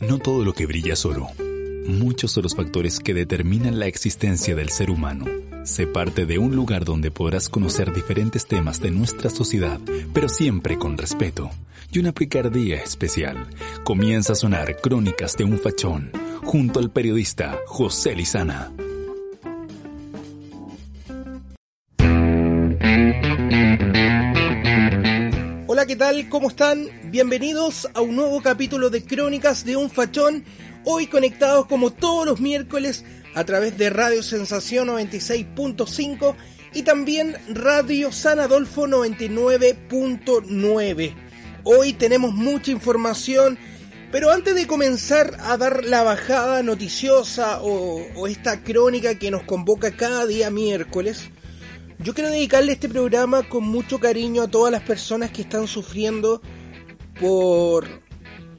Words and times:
No 0.00 0.18
todo 0.18 0.44
lo 0.44 0.52
que 0.52 0.66
brilla 0.66 0.92
es 0.92 1.04
oro. 1.04 1.28
Muchos 1.86 2.32
son 2.32 2.42
los 2.42 2.54
factores 2.54 3.00
que 3.00 3.14
determinan 3.14 3.78
la 3.78 3.86
existencia 3.86 4.54
del 4.54 4.70
ser 4.70 4.90
humano. 4.90 5.24
Se 5.64 5.86
parte 5.86 6.26
de 6.26 6.38
un 6.38 6.54
lugar 6.54 6.84
donde 6.84 7.10
podrás 7.10 7.48
conocer 7.48 7.92
diferentes 7.92 8.46
temas 8.46 8.80
de 8.80 8.90
nuestra 8.90 9.30
sociedad, 9.30 9.80
pero 10.12 10.28
siempre 10.28 10.78
con 10.78 10.98
respeto 10.98 11.50
y 11.90 11.98
una 11.98 12.12
picardía 12.12 12.76
especial. 12.76 13.46
Comienza 13.84 14.32
a 14.32 14.36
sonar 14.36 14.76
Crónicas 14.80 15.36
de 15.36 15.44
un 15.44 15.58
Fachón, 15.58 16.10
junto 16.42 16.80
al 16.80 16.90
periodista 16.90 17.58
José 17.66 18.14
Lizana. 18.14 18.72
¿Qué 25.96 26.00
tal? 26.00 26.28
¿Cómo 26.28 26.50
están? 26.50 26.90
Bienvenidos 27.04 27.88
a 27.94 28.02
un 28.02 28.16
nuevo 28.16 28.42
capítulo 28.42 28.90
de 28.90 29.02
Crónicas 29.02 29.64
de 29.64 29.76
un 29.76 29.88
Fachón. 29.88 30.44
Hoy 30.84 31.06
conectados 31.06 31.64
como 31.64 31.90
todos 31.90 32.26
los 32.26 32.38
miércoles 32.38 33.02
a 33.34 33.44
través 33.44 33.78
de 33.78 33.88
Radio 33.88 34.22
Sensación 34.22 34.88
96.5 34.88 36.34
y 36.74 36.82
también 36.82 37.34
Radio 37.48 38.12
San 38.12 38.40
Adolfo 38.40 38.86
99.9. 38.86 41.14
Hoy 41.64 41.94
tenemos 41.94 42.34
mucha 42.34 42.72
información, 42.72 43.56
pero 44.12 44.32
antes 44.32 44.54
de 44.54 44.66
comenzar 44.66 45.38
a 45.40 45.56
dar 45.56 45.82
la 45.82 46.02
bajada 46.02 46.62
noticiosa 46.62 47.62
o, 47.62 48.02
o 48.16 48.26
esta 48.26 48.62
crónica 48.62 49.14
que 49.14 49.30
nos 49.30 49.44
convoca 49.44 49.96
cada 49.96 50.26
día 50.26 50.50
miércoles, 50.50 51.30
yo 51.98 52.14
quiero 52.14 52.30
dedicarle 52.30 52.72
este 52.72 52.88
programa 52.88 53.48
con 53.48 53.64
mucho 53.64 53.98
cariño 53.98 54.42
a 54.42 54.48
todas 54.48 54.70
las 54.70 54.82
personas 54.82 55.30
que 55.30 55.42
están 55.42 55.66
sufriendo 55.66 56.42
por 57.18 57.86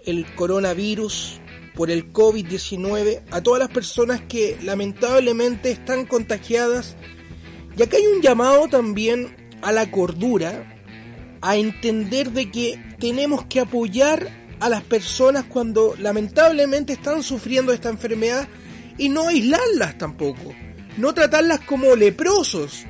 el 0.05 0.25
coronavirus, 0.35 1.39
por 1.75 1.91
el 1.91 2.11
COVID-19, 2.11 3.21
a 3.29 3.41
todas 3.41 3.59
las 3.59 3.69
personas 3.69 4.21
que 4.21 4.57
lamentablemente 4.63 5.69
están 5.69 6.05
contagiadas. 6.05 6.95
Y 7.77 7.83
acá 7.83 7.97
hay 7.97 8.07
un 8.07 8.21
llamado 8.21 8.67
también 8.67 9.35
a 9.61 9.71
la 9.71 9.91
cordura, 9.91 10.73
a 11.41 11.57
entender 11.57 12.31
de 12.31 12.49
que 12.49 12.83
tenemos 12.99 13.45
que 13.45 13.59
apoyar 13.59 14.27
a 14.59 14.69
las 14.69 14.81
personas 14.81 15.45
cuando 15.45 15.93
lamentablemente 15.99 16.93
están 16.93 17.21
sufriendo 17.21 17.71
esta 17.71 17.89
enfermedad 17.89 18.47
y 18.97 19.09
no 19.09 19.27
aislarlas 19.27 19.99
tampoco, 19.99 20.55
no 20.97 21.13
tratarlas 21.13 21.59
como 21.59 21.95
leprosos, 21.95 22.87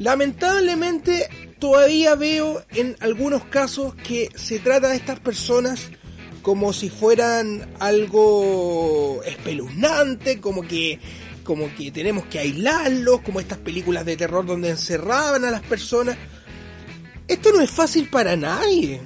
Lamentablemente 0.00 1.28
todavía 1.58 2.14
veo 2.14 2.64
en 2.70 2.96
algunos 3.00 3.44
casos 3.44 3.94
que 3.96 4.30
se 4.34 4.58
trata 4.58 4.88
de 4.88 4.96
estas 4.96 5.20
personas 5.20 5.90
como 6.40 6.72
si 6.72 6.88
fueran 6.88 7.68
algo 7.80 9.20
espeluznante, 9.26 10.40
como 10.40 10.62
que 10.62 10.98
como 11.44 11.74
que 11.74 11.90
tenemos 11.90 12.24
que 12.26 12.38
aislarlos, 12.38 13.20
como 13.20 13.40
estas 13.40 13.58
películas 13.58 14.06
de 14.06 14.16
terror 14.16 14.46
donde 14.46 14.70
encerraban 14.70 15.44
a 15.44 15.50
las 15.50 15.62
personas. 15.62 16.16
Esto 17.28 17.52
no 17.52 17.60
es 17.60 17.70
fácil 17.70 18.08
para 18.08 18.36
nadie. 18.36 19.02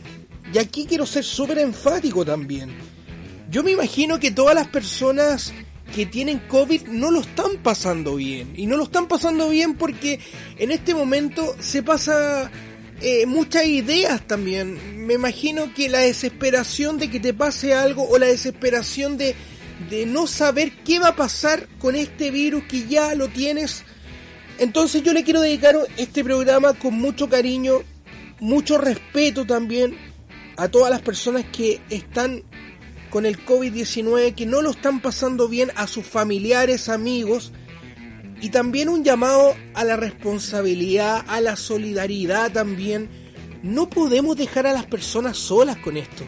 Y 0.53 0.59
aquí 0.59 0.87
quiero 0.87 1.07
ser 1.07 1.25
súper 1.25 1.59
enfático 1.59 2.25
también. 2.25 2.71
Yo 3.51 3.65
me 3.65 3.73
imagino 3.73 4.21
que 4.21 4.31
todas 4.31 4.55
las 4.55 4.69
personas 4.69 5.53
que 5.95 6.07
tienen 6.07 6.41
COVID 6.41 6.89
no 6.89 7.11
lo 7.11 7.21
están 7.21 7.59
pasando 7.63 8.17
bien. 8.17 8.53
Y 8.57 8.67
no 8.67 8.77
lo 8.77 8.85
están 8.85 9.07
pasando 9.07 9.49
bien 9.49 9.75
porque 9.75 10.19
en 10.59 10.73
este 10.73 10.95
momento 10.95 11.55
se 11.61 11.83
pasa 11.83 12.51
eh, 13.01 13.27
muchas 13.27 13.67
ideas 13.67 14.27
también. 14.27 15.07
Me 15.07 15.15
imagino 15.15 15.73
que 15.73 15.89
la 15.89 16.01
desesperación 16.01 16.99
de 16.99 17.11
que 17.11 17.21
te 17.21 17.33
pase 17.33 17.75
algo 17.75 18.09
o 18.09 18.19
la 18.19 18.27
desesperación 18.27 19.17
de, 19.17 19.37
de 19.89 20.05
no 20.07 20.27
saber 20.27 20.73
qué 20.85 20.99
va 20.99 21.09
a 21.09 21.17
pasar 21.17 21.69
con 21.79 21.95
este 21.95 22.33
virus 22.33 22.65
que 22.65 22.89
ya 22.89 23.15
lo 23.15 23.29
tienes. 23.29 23.85
Entonces 24.59 25.03
yo 25.05 25.13
le 25.13 25.23
quiero 25.23 25.41
dedicar 25.41 25.77
este 25.97 26.25
programa 26.25 26.75
con 26.75 26.95
mucho 26.95 27.29
cariño, 27.29 27.83
mucho 28.41 28.79
respeto 28.79 29.45
también 29.45 29.97
a 30.57 30.69
todas 30.69 30.91
las 30.91 31.03
personas 31.03 31.45
que 31.53 31.81
están 31.91 32.43
con 33.15 33.27
el 33.27 33.47
COVID-19 33.47 34.35
que 34.35 34.45
no 34.45 34.61
lo 34.61 34.73
están 34.73 35.01
pasando 35.01 35.47
bien 35.47 35.71
a 35.77 35.87
sus 35.87 36.05
familiares, 36.05 36.89
amigos, 36.89 37.53
y 38.41 38.49
también 38.49 38.89
un 38.89 39.05
llamado 39.05 39.55
a 39.73 39.85
la 39.85 39.95
responsabilidad, 39.95 41.25
a 41.29 41.41
la 41.41 41.55
solidaridad 41.55 42.51
también. 42.51 43.09
No 43.63 43.89
podemos 43.89 44.37
dejar 44.37 44.67
a 44.67 44.73
las 44.73 44.87
personas 44.87 45.37
solas 45.37 45.77
con 45.77 45.97
esto. 45.97 46.25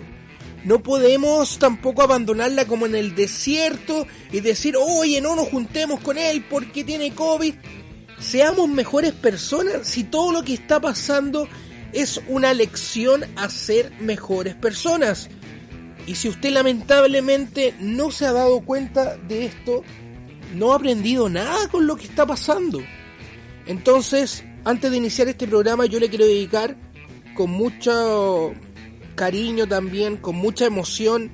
No 0.62 0.80
podemos 0.80 1.58
tampoco 1.58 2.02
abandonarla 2.02 2.66
como 2.66 2.86
en 2.86 2.94
el 2.94 3.16
desierto 3.16 4.06
y 4.30 4.38
decir, 4.38 4.76
oye, 4.78 5.20
no 5.20 5.34
nos 5.34 5.48
juntemos 5.48 5.98
con 5.98 6.16
él 6.16 6.44
porque 6.48 6.84
tiene 6.84 7.12
COVID. 7.16 7.54
Seamos 8.20 8.68
mejores 8.68 9.12
personas 9.12 9.88
si 9.88 10.04
todo 10.04 10.30
lo 10.30 10.44
que 10.44 10.54
está 10.54 10.80
pasando 10.80 11.48
es 11.92 12.20
una 12.28 12.54
lección 12.54 13.24
a 13.34 13.50
ser 13.50 13.90
mejores 13.98 14.54
personas. 14.54 15.28
Y 16.06 16.14
si 16.14 16.28
usted 16.28 16.52
lamentablemente 16.52 17.74
no 17.80 18.10
se 18.10 18.26
ha 18.26 18.32
dado 18.32 18.60
cuenta 18.60 19.16
de 19.16 19.46
esto, 19.46 19.82
no 20.54 20.72
ha 20.72 20.76
aprendido 20.76 21.28
nada 21.28 21.68
con 21.68 21.86
lo 21.86 21.96
que 21.96 22.06
está 22.06 22.24
pasando. 22.24 22.80
Entonces, 23.66 24.44
antes 24.64 24.90
de 24.90 24.96
iniciar 24.96 25.28
este 25.28 25.48
programa, 25.48 25.86
yo 25.86 25.98
le 25.98 26.08
quiero 26.08 26.24
dedicar 26.24 26.76
con 27.34 27.50
mucho 27.50 28.54
cariño 29.16 29.66
también, 29.66 30.16
con 30.16 30.36
mucha 30.36 30.66
emoción 30.66 31.32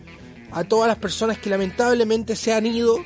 a 0.51 0.65
todas 0.65 0.89
las 0.89 0.99
personas 0.99 1.39
que 1.39 1.51
lamentablemente 1.51 2.37
se 2.37 2.55
han 2.55 2.67
ido 2.67 3.05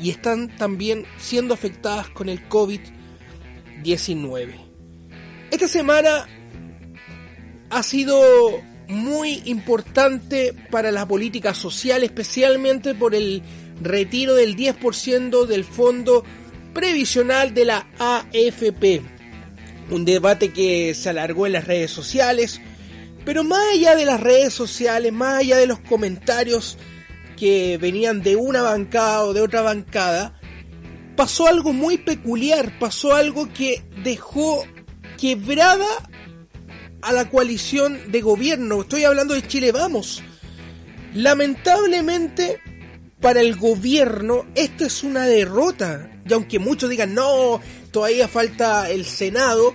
y 0.00 0.10
están 0.10 0.56
también 0.56 1.04
siendo 1.18 1.54
afectadas 1.54 2.08
con 2.08 2.28
el 2.28 2.48
COVID-19. 2.48 4.54
Esta 5.50 5.68
semana 5.68 6.26
ha 7.70 7.82
sido 7.82 8.20
muy 8.88 9.42
importante 9.46 10.54
para 10.70 10.90
la 10.90 11.06
política 11.06 11.54
social, 11.54 12.02
especialmente 12.02 12.94
por 12.94 13.14
el 13.14 13.42
retiro 13.80 14.34
del 14.34 14.56
10% 14.56 15.46
del 15.46 15.64
fondo 15.64 16.24
previsional 16.74 17.54
de 17.54 17.64
la 17.64 17.86
AFP. 17.98 19.02
Un 19.90 20.04
debate 20.04 20.52
que 20.52 20.94
se 20.94 21.08
alargó 21.10 21.46
en 21.46 21.52
las 21.52 21.66
redes 21.66 21.90
sociales, 21.90 22.60
pero 23.24 23.44
más 23.44 23.62
allá 23.72 23.94
de 23.94 24.04
las 24.04 24.20
redes 24.20 24.52
sociales, 24.54 25.12
más 25.12 25.40
allá 25.40 25.56
de 25.56 25.66
los 25.66 25.80
comentarios 25.80 26.78
que 27.36 27.78
venían 27.78 28.22
de 28.22 28.36
una 28.36 28.62
bancada 28.62 29.24
o 29.24 29.32
de 29.32 29.40
otra 29.40 29.62
bancada, 29.62 30.38
pasó 31.16 31.46
algo 31.46 31.72
muy 31.72 31.98
peculiar, 31.98 32.78
pasó 32.78 33.14
algo 33.14 33.52
que 33.52 33.84
dejó 34.02 34.64
quebrada 35.18 35.86
a 37.02 37.12
la 37.12 37.28
coalición 37.28 38.00
de 38.10 38.20
gobierno. 38.20 38.82
Estoy 38.82 39.04
hablando 39.04 39.34
de 39.34 39.46
Chile 39.46 39.72
Vamos. 39.72 40.22
Lamentablemente, 41.14 42.60
para 43.20 43.40
el 43.40 43.56
gobierno, 43.56 44.46
esto 44.54 44.84
es 44.84 45.02
una 45.02 45.26
derrota. 45.26 46.10
Y 46.26 46.32
aunque 46.32 46.58
muchos 46.58 46.88
digan, 46.88 47.14
no, 47.14 47.60
todavía 47.90 48.28
falta 48.28 48.88
el 48.88 49.04
Senado, 49.04 49.74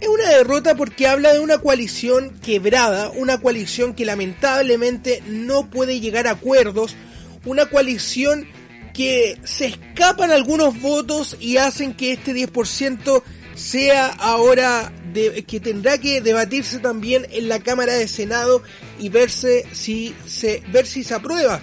es 0.00 0.08
una 0.08 0.28
derrota 0.28 0.74
porque 0.74 1.06
habla 1.06 1.32
de 1.32 1.40
una 1.40 1.58
coalición 1.58 2.30
quebrada, 2.40 3.10
una 3.10 3.40
coalición 3.40 3.94
que 3.94 4.04
lamentablemente 4.04 5.22
no 5.28 5.70
puede 5.70 6.00
llegar 6.00 6.26
a 6.26 6.32
acuerdos, 6.32 6.96
una 7.44 7.66
coalición 7.66 8.48
que 8.92 9.38
se 9.44 9.66
escapan 9.66 10.32
algunos 10.32 10.80
votos 10.80 11.36
y 11.40 11.56
hacen 11.56 11.94
que 11.94 12.12
este 12.12 12.34
10% 12.34 13.22
sea 13.54 14.08
ahora 14.08 14.92
de, 15.12 15.44
que 15.44 15.60
tendrá 15.60 15.98
que 15.98 16.20
debatirse 16.20 16.78
también 16.78 17.26
en 17.30 17.48
la 17.48 17.60
Cámara 17.60 17.94
de 17.94 18.08
Senado 18.08 18.62
y 18.98 19.08
verse 19.08 19.64
si 19.72 20.14
se, 20.26 20.62
ver 20.72 20.86
si 20.86 21.04
se 21.04 21.14
aprueba. 21.14 21.60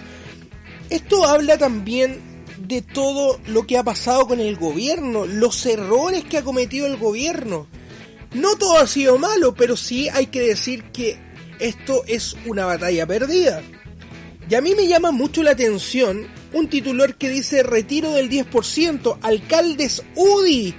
Esto 0.88 1.24
habla 1.24 1.58
también 1.58 2.20
de 2.58 2.82
todo 2.82 3.40
lo 3.46 3.66
que 3.66 3.78
ha 3.78 3.82
pasado 3.82 4.26
con 4.26 4.40
el 4.40 4.56
gobierno, 4.56 5.26
los 5.26 5.64
errores 5.66 6.24
que 6.24 6.38
ha 6.38 6.42
cometido 6.42 6.86
el 6.86 6.96
gobierno. 6.96 7.66
No 8.32 8.56
todo 8.56 8.78
ha 8.78 8.86
sido 8.86 9.18
malo, 9.18 9.54
pero 9.54 9.76
sí 9.76 10.08
hay 10.08 10.26
que 10.26 10.40
decir 10.40 10.84
que 10.92 11.18
esto 11.58 12.04
es 12.06 12.36
una 12.46 12.64
batalla 12.64 13.06
perdida. 13.06 13.62
Y 14.48 14.54
a 14.54 14.60
mí 14.60 14.74
me 14.74 14.88
llama 14.88 15.12
mucho 15.12 15.42
la 15.42 15.52
atención 15.52 16.26
un 16.52 16.68
titular 16.68 17.14
que 17.16 17.28
dice 17.28 17.62
retiro 17.62 18.12
del 18.12 18.28
10%, 18.28 19.18
alcaldes 19.22 20.02
UDI 20.16 20.74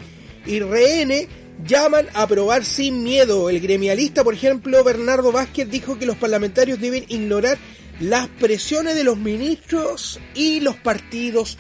y 0.46 0.60
RN 0.60 1.28
llaman 1.66 2.08
a 2.14 2.24
aprobar 2.24 2.66
sin 2.66 3.04
miedo. 3.04 3.50
El 3.50 3.60
gremialista, 3.60 4.24
por 4.24 4.34
ejemplo, 4.34 4.84
Bernardo 4.84 5.32
Vázquez, 5.32 5.70
dijo 5.70 5.98
que 5.98 6.06
los 6.06 6.18
parlamentarios 6.18 6.80
deben 6.80 7.06
ignorar 7.08 7.58
las 8.00 8.28
presiones 8.28 8.96
de 8.96 9.04
los 9.04 9.18
ministros 9.18 10.20
y 10.34 10.60
los 10.60 10.76
partidos 10.78 11.58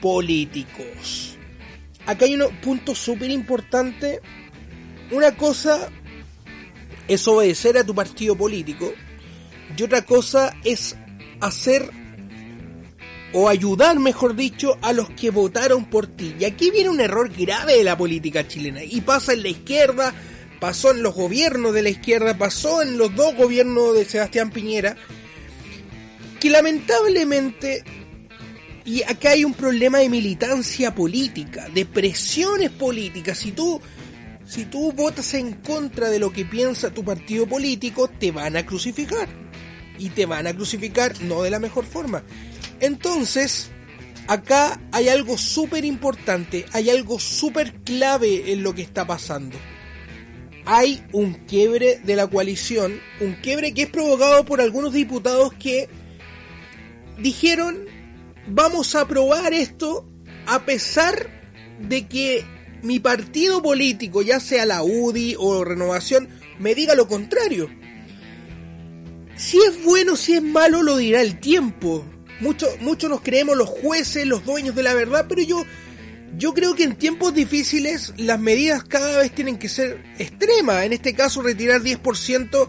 políticos. 0.00 1.36
Acá 2.06 2.24
hay 2.24 2.34
un 2.34 2.56
punto 2.60 2.94
súper 2.94 3.30
importante. 3.30 4.20
Una 5.10 5.36
cosa 5.36 5.90
es 7.08 7.26
obedecer 7.28 7.78
a 7.78 7.84
tu 7.84 7.94
partido 7.94 8.36
político 8.36 8.92
y 9.76 9.82
otra 9.82 10.02
cosa 10.02 10.54
es 10.64 10.96
hacer 11.40 11.90
o 13.38 13.50
ayudar, 13.50 13.98
mejor 14.00 14.34
dicho, 14.34 14.78
a 14.80 14.94
los 14.94 15.10
que 15.10 15.28
votaron 15.28 15.84
por 15.84 16.06
ti. 16.06 16.34
Y 16.40 16.46
aquí 16.46 16.70
viene 16.70 16.88
un 16.88 17.00
error 17.00 17.30
grave 17.30 17.76
de 17.76 17.84
la 17.84 17.94
política 17.94 18.48
chilena. 18.48 18.82
Y 18.82 19.02
pasa 19.02 19.34
en 19.34 19.42
la 19.42 19.50
izquierda, 19.50 20.14
pasó 20.58 20.92
en 20.92 21.02
los 21.02 21.14
gobiernos 21.14 21.74
de 21.74 21.82
la 21.82 21.90
izquierda, 21.90 22.38
pasó 22.38 22.80
en 22.80 22.96
los 22.96 23.14
dos 23.14 23.36
gobiernos 23.36 23.94
de 23.94 24.06
Sebastián 24.06 24.50
Piñera, 24.50 24.96
que 26.40 26.48
lamentablemente, 26.48 27.84
y 28.86 29.02
acá 29.02 29.32
hay 29.32 29.44
un 29.44 29.52
problema 29.52 29.98
de 29.98 30.08
militancia 30.08 30.94
política, 30.94 31.68
de 31.68 31.84
presiones 31.84 32.70
políticas, 32.70 33.36
si 33.36 33.52
tú, 33.52 33.82
si 34.46 34.64
tú 34.64 34.92
votas 34.92 35.34
en 35.34 35.52
contra 35.56 36.08
de 36.08 36.18
lo 36.18 36.32
que 36.32 36.46
piensa 36.46 36.88
tu 36.88 37.04
partido 37.04 37.46
político, 37.46 38.08
te 38.08 38.32
van 38.32 38.56
a 38.56 38.64
crucificar. 38.64 39.28
Y 39.98 40.08
te 40.10 40.24
van 40.24 40.46
a 40.46 40.54
crucificar 40.54 41.20
no 41.22 41.42
de 41.42 41.50
la 41.50 41.58
mejor 41.58 41.84
forma. 41.84 42.22
Entonces, 42.80 43.70
acá 44.28 44.80
hay 44.92 45.08
algo 45.08 45.38
súper 45.38 45.84
importante, 45.84 46.66
hay 46.72 46.90
algo 46.90 47.18
súper 47.18 47.74
clave 47.82 48.52
en 48.52 48.62
lo 48.62 48.74
que 48.74 48.82
está 48.82 49.06
pasando. 49.06 49.56
Hay 50.64 51.04
un 51.12 51.34
quiebre 51.34 52.00
de 52.02 52.16
la 52.16 52.26
coalición, 52.26 53.00
un 53.20 53.34
quiebre 53.34 53.72
que 53.72 53.82
es 53.82 53.88
provocado 53.88 54.44
por 54.44 54.60
algunos 54.60 54.92
diputados 54.92 55.52
que 55.54 55.88
dijeron 57.18 57.86
vamos 58.48 58.94
a 58.94 59.02
aprobar 59.02 59.52
esto 59.52 60.06
a 60.46 60.64
pesar 60.64 61.28
de 61.80 62.06
que 62.06 62.44
mi 62.82 63.00
partido 63.00 63.62
político, 63.62 64.22
ya 64.22 64.38
sea 64.38 64.66
la 64.66 64.82
UDI 64.82 65.36
o 65.38 65.64
Renovación, 65.64 66.28
me 66.58 66.74
diga 66.74 66.94
lo 66.94 67.08
contrario. 67.08 67.68
Si 69.36 69.58
es 69.58 69.82
bueno, 69.84 70.16
si 70.16 70.34
es 70.34 70.42
malo, 70.42 70.82
lo 70.82 70.96
dirá 70.96 71.20
el 71.20 71.40
tiempo. 71.40 72.04
Muchos 72.40 72.80
mucho 72.80 73.08
nos 73.08 73.22
creemos 73.22 73.56
los 73.56 73.68
jueces, 73.68 74.26
los 74.26 74.44
dueños 74.44 74.74
de 74.74 74.82
la 74.82 74.94
verdad, 74.94 75.26
pero 75.28 75.42
yo, 75.42 75.64
yo 76.36 76.52
creo 76.52 76.74
que 76.74 76.84
en 76.84 76.96
tiempos 76.96 77.34
difíciles 77.34 78.12
las 78.16 78.38
medidas 78.38 78.84
cada 78.84 79.18
vez 79.18 79.34
tienen 79.34 79.58
que 79.58 79.68
ser 79.68 80.02
extremas. 80.18 80.84
En 80.84 80.92
este 80.92 81.14
caso, 81.14 81.42
retirar 81.42 81.82
10% 81.82 82.68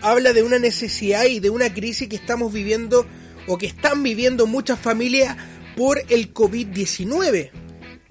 habla 0.00 0.32
de 0.32 0.42
una 0.42 0.58
necesidad 0.58 1.24
y 1.24 1.40
de 1.40 1.50
una 1.50 1.72
crisis 1.72 2.08
que 2.08 2.16
estamos 2.16 2.52
viviendo 2.52 3.06
o 3.46 3.58
que 3.58 3.66
están 3.66 4.02
viviendo 4.02 4.46
muchas 4.46 4.78
familias 4.78 5.36
por 5.76 6.02
el 6.08 6.32
COVID-19. 6.32 7.50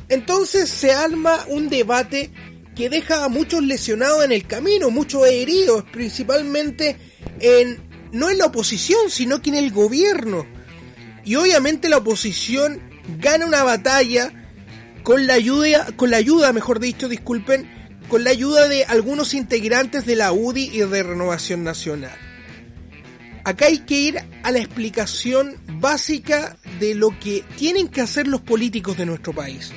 Entonces 0.09 0.69
se 0.69 0.91
arma 0.91 1.45
un 1.47 1.69
debate 1.69 2.31
que 2.75 2.89
deja 2.89 3.25
a 3.25 3.29
muchos 3.29 3.63
lesionados 3.63 4.23
en 4.23 4.31
el 4.31 4.45
camino, 4.45 4.89
muchos 4.89 5.27
heridos, 5.27 5.83
principalmente 5.91 6.97
en 7.39 7.87
no 8.11 8.29
en 8.29 8.37
la 8.37 8.45
oposición, 8.45 9.09
sino 9.09 9.41
que 9.41 9.49
en 9.49 9.55
el 9.55 9.71
gobierno. 9.71 10.56
Y 11.27 11.35
obviamente 11.35 11.89
la 11.89 11.97
oposición 11.97 12.79
gana 13.19 13.45
una 13.45 13.61
batalla 13.61 14.31
con 15.03 15.27
la 15.27 15.33
ayuda, 15.33 15.85
con 15.97 16.09
la 16.09 16.15
ayuda, 16.15 16.53
mejor 16.53 16.79
dicho, 16.79 17.09
disculpen, 17.09 17.69
con 18.07 18.23
la 18.23 18.29
ayuda 18.29 18.69
de 18.69 18.85
algunos 18.85 19.33
integrantes 19.33 20.05
de 20.05 20.15
la 20.15 20.31
UDI 20.31 20.69
y 20.71 20.79
de 20.79 21.03
Renovación 21.03 21.65
Nacional. 21.65 22.17
Acá 23.43 23.65
hay 23.65 23.79
que 23.79 23.99
ir 23.99 24.23
a 24.43 24.51
la 24.51 24.59
explicación 24.59 25.57
básica 25.81 26.55
de 26.79 26.95
lo 26.95 27.09
que 27.19 27.43
tienen 27.57 27.89
que 27.89 27.99
hacer 27.99 28.25
los 28.25 28.39
políticos 28.39 28.95
de 28.95 29.05
nuestro 29.05 29.33
país. 29.33 29.73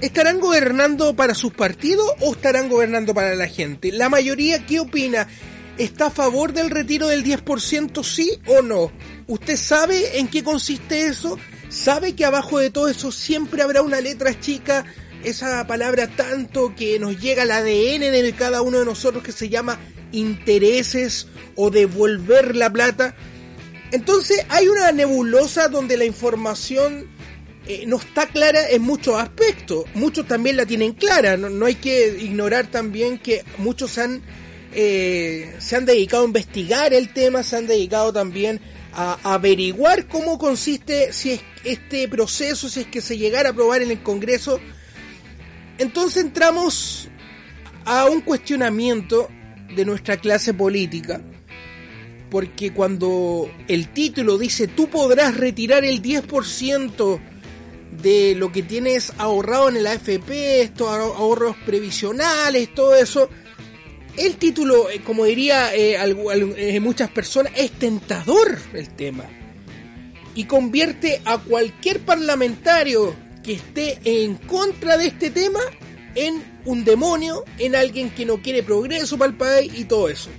¿Estarán 0.00 0.38
gobernando 0.38 1.16
para 1.16 1.34
sus 1.34 1.52
partidos 1.52 2.06
o 2.20 2.32
estarán 2.32 2.68
gobernando 2.68 3.12
para 3.12 3.34
la 3.34 3.48
gente? 3.48 3.90
La 3.90 4.08
mayoría, 4.08 4.64
¿qué 4.66 4.78
opina? 4.78 5.26
¿Está 5.80 6.08
a 6.08 6.10
favor 6.10 6.52
del 6.52 6.68
retiro 6.68 7.08
del 7.08 7.24
10% 7.24 8.04
sí 8.04 8.38
o 8.44 8.60
no? 8.60 8.92
¿Usted 9.26 9.56
sabe 9.56 10.18
en 10.18 10.28
qué 10.28 10.44
consiste 10.44 11.06
eso? 11.06 11.38
¿Sabe 11.70 12.14
que 12.14 12.26
abajo 12.26 12.58
de 12.58 12.68
todo 12.68 12.86
eso 12.88 13.10
siempre 13.10 13.62
habrá 13.62 13.80
una 13.80 14.02
letra 14.02 14.38
chica? 14.38 14.84
Esa 15.24 15.66
palabra 15.66 16.06
tanto 16.06 16.74
que 16.76 16.98
nos 16.98 17.18
llega 17.18 17.44
al 17.44 17.50
ADN 17.50 18.12
de 18.12 18.34
cada 18.36 18.60
uno 18.60 18.78
de 18.78 18.84
nosotros 18.84 19.24
que 19.24 19.32
se 19.32 19.48
llama 19.48 19.78
intereses 20.12 21.28
o 21.56 21.70
devolver 21.70 22.56
la 22.56 22.70
plata. 22.70 23.16
Entonces 23.90 24.44
hay 24.50 24.68
una 24.68 24.92
nebulosa 24.92 25.68
donde 25.68 25.96
la 25.96 26.04
información 26.04 27.08
eh, 27.66 27.84
no 27.86 27.96
está 27.96 28.26
clara 28.26 28.68
en 28.68 28.82
muchos 28.82 29.18
aspectos. 29.18 29.86
Muchos 29.94 30.28
también 30.28 30.58
la 30.58 30.66
tienen 30.66 30.92
clara. 30.92 31.38
No, 31.38 31.48
no 31.48 31.64
hay 31.64 31.76
que 31.76 32.18
ignorar 32.20 32.66
también 32.66 33.18
que 33.18 33.46
muchos 33.56 33.96
han 33.96 34.20
eh, 34.72 35.56
se 35.58 35.76
han 35.76 35.84
dedicado 35.84 36.22
a 36.22 36.26
investigar 36.26 36.94
el 36.94 37.12
tema, 37.12 37.42
se 37.42 37.56
han 37.56 37.66
dedicado 37.66 38.12
también 38.12 38.60
a, 38.92 39.18
averiguar 39.34 40.06
cómo 40.06 40.38
consiste 40.38 41.12
si 41.12 41.32
es 41.32 41.40
este 41.64 42.08
proceso, 42.08 42.68
si 42.68 42.80
es 42.80 42.86
que 42.86 43.00
se 43.00 43.18
llegara 43.18 43.48
a 43.48 43.52
aprobar 43.52 43.82
en 43.82 43.90
el 43.90 44.02
Congreso. 44.02 44.60
Entonces 45.78 46.22
entramos 46.22 47.08
a 47.84 48.06
un 48.06 48.20
cuestionamiento 48.20 49.28
de 49.74 49.84
nuestra 49.84 50.16
clase 50.18 50.54
política, 50.54 51.20
porque 52.30 52.72
cuando 52.72 53.50
el 53.66 53.92
título 53.92 54.38
dice 54.38 54.68
tú 54.68 54.88
podrás 54.88 55.36
retirar 55.36 55.84
el 55.84 56.02
10% 56.02 57.20
de 58.02 58.34
lo 58.36 58.52
que 58.52 58.62
tienes 58.62 59.12
ahorrado 59.18 59.68
en 59.68 59.78
el 59.78 59.86
AFP, 59.86 60.62
estos 60.62 60.88
ahorros 60.88 61.56
previsionales, 61.66 62.72
todo 62.74 62.94
eso, 62.94 63.28
el 64.26 64.36
título, 64.36 64.90
eh, 64.90 65.00
como 65.04 65.24
diría 65.24 65.74
eh, 65.74 65.96
eh, 65.96 66.80
muchas 66.80 67.10
personas, 67.10 67.52
es 67.56 67.72
tentador 67.72 68.58
el 68.74 68.88
tema. 68.90 69.24
Y 70.34 70.44
convierte 70.44 71.20
a 71.24 71.38
cualquier 71.38 72.00
parlamentario 72.00 73.14
que 73.42 73.54
esté 73.54 73.98
en 74.04 74.36
contra 74.36 74.96
de 74.96 75.06
este 75.06 75.30
tema 75.30 75.60
en 76.14 76.42
un 76.64 76.84
demonio, 76.84 77.44
en 77.58 77.74
alguien 77.74 78.10
que 78.10 78.26
no 78.26 78.42
quiere 78.42 78.62
progreso 78.62 79.16
para 79.16 79.30
el 79.30 79.36
país 79.36 79.72
y 79.76 79.84
todo 79.84 80.08
eso. 80.08 80.30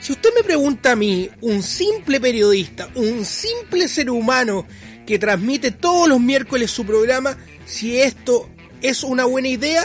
Si 0.00 0.12
usted 0.12 0.30
me 0.34 0.42
pregunta 0.42 0.92
a 0.92 0.96
mí, 0.96 1.28
un 1.40 1.62
simple 1.62 2.20
periodista, 2.20 2.88
un 2.94 3.24
simple 3.24 3.88
ser 3.88 4.10
humano 4.10 4.66
que 5.06 5.18
transmite 5.18 5.70
todos 5.70 6.08
los 6.08 6.20
miércoles 6.20 6.70
su 6.70 6.84
programa, 6.84 7.36
si 7.64 7.98
esto 7.98 8.48
es 8.82 9.02
una 9.02 9.24
buena 9.24 9.48
idea, 9.48 9.84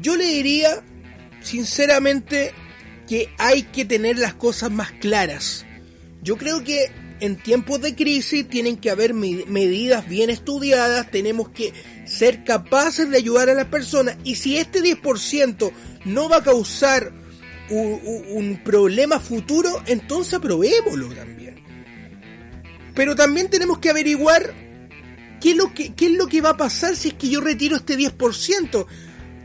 yo 0.00 0.16
le 0.16 0.26
diría 0.26 0.82
sinceramente 1.40 2.52
que 3.06 3.30
hay 3.38 3.62
que 3.62 3.84
tener 3.84 4.18
las 4.18 4.34
cosas 4.34 4.70
más 4.70 4.92
claras. 4.92 5.64
Yo 6.22 6.36
creo 6.36 6.62
que 6.62 6.90
en 7.20 7.36
tiempos 7.36 7.80
de 7.80 7.94
crisis 7.94 8.48
tienen 8.48 8.76
que 8.76 8.90
haber 8.90 9.14
medidas 9.14 10.08
bien 10.08 10.30
estudiadas, 10.30 11.10
tenemos 11.10 11.48
que 11.48 11.72
ser 12.04 12.44
capaces 12.44 13.10
de 13.10 13.16
ayudar 13.16 13.50
a 13.50 13.54
las 13.54 13.66
personas 13.66 14.16
y 14.24 14.36
si 14.36 14.56
este 14.56 14.80
10% 14.80 15.72
no 16.04 16.28
va 16.28 16.38
a 16.38 16.42
causar 16.44 17.12
un, 17.70 18.60
problema 18.64 19.20
futuro, 19.20 19.82
entonces 19.86 20.34
aprobémoslo 20.34 21.08
también. 21.14 21.62
Pero 22.94 23.14
también 23.14 23.48
tenemos 23.48 23.78
que 23.78 23.90
averiguar 23.90 24.54
qué 25.40 25.50
es, 25.50 25.56
lo 25.56 25.72
que, 25.74 25.94
qué 25.94 26.06
es 26.06 26.12
lo 26.12 26.26
que 26.26 26.40
va 26.40 26.50
a 26.50 26.56
pasar 26.56 26.96
si 26.96 27.08
es 27.08 27.14
que 27.14 27.28
yo 27.28 27.40
retiro 27.40 27.76
este 27.76 27.96
10%. 27.96 28.86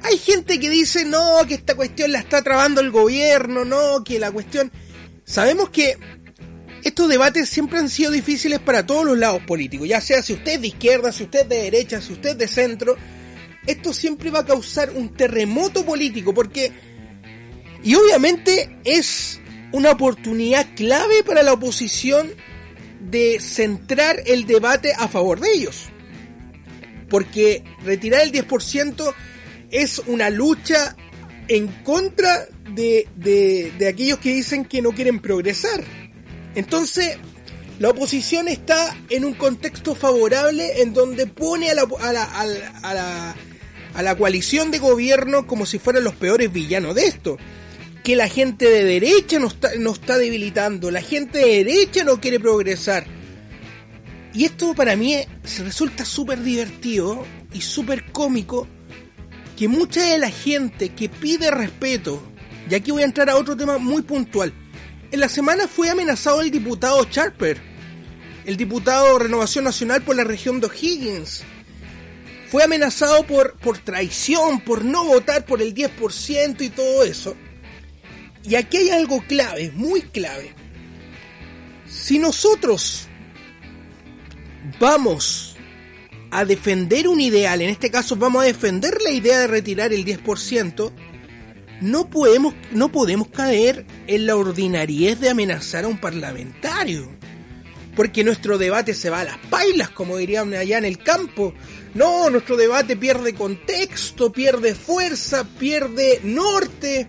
Hay 0.04 0.18
gente 0.18 0.60
que 0.60 0.70
dice, 0.70 1.06
no, 1.06 1.38
que 1.48 1.54
esta 1.54 1.76
cuestión 1.76 2.12
la 2.12 2.20
está 2.20 2.42
trabando 2.42 2.82
el 2.82 2.92
gobierno, 2.92 3.64
no, 3.64 4.04
que 4.04 4.20
la 4.20 4.32
cuestión... 4.32 4.72
Sabemos 5.24 5.70
que 5.70 5.98
estos 6.84 7.08
debates 7.08 7.48
siempre 7.48 7.80
han 7.80 7.90
sido 7.90 8.12
difíciles 8.12 8.60
para 8.60 8.86
todos 8.86 9.06
los 9.06 9.18
lados 9.18 9.42
políticos, 9.44 9.88
ya 9.88 10.02
sea 10.02 10.22
si 10.22 10.34
usted 10.34 10.54
es 10.56 10.62
de 10.62 10.68
izquierda, 10.68 11.14
si 11.14 11.24
usted 11.24 11.44
es 11.44 11.50
de 11.50 11.56
derecha, 11.64 12.02
si 12.02 12.12
usted 12.12 12.32
es 12.32 12.38
de 12.38 12.48
centro, 12.50 12.98
esto 13.66 13.94
siempre 13.94 14.30
va 14.30 14.40
a 14.40 14.46
causar 14.46 14.92
un 14.92 15.10
terremoto 15.16 15.86
político, 15.86 16.34
porque... 16.34 16.72
Y 17.82 17.96
obviamente 17.96 18.78
es 18.84 19.40
una 19.72 19.92
oportunidad 19.92 20.68
clave 20.76 21.24
para 21.24 21.44
la 21.44 21.54
oposición 21.54 22.30
de 23.00 23.40
centrar 23.40 24.22
el 24.26 24.46
debate 24.46 24.94
a 24.94 25.08
favor 25.08 25.40
de 25.40 25.52
ellos. 25.52 25.86
Porque 27.10 27.64
retirar 27.84 28.22
el 28.22 28.32
10% 28.32 29.14
es 29.74 30.00
una 30.06 30.30
lucha 30.30 30.96
en 31.48 31.68
contra 31.84 32.48
de, 32.74 33.08
de, 33.16 33.88
aquellos 33.88 34.20
que 34.20 34.34
dicen 34.34 34.64
que 34.64 34.82
no 34.82 34.92
quieren 34.92 35.20
progresar. 35.20 35.84
Entonces, 36.56 37.18
la 37.80 37.90
oposición 37.90 38.48
está 38.48 38.96
en 39.10 39.26
un 39.26 39.34
contexto 39.34 39.96
favorable 39.96 40.82
en 40.82 40.94
donde 40.94 41.26
pone 41.26 41.72
a 41.72 41.74
la, 41.74 41.88
a 42.00 42.14
la, 42.14 42.24
a 42.24 42.94
la, 42.94 43.36
a 43.96 44.04
la 44.04 44.16
coalición 44.16 44.70
de 44.70 44.78
gobierno 44.78 45.48
como 45.48 45.66
si 45.66 45.80
fueran 45.80 46.04
los 46.04 46.16
peores 46.16 46.54
villanos 46.54 46.94
de 46.96 47.08
esto. 47.08 47.38
Que 48.04 48.16
la 48.16 48.28
gente 48.28 48.70
de 48.70 48.84
derecha 48.84 49.40
nos 49.40 49.54
está, 49.54 49.72
está 49.74 50.18
debilitando, 50.18 50.92
la 50.92 51.02
gente 51.02 51.40
de 51.40 51.64
derecha 51.64 52.04
no 52.04 52.22
quiere 52.22 52.40
progresar. 52.40 53.06
Y 54.36 54.46
esto 54.46 54.76
para 54.76 54.96
mí 54.96 55.18
resulta 55.60 56.06
súper 56.06 56.44
divertido 56.44 57.26
y 57.54 57.62
súper 57.62 58.12
cómico 58.12 58.68
que 59.58 59.68
mucha 59.68 60.02
de 60.02 60.18
la 60.18 60.30
gente 60.30 60.90
que 60.90 61.10
pide 61.10 61.52
respeto, 61.52 62.22
y 62.70 62.76
aquí 62.76 62.92
voy 62.92 63.04
a 63.04 63.06
entrar 63.06 63.30
a 63.30 63.38
otro 63.38 63.56
tema 63.56 63.78
muy 63.78 64.02
puntual, 64.02 64.54
en 65.12 65.20
la 65.20 65.30
semana 65.30 65.68
fue 65.68 65.90
amenazado 65.90 66.42
el 66.42 66.50
diputado 66.50 67.06
Charper. 67.06 67.62
el 68.46 68.58
diputado 68.58 69.20
Renovación 69.20 69.64
Nacional 69.64 70.02
por 70.02 70.16
la 70.16 70.24
región 70.24 70.60
de 70.60 70.68
O'Higgins. 70.68 71.44
Fue 72.50 72.64
amenazado 72.64 73.26
por, 73.26 73.58
por 73.58 73.78
traición, 73.78 74.60
por 74.60 74.84
no 74.84 75.06
votar 75.06 75.46
por 75.46 75.62
el 75.62 75.74
10% 75.74 76.62
y 76.62 76.70
todo 76.70 77.04
eso. 77.04 77.36
Y 78.44 78.56
aquí 78.56 78.78
hay 78.78 78.90
algo 78.90 79.24
clave, 79.28 79.72
muy 79.76 80.02
clave. 80.02 80.54
Si 81.88 82.20
nosotros 82.20 83.08
vamos 84.80 85.53
a 86.34 86.46
defender 86.46 87.08
un 87.08 87.22
ideal, 87.22 87.62
en 87.62 87.70
este 87.70 87.92
caso 87.92 88.16
vamos 88.16 88.44
a 88.44 88.48
defender 88.48 88.98
la 89.04 89.12
idea 89.12 89.40
de 89.40 89.48
retirar 89.48 89.94
el 89.94 90.04
10%, 90.04 90.92
no 91.82 92.10
podemos, 92.10 92.56
no 92.72 92.92
podemos 92.92 93.28
caer 93.28 93.86
en 94.08 94.26
la 94.26 94.36
ordinariez 94.36 95.20
de 95.20 95.30
amenazar 95.30 95.84
a 95.84 95.88
un 95.88 96.00
parlamentario. 96.00 97.10
Porque 97.96 98.24
nuestro 98.24 98.58
debate 98.58 98.96
se 98.96 99.10
va 99.10 99.20
a 99.20 99.26
las 99.26 99.38
pailas, 99.50 99.90
como 99.90 100.18
dirían 100.18 100.54
allá 100.54 100.78
en 100.80 100.86
el 100.86 100.98
campo. 100.98 101.54
No, 101.94 102.30
nuestro 102.30 102.58
debate 102.58 102.96
pierde 102.96 103.36
contexto, 103.36 104.32
pierde 104.32 104.74
fuerza, 104.74 105.46
pierde 105.60 106.22
norte. 106.24 107.08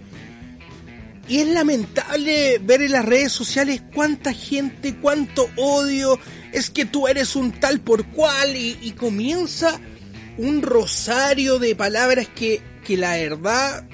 Y 1.27 1.39
es 1.39 1.49
lamentable 1.49 2.59
ver 2.59 2.83
en 2.83 2.93
las 2.93 3.05
redes 3.05 3.33
sociales 3.33 3.83
cuánta 3.95 4.35
gente, 4.35 4.97
cuánto 4.97 5.49
odio, 5.57 6.19
es 6.55 6.71
que 6.71 6.85
tú 6.85 7.09
eres 7.09 7.35
un 7.35 7.51
tal 7.53 7.81
por 7.81 8.07
cual 8.07 8.57
y, 8.57 8.93
comienza 8.93 9.81
un 10.39 10.63
rosario 10.63 11.59
de 11.59 11.75
palabras 11.75 12.29
que, 12.29 12.63
que 12.85 12.97
la 12.97 13.17
verdad 13.17 13.85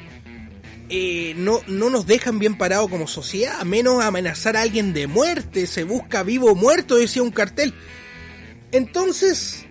eh, 0.90 1.34
no, 1.38 1.60
no 1.66 1.88
nos 1.88 2.06
dejan 2.06 2.38
bien 2.38 2.58
parados 2.58 2.90
como 2.90 3.06
sociedad, 3.06 3.56
a 3.58 3.64
menos 3.64 4.04
amenazar 4.04 4.58
a 4.58 4.62
alguien 4.62 4.92
de 4.92 5.06
muerte, 5.06 5.66
se 5.66 5.84
busca 5.84 6.22
vivo 6.22 6.52
o 6.52 6.54
muerto, 6.54 6.96
decía 6.96 7.22
un 7.22 7.30
cartel. 7.30 7.72
Entonces, 8.72 9.64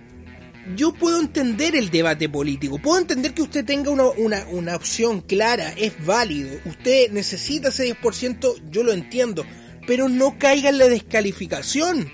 yo 0.76 0.92
puedo 0.92 1.20
entender 1.20 1.76
el 1.76 1.92
debate 1.92 2.28
político, 2.28 2.80
puedo 2.80 3.00
entender 3.00 3.36
que 3.36 3.44
usted 3.44 3.64
tenga 3.66 3.92
una, 3.92 4.46
una 4.48 4.76
opción 4.76 5.22
clara, 5.22 5.74
es 5.78 5.94
válido, 6.06 6.60
usted 6.66 7.12
necesita 7.12 7.70
ese 7.70 7.96
10%, 7.96 8.70
yo 8.72 8.82
lo 8.82 8.94
entiendo, 8.94 9.46
pero 9.86 10.10
no 10.10 10.40
caiga 10.40 10.70
en 10.70 10.80
la 10.80 10.88
descalificación. 10.88 12.12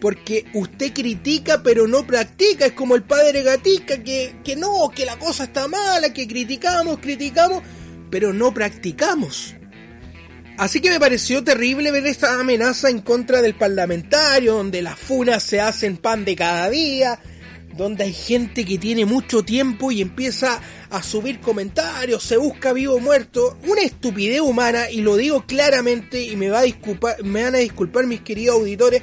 Porque 0.00 0.46
usted 0.54 0.92
critica 0.92 1.62
pero 1.62 1.88
no 1.88 2.06
practica, 2.06 2.66
es 2.66 2.72
como 2.72 2.94
el 2.94 3.02
padre 3.02 3.42
Gatica, 3.42 4.02
que, 4.02 4.36
que 4.44 4.56
no, 4.56 4.90
que 4.94 5.04
la 5.04 5.18
cosa 5.18 5.44
está 5.44 5.66
mala, 5.68 6.12
que 6.12 6.28
criticamos, 6.28 6.98
criticamos, 6.98 7.62
pero 8.10 8.32
no 8.32 8.54
practicamos. 8.54 9.54
Así 10.58 10.80
que 10.80 10.90
me 10.90 10.98
pareció 10.98 11.44
terrible 11.44 11.92
ver 11.92 12.04
esta 12.06 12.40
amenaza 12.40 12.90
en 12.90 13.00
contra 13.00 13.40
del 13.40 13.54
parlamentario, 13.54 14.54
donde 14.54 14.82
las 14.82 14.98
funas 14.98 15.44
se 15.44 15.60
hacen 15.60 15.96
pan 15.96 16.24
de 16.24 16.34
cada 16.34 16.68
día, 16.68 17.20
donde 17.76 18.02
hay 18.02 18.12
gente 18.12 18.64
que 18.64 18.76
tiene 18.76 19.04
mucho 19.04 19.44
tiempo 19.44 19.92
y 19.92 20.02
empieza 20.02 20.60
a 20.90 21.00
subir 21.00 21.38
comentarios, 21.38 22.24
se 22.24 22.36
busca 22.36 22.72
vivo 22.72 22.96
o 22.96 22.98
muerto, 22.98 23.56
una 23.68 23.82
estupidez 23.82 24.40
humana, 24.40 24.90
y 24.90 25.00
lo 25.00 25.16
digo 25.16 25.46
claramente, 25.46 26.22
y 26.22 26.34
me, 26.34 26.50
va 26.50 26.58
a 26.58 26.62
disculpar, 26.62 27.22
me 27.22 27.44
van 27.44 27.54
a 27.54 27.58
disculpar 27.58 28.08
mis 28.08 28.22
queridos 28.22 28.56
auditores, 28.56 29.00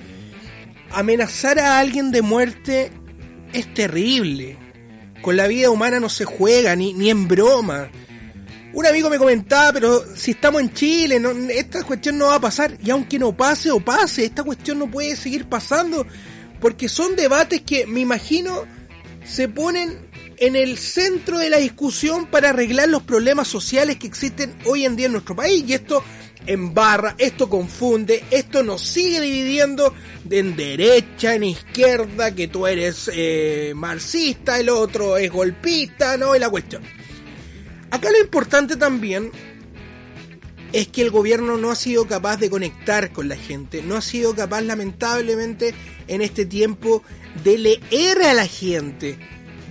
amenazar 0.91 1.59
a 1.59 1.79
alguien 1.79 2.11
de 2.11 2.21
muerte 2.21 2.91
es 3.53 3.73
terrible. 3.73 4.57
Con 5.21 5.37
la 5.37 5.47
vida 5.47 5.69
humana 5.69 5.99
no 5.99 6.09
se 6.09 6.25
juega, 6.25 6.75
ni, 6.75 6.93
ni 6.93 7.09
en 7.09 7.27
broma. 7.27 7.89
Un 8.73 8.85
amigo 8.85 9.09
me 9.09 9.17
comentaba, 9.17 9.71
pero 9.73 10.03
si 10.15 10.31
estamos 10.31 10.61
en 10.61 10.73
Chile, 10.73 11.21
esta 11.49 11.83
cuestión 11.83 12.17
no 12.17 12.27
va 12.27 12.35
a 12.35 12.41
pasar. 12.41 12.77
Y 12.83 12.89
aunque 12.89 13.17
no 13.17 13.35
pase 13.35 13.71
o 13.71 13.79
pase, 13.79 14.25
esta 14.25 14.43
cuestión 14.43 14.79
no 14.79 14.91
puede 14.91 15.15
seguir 15.15 15.47
pasando. 15.47 16.05
Porque 16.59 16.89
son 16.89 17.15
debates 17.15 17.61
que 17.61 17.87
me 17.87 18.01
imagino 18.01 18.65
se 19.25 19.47
ponen 19.49 19.97
en 20.37 20.55
el 20.55 20.77
centro 20.77 21.39
de 21.39 21.49
la 21.49 21.57
discusión 21.57 22.27
para 22.27 22.49
arreglar 22.49 22.89
los 22.89 23.03
problemas 23.03 23.47
sociales 23.47 23.97
que 23.97 24.07
existen 24.07 24.55
hoy 24.65 24.85
en 24.85 24.95
día 24.95 25.07
en 25.07 25.13
nuestro 25.13 25.35
país. 25.35 25.63
Y 25.67 25.73
esto 25.73 26.03
embarra, 26.47 27.15
esto 27.17 27.49
confunde, 27.49 28.23
esto 28.31 28.63
nos 28.63 28.81
sigue 28.81 29.21
dividiendo 29.21 29.93
en 30.29 30.55
derecha, 30.55 31.35
en 31.35 31.43
izquierda, 31.43 32.33
que 32.33 32.47
tú 32.47 32.67
eres 32.67 33.09
eh, 33.13 33.73
marxista, 33.75 34.59
el 34.59 34.69
otro 34.69 35.17
es 35.17 35.31
golpista, 35.31 36.17
¿no? 36.17 36.33
Es 36.33 36.41
la 36.41 36.49
cuestión. 36.49 36.83
Acá 37.91 38.09
lo 38.11 38.19
importante 38.19 38.75
también 38.75 39.31
es 40.73 40.87
que 40.89 41.01
el 41.01 41.11
gobierno 41.11 41.57
no 41.57 41.71
ha 41.71 41.75
sido 41.75 42.05
capaz 42.05 42.37
de 42.37 42.49
conectar 42.49 43.13
con 43.13 43.29
la 43.29 43.37
gente, 43.37 43.81
no 43.81 43.95
ha 43.95 44.01
sido 44.01 44.35
capaz 44.35 44.61
lamentablemente 44.61 45.73
en 46.07 46.21
este 46.21 46.45
tiempo 46.45 47.03
de 47.43 47.57
leer 47.57 48.21
a 48.23 48.33
la 48.33 48.47
gente, 48.47 49.17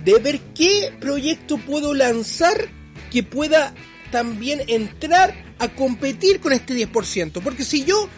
de 0.03 0.19
ver 0.19 0.39
qué 0.55 0.91
proyecto 0.99 1.57
puedo 1.57 1.93
lanzar 1.93 2.69
que 3.11 3.21
pueda 3.21 3.73
también 4.11 4.61
entrar 4.67 5.33
a 5.59 5.69
competir 5.69 6.39
con 6.39 6.53
este 6.53 6.73
10%. 6.73 7.41
Porque 7.41 7.63
si 7.63 7.83
yo 7.83 8.09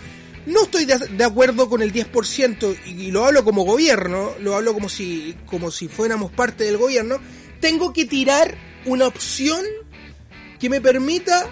no 0.45 0.63
estoy 0.63 0.85
de, 0.85 1.23
acuerdo 1.23 1.69
con 1.69 1.81
el 1.81 1.93
10% 1.93 2.77
y, 2.85 3.11
lo 3.11 3.25
hablo 3.25 3.43
como 3.43 3.63
gobierno, 3.63 4.33
lo 4.39 4.55
hablo 4.55 4.73
como 4.73 4.89
si, 4.89 5.35
como 5.45 5.71
si 5.71 5.87
fuéramos 5.87 6.31
parte 6.31 6.63
del 6.63 6.77
gobierno, 6.77 7.19
tengo 7.59 7.93
que 7.93 8.05
tirar 8.05 8.57
una 8.85 9.07
opción 9.07 9.65
que 10.59 10.69
me 10.69 10.81
permita 10.81 11.49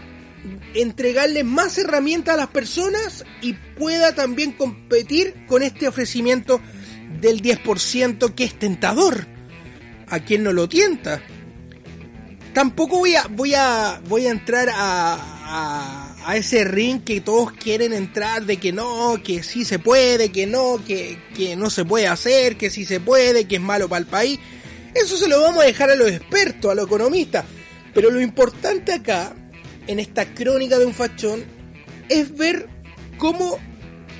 entregarle 0.74 1.44
más 1.44 1.77
herramientas 1.77 2.36
a 2.36 2.38
las 2.38 2.48
personas 2.48 3.25
y 3.42 3.54
pueda 3.54 4.15
también 4.15 4.54
competir 4.54 5.46
con 5.48 5.63
este 5.63 5.88
ofrecimiento 5.88 6.62
del 7.20 7.42
10% 7.42 8.34
que 8.34 8.44
es 8.44 8.58
tentador. 8.58 9.27
A 10.08 10.20
quien 10.20 10.44
no 10.44 10.54
lo 10.54 10.70
tienta. 10.70 11.22
Tampoco 12.56 13.00
voy 13.00 13.16
a, 13.16 13.28
voy 13.28 13.54
a, 13.54 14.00
voy 14.08 14.28
a 14.28 14.32
entrar 14.32 14.70
a, 14.74 16.16
a, 16.26 16.38
ese 16.38 16.64
ring 16.64 17.04
que 17.04 17.20
todos 17.20 17.52
quieren 17.52 17.92
entrar 17.92 18.46
de 18.46 18.56
que 18.56 18.72
no, 18.72 19.22
que 19.22 19.44
sí 19.44 19.66
se 19.66 19.78
puede, 19.78 20.32
que 20.32 20.48
no, 20.48 20.80
que, 20.88 21.20
que 21.36 21.58
no 21.58 21.70
se 21.70 21.84
puede 21.84 22.08
hacer, 22.08 22.56
que 22.56 22.70
sí 22.70 22.86
se 22.86 23.02
puede, 23.02 23.44
que 23.46 23.56
es 23.56 23.62
malo 23.62 23.90
para 23.90 24.00
el 24.00 24.06
país. 24.06 24.40
Eso 24.94 25.18
se 25.18 25.28
lo 25.28 25.42
vamos 25.42 25.64
a 25.64 25.68
dejar 25.68 25.90
a 25.92 25.96
los 25.96 26.10
expertos, 26.10 26.72
a 26.72 26.76
los 26.76 26.86
economistas. 26.86 27.44
Pero 27.94 28.10
lo 28.10 28.22
importante 28.22 28.94
acá, 28.94 29.36
en 29.86 30.00
esta 30.00 30.34
crónica 30.34 30.80
de 30.80 30.86
un 30.86 30.94
fachón, 30.94 31.44
es 32.08 32.38
ver 32.38 32.70
cómo 33.18 33.60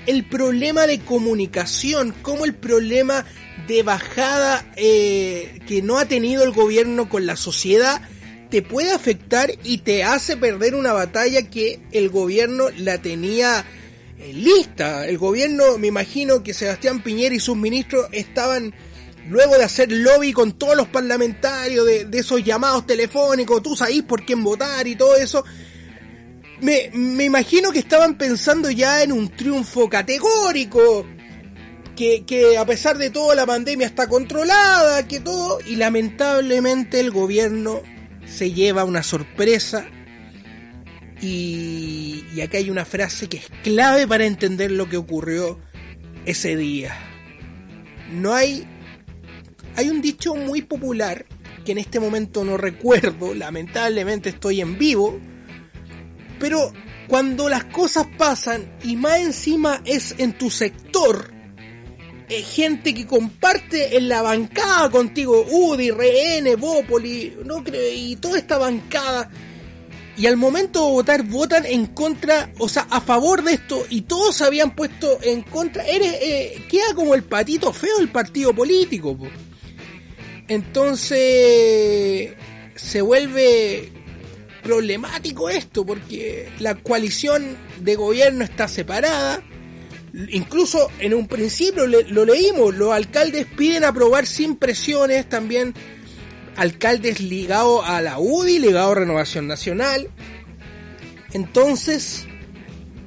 el 0.08 0.28
problema 0.28 0.88
de 0.88 1.00
comunicación, 1.00 2.14
cómo 2.22 2.44
el 2.44 2.54
problema 2.54 3.24
de 3.66 3.82
bajada 3.82 4.70
eh, 4.76 5.62
que 5.70 5.82
no 5.82 6.00
ha 6.00 6.06
tenido 6.06 6.44
el 6.44 6.52
gobierno 6.52 7.08
con 7.08 7.26
la 7.26 7.38
sociedad 7.38 8.02
te 8.50 8.62
puede 8.62 8.92
afectar 8.92 9.52
y 9.64 9.80
te 9.80 10.04
hace 10.04 10.38
perder 10.38 10.76
una 10.76 10.94
batalla 10.94 11.50
que 11.50 11.80
el 11.92 12.10
gobierno 12.10 12.70
la 12.78 13.02
tenía 13.02 13.66
eh, 14.18 14.34
lista. 14.34 15.08
El 15.08 15.18
gobierno, 15.18 15.78
me 15.78 15.88
imagino 15.88 16.44
que 16.44 16.54
Sebastián 16.54 17.02
Piñera 17.02 17.36
y 17.36 17.40
sus 17.40 17.58
ministros 17.58 18.08
estaban 18.12 18.74
luego 19.30 19.58
de 19.58 19.64
hacer 19.64 19.92
lobby 19.92 20.32
con 20.34 20.54
todos 20.54 20.76
los 20.76 20.88
parlamentarios, 20.88 21.86
de, 21.86 22.08
esos 22.14 22.44
llamados 22.44 22.86
telefónicos, 22.86 23.64
tú 23.64 23.76
sabés 23.76 24.04
por 24.04 24.24
quién 24.24 24.44
votar 24.44 24.88
y 24.88 24.96
todo 24.96 25.16
eso, 25.16 25.44
me, 26.62 26.92
me, 26.94 27.24
imagino 27.24 27.72
que 27.72 27.80
estaban 27.80 28.18
pensando 28.20 28.70
ya 28.70 29.02
en 29.02 29.12
un 29.12 29.30
triunfo 29.30 29.90
categórico, 29.90 31.08
que, 31.96 32.24
que 32.24 32.58
a 32.58 32.66
pesar 32.66 32.98
de 33.00 33.10
todo 33.10 33.34
la 33.34 33.48
pandemia 33.48 33.88
está 33.88 34.08
controlada, 34.08 35.08
que 35.08 35.20
todo, 35.20 35.60
y 35.66 35.76
lamentablemente 35.76 37.00
el 37.00 37.10
gobierno 37.10 37.82
se 38.26 38.52
lleva 38.52 38.84
una 38.84 39.04
sorpresa. 39.04 39.88
Y, 41.22 42.26
y 42.36 42.42
acá 42.42 42.58
hay 42.58 42.70
una 42.70 42.86
frase 42.86 43.30
que 43.30 43.38
es 43.38 43.48
clave 43.64 44.08
para 44.08 44.26
entender 44.26 44.72
lo 44.72 44.90
que 44.90 44.98
ocurrió 44.98 45.60
ese 46.26 46.56
día. 46.56 46.94
No 48.12 48.34
hay 48.34 48.68
hay 49.76 49.90
un 49.90 50.02
dicho 50.02 50.36
muy 50.36 50.62
popular 50.62 51.26
que 51.66 51.74
en 51.74 51.80
este 51.80 52.00
momento 52.00 52.46
no 52.46 52.58
recuerdo, 52.58 53.34
lamentablemente 53.34 54.30
estoy 54.30 54.62
en 54.62 54.78
vivo, 54.78 55.20
pero 56.40 56.72
cuando 57.08 57.50
las 57.50 57.66
cosas 57.66 58.08
pasan 58.18 58.72
y 58.84 58.96
más 58.96 59.20
encima 59.20 59.82
es 59.84 60.16
en 60.18 60.38
tu 60.38 60.50
sector, 60.50 61.34
eh, 62.30 62.42
gente 62.42 62.94
que 62.94 63.06
comparte 63.06 63.98
en 63.98 64.10
la 64.10 64.22
bancada 64.22 64.90
contigo, 64.90 65.46
UDI, 65.50 65.92
RN, 65.92 66.56
Bópoli, 66.60 67.38
no 67.44 67.64
creo, 67.64 67.94
y 67.94 68.16
toda 68.16 68.38
esta 68.38 68.58
bancada, 68.58 69.30
y 70.18 70.28
al 70.28 70.38
momento 70.38 70.86
de 70.88 70.92
votar 70.94 71.24
votan 71.24 71.66
en 71.66 71.88
contra, 71.88 72.52
o 72.58 72.70
sea, 72.70 72.88
a 72.90 73.02
favor 73.02 73.44
de 73.44 73.54
esto, 73.54 73.86
y 73.90 74.02
todos 74.02 74.38
se 74.38 74.46
habían 74.46 74.76
puesto 74.76 75.20
en 75.22 75.42
contra, 75.44 75.86
eres, 75.86 76.14
eh, 76.22 76.64
queda 76.70 76.94
como 76.96 77.16
el 77.16 77.24
patito 77.24 77.74
feo 77.74 78.00
el 78.00 78.10
partido 78.10 78.54
político. 78.54 79.18
Entonces 80.48 82.34
se 82.76 83.02
vuelve 83.02 83.92
problemático 84.64 85.50
esto 85.50 85.86
porque 85.86 86.50
la 86.60 86.76
coalición 86.76 87.58
de 87.82 87.96
gobierno 87.96 88.44
está 88.44 88.68
separada, 88.68 89.44
Incluso 90.30 90.90
en 91.00 91.14
un 91.14 91.28
principio 91.28 91.86
lo 91.88 92.26
leímos, 92.26 92.74
los 92.76 92.94
alcaldes 92.94 93.46
piden 93.58 93.84
aprobar 93.84 94.26
sin 94.26 94.56
presiones 94.56 95.28
también 95.28 95.74
alcaldes 96.56 97.20
ligados 97.20 97.84
a 97.86 98.02
la 98.02 98.18
UDI, 98.18 98.60
ligados 98.60 98.94
a 98.94 99.00
Renovación 99.00 99.46
Nacional. 99.48 100.10
Entonces, 101.34 102.26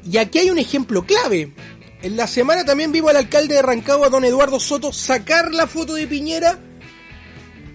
y 0.05 0.19
aquí 0.19 0.41
hay 0.41 0.51
un 0.51 0.59
ejemplo 0.59 1.07
clave. 1.07 1.55
En 2.03 2.17
la 2.17 2.27
semana 2.27 2.67
también 2.67 2.93
vimos 2.93 3.11
al 3.11 3.17
alcalde 3.17 3.55
de 3.55 3.63
Rancagua, 3.63 4.11
don 4.11 4.27
Eduardo 4.27 4.61
Soto, 4.61 4.93
sacar 4.93 5.55
la 5.55 5.67
foto 5.67 5.95
de 5.95 6.07
Piñera 6.07 6.59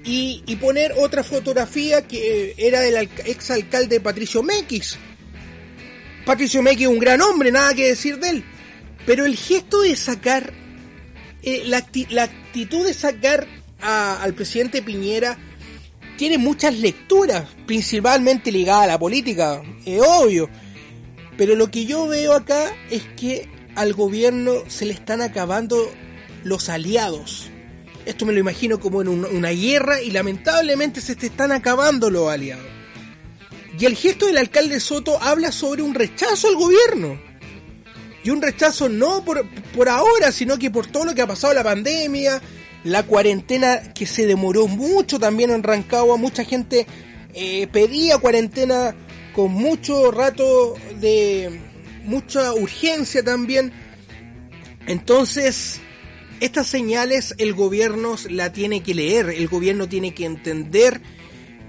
y, 0.06 0.44
y 0.46 0.56
poner 0.58 0.94
otra 0.98 1.24
fotografía 1.24 2.08
que 2.08 2.54
era 2.56 2.82
del 2.82 3.10
ex 3.26 3.50
alcalde 3.50 4.00
Patricio 4.00 4.44
Mequis. 4.44 5.00
Patricio 6.24 6.62
Mequis 6.62 6.88
un 6.88 7.00
gran 7.00 7.20
hombre, 7.22 7.52
nada 7.52 7.74
que 7.74 7.88
decir 7.88 8.20
de 8.20 8.30
él. 8.30 8.46
Pero 9.06 9.26
el 9.26 9.36
gesto 9.36 9.82
de 9.82 9.96
sacar, 9.96 10.54
eh, 11.42 11.64
la, 11.66 11.78
actitud 12.24 12.86
de 12.86 12.94
sacar 12.94 13.48
al 13.82 14.34
presidente 14.34 14.82
Piñera 14.82 15.38
tiene 16.18 16.38
muchas 16.38 16.78
lecturas, 16.78 17.50
principalmente 17.66 18.52
ligadas 18.52 18.86
a 18.86 18.88
la 18.88 19.00
política, 19.00 19.62
es 19.86 20.02
obvio. 20.02 20.50
Pero 21.38 21.56
lo 21.56 21.70
que 21.70 21.86
yo 21.86 22.08
veo 22.08 22.34
acá 22.34 22.72
es 22.90 23.04
que 23.18 23.50
al 23.76 23.94
gobierno 23.94 24.64
se 24.68 24.86
le 24.86 24.94
están 24.94 25.22
acabando 25.22 25.92
los 26.44 26.70
aliados. 26.70 27.50
Esto 28.06 28.26
me 28.26 28.34
lo 28.34 28.40
imagino 28.40 28.80
como 28.80 29.02
en 29.02 29.08
una 29.08 29.50
guerra 29.50 30.02
y 30.02 30.12
lamentablemente 30.12 31.02
se 31.02 31.16
te 31.16 31.28
están 31.28 31.52
acabando 31.52 32.10
los 32.10 32.30
aliados. 32.30 32.66
Y 33.80 33.86
el 33.86 33.96
gesto 33.96 34.28
del 34.28 34.38
alcalde 34.38 34.80
Soto 34.80 35.22
habla 35.22 35.52
sobre 35.52 35.82
un 35.82 35.96
rechazo 35.96 36.48
al 36.48 36.56
gobierno. 36.56 37.20
Y 38.24 38.30
un 38.30 38.42
rechazo 38.42 38.90
no 38.90 39.24
por, 39.26 39.48
por 39.76 39.90
ahora, 39.90 40.32
sino 40.32 40.58
que 40.58 40.72
por 40.72 40.88
todo 40.88 41.06
lo 41.06 41.16
que 41.16 41.22
ha 41.22 41.28
pasado 41.28 41.54
la 41.54 41.64
pandemia, 41.64 42.42
la 42.84 43.04
cuarentena 43.04 43.94
que 43.94 44.06
se 44.06 44.26
demoró 44.26 44.68
mucho 44.68 45.20
también 45.20 45.52
en 45.52 45.64
Rancagua, 45.64 46.18
mucha 46.18 46.44
gente 46.44 46.86
eh, 47.34 47.68
pedía 47.68 48.18
cuarentena 48.18 48.96
con 49.34 49.52
mucho 49.52 50.12
rato 50.12 50.76
de 51.00 51.60
mucha 52.04 52.54
urgencia 52.54 53.24
también. 53.24 53.72
Entonces, 54.86 55.80
estas 56.40 56.68
señales 56.68 57.34
el 57.38 57.54
gobierno 57.54 58.16
la 58.30 58.52
tiene 58.52 58.84
que 58.84 58.94
leer, 58.94 59.30
el 59.30 59.48
gobierno 59.48 59.88
tiene 59.88 60.14
que 60.14 60.26
entender 60.26 61.02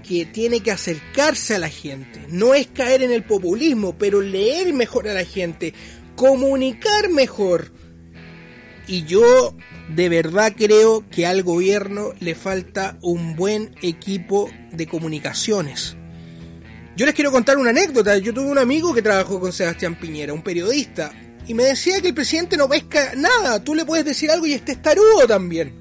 que 0.07 0.25
tiene 0.25 0.59
que 0.59 0.71
acercarse 0.71 1.55
a 1.55 1.59
la 1.59 1.69
gente. 1.69 2.21
No 2.29 2.53
es 2.53 2.67
caer 2.67 3.01
en 3.01 3.11
el 3.11 3.23
populismo, 3.23 3.97
pero 3.97 4.21
leer 4.21 4.73
mejor 4.73 5.07
a 5.07 5.13
la 5.13 5.25
gente, 5.25 5.73
comunicar 6.15 7.09
mejor. 7.09 7.71
Y 8.87 9.03
yo 9.03 9.55
de 9.89 10.09
verdad 10.09 10.53
creo 10.55 11.03
que 11.09 11.25
al 11.25 11.43
gobierno 11.43 12.13
le 12.19 12.35
falta 12.35 12.97
un 13.01 13.35
buen 13.35 13.75
equipo 13.81 14.49
de 14.71 14.87
comunicaciones. 14.87 15.95
Yo 16.95 17.05
les 17.05 17.15
quiero 17.15 17.31
contar 17.31 17.57
una 17.57 17.71
anécdota. 17.71 18.17
Yo 18.17 18.33
tuve 18.33 18.49
un 18.49 18.57
amigo 18.57 18.93
que 18.93 19.01
trabajó 19.01 19.39
con 19.39 19.51
Sebastián 19.51 19.95
Piñera, 19.99 20.33
un 20.33 20.43
periodista, 20.43 21.11
y 21.47 21.53
me 21.53 21.63
decía 21.63 22.01
que 22.01 22.07
el 22.07 22.13
presidente 22.13 22.57
no 22.57 22.69
pesca 22.69 23.13
nada. 23.15 23.63
Tú 23.63 23.75
le 23.75 23.85
puedes 23.85 24.05
decir 24.05 24.31
algo 24.31 24.45
y 24.45 24.53
este 24.53 24.75
tarudo 24.77 25.27
también. 25.27 25.73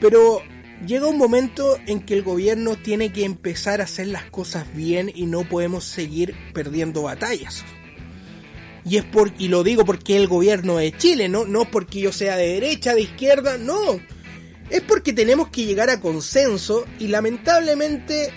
Pero 0.00 0.42
llega 0.86 1.06
un 1.06 1.18
momento 1.18 1.78
en 1.86 2.00
que 2.00 2.14
el 2.14 2.22
gobierno 2.22 2.76
tiene 2.76 3.12
que 3.12 3.24
empezar 3.24 3.80
a 3.80 3.84
hacer 3.84 4.08
las 4.08 4.24
cosas 4.24 4.72
bien 4.74 5.10
y 5.14 5.26
no 5.26 5.48
podemos 5.48 5.84
seguir 5.84 6.34
perdiendo 6.52 7.02
batallas. 7.02 7.64
Y 8.84 8.96
es 8.96 9.04
por, 9.04 9.32
y 9.38 9.48
lo 9.48 9.62
digo 9.62 9.84
porque 9.84 10.16
el 10.16 10.26
gobierno 10.26 10.78
de 10.78 10.96
Chile, 10.96 11.28
no, 11.28 11.44
no 11.44 11.70
porque 11.70 12.00
yo 12.00 12.12
sea 12.12 12.36
de 12.36 12.48
derecha, 12.48 12.94
de 12.94 13.02
izquierda, 13.02 13.58
no. 13.58 14.00
Es 14.70 14.80
porque 14.82 15.12
tenemos 15.12 15.48
que 15.48 15.64
llegar 15.64 15.90
a 15.90 16.00
consenso 16.00 16.84
y 16.98 17.08
lamentablemente 17.08 18.32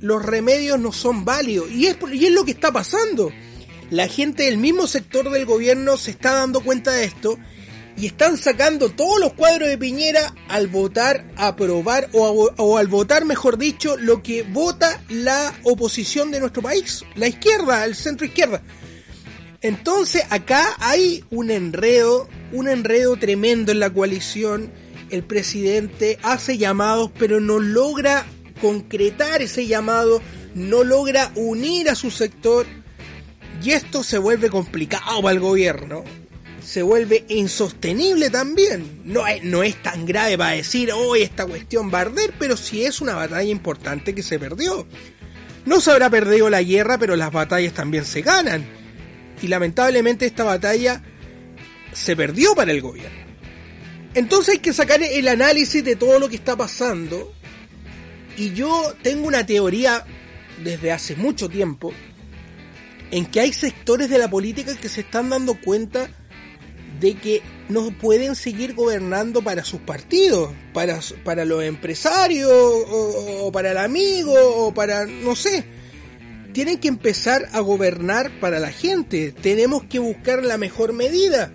los 0.00 0.24
remedios 0.24 0.78
no 0.78 0.92
son 0.92 1.24
válidos. 1.24 1.70
Y 1.70 1.86
es, 1.86 1.96
y 2.12 2.26
es 2.26 2.32
lo 2.32 2.44
que 2.44 2.52
está 2.52 2.72
pasando. 2.72 3.30
La 3.90 4.08
gente 4.08 4.44
del 4.44 4.58
mismo 4.58 4.86
sector 4.86 5.30
del 5.30 5.44
gobierno 5.44 5.96
se 5.96 6.12
está 6.12 6.32
dando 6.32 6.60
cuenta 6.60 6.92
de 6.92 7.04
esto 7.04 7.38
y 7.96 8.06
están 8.06 8.36
sacando 8.36 8.90
todos 8.90 9.20
los 9.20 9.34
cuadros 9.34 9.68
de 9.68 9.78
Piñera 9.78 10.34
al 10.48 10.66
votar, 10.66 11.26
aprobar 11.36 12.08
o, 12.12 12.50
o, 12.56 12.78
al 12.78 12.86
votar, 12.88 13.24
mejor 13.24 13.58
dicho, 13.58 13.96
lo 13.96 14.22
que 14.22 14.42
vota 14.44 15.00
la 15.08 15.54
oposición 15.62 16.30
de 16.30 16.40
nuestro 16.40 16.62
país, 16.62 17.04
la 17.14 17.28
izquierda, 17.28 17.84
el 17.84 17.94
centro 17.94 18.26
izquierda. 18.26 18.62
Entonces 19.62 20.24
acá 20.30 20.76
hay 20.78 21.24
un 21.30 21.50
enredo, 21.50 22.28
un 22.52 22.68
enredo 22.68 23.16
tremendo 23.16 23.72
en 23.72 23.80
la 23.80 23.90
coalición. 23.90 24.70
El 25.10 25.22
presidente 25.22 26.18
hace 26.22 26.58
llamados, 26.58 27.10
pero 27.18 27.40
no 27.40 27.58
logra 27.58 28.26
concretar 28.60 29.40
ese 29.40 29.66
llamado, 29.66 30.20
no 30.54 30.84
logra 30.84 31.32
unir 31.36 31.88
a 31.88 31.94
su 31.94 32.10
sector. 32.10 32.66
Y 33.62 33.70
esto 33.70 34.02
se 34.02 34.18
vuelve 34.18 34.50
complicado 34.50 35.22
para 35.22 35.32
el 35.32 35.40
gobierno 35.40 36.04
se 36.64 36.82
vuelve 36.82 37.24
insostenible 37.28 38.30
también. 38.30 39.02
No 39.04 39.26
es, 39.26 39.42
no 39.44 39.62
es 39.62 39.82
tan 39.82 40.06
grave 40.06 40.38
para 40.38 40.52
decir, 40.52 40.92
hoy 40.92 41.22
esta 41.22 41.44
cuestión 41.44 41.92
va 41.92 41.98
a 41.98 42.02
arder, 42.02 42.32
pero 42.38 42.56
sí 42.56 42.84
es 42.84 43.00
una 43.00 43.14
batalla 43.14 43.50
importante 43.50 44.14
que 44.14 44.22
se 44.22 44.38
perdió. 44.38 44.86
No 45.66 45.80
se 45.80 45.90
habrá 45.90 46.10
perdido 46.10 46.50
la 46.50 46.62
guerra, 46.62 46.98
pero 46.98 47.16
las 47.16 47.32
batallas 47.32 47.72
también 47.72 48.04
se 48.04 48.22
ganan. 48.22 48.81
Y 49.42 49.48
lamentablemente 49.48 50.24
esta 50.24 50.44
batalla 50.44 51.02
se 51.92 52.16
perdió 52.16 52.54
para 52.54 52.70
el 52.70 52.80
gobierno. 52.80 53.22
Entonces 54.14 54.54
hay 54.54 54.60
que 54.60 54.72
sacar 54.72 55.02
el 55.02 55.28
análisis 55.28 55.84
de 55.84 55.96
todo 55.96 56.18
lo 56.18 56.28
que 56.28 56.36
está 56.36 56.56
pasando. 56.56 57.32
Y 58.36 58.52
yo 58.52 58.94
tengo 59.02 59.26
una 59.26 59.44
teoría 59.44 60.04
desde 60.62 60.92
hace 60.92 61.16
mucho 61.16 61.48
tiempo 61.48 61.92
en 63.10 63.26
que 63.26 63.40
hay 63.40 63.52
sectores 63.52 64.08
de 64.08 64.18
la 64.18 64.30
política 64.30 64.74
que 64.76 64.88
se 64.88 65.02
están 65.02 65.28
dando 65.28 65.60
cuenta 65.60 66.08
de 67.00 67.14
que 67.14 67.42
no 67.68 67.90
pueden 67.90 68.36
seguir 68.36 68.74
gobernando 68.74 69.42
para 69.42 69.64
sus 69.64 69.80
partidos, 69.80 70.50
para, 70.72 71.00
para 71.24 71.44
los 71.44 71.62
empresarios, 71.64 72.50
o, 72.52 73.50
para 73.52 73.72
el 73.72 73.78
amigo, 73.78 74.34
o 74.34 74.72
para, 74.72 75.04
no 75.04 75.34
sé. 75.34 75.81
Tienen 76.52 76.78
que 76.78 76.88
empezar 76.88 77.48
a 77.52 77.60
gobernar 77.60 78.40
para 78.40 78.60
la 78.60 78.70
gente. 78.70 79.32
Tenemos 79.32 79.84
que 79.84 79.98
buscar 79.98 80.44
la 80.44 80.58
mejor 80.58 80.92
medida. 80.92 81.52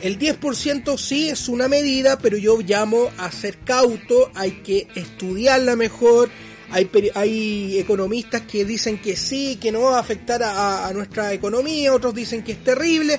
El 0.00 0.18
10% 0.18 0.96
sí 0.96 1.28
es 1.28 1.48
una 1.48 1.66
medida, 1.68 2.18
pero 2.18 2.36
yo 2.36 2.60
llamo 2.60 3.08
a 3.18 3.32
ser 3.32 3.58
cauto, 3.58 4.30
hay 4.34 4.62
que 4.62 4.86
estudiarla 4.94 5.74
mejor. 5.74 6.30
Hay, 6.70 6.90
hay 7.14 7.78
economistas 7.78 8.42
que 8.42 8.64
dicen 8.64 8.98
que 8.98 9.16
sí, 9.16 9.56
que 9.56 9.72
no 9.72 9.80
va 9.82 9.96
a 9.96 10.00
afectar 10.00 10.42
a, 10.42 10.86
a 10.86 10.92
nuestra 10.92 11.32
economía, 11.32 11.94
otros 11.94 12.14
dicen 12.14 12.42
que 12.42 12.52
es 12.52 12.62
terrible 12.62 13.18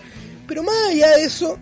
pero 0.49 0.63
más 0.63 0.75
allá 0.89 1.15
de 1.15 1.25
eso, 1.25 1.59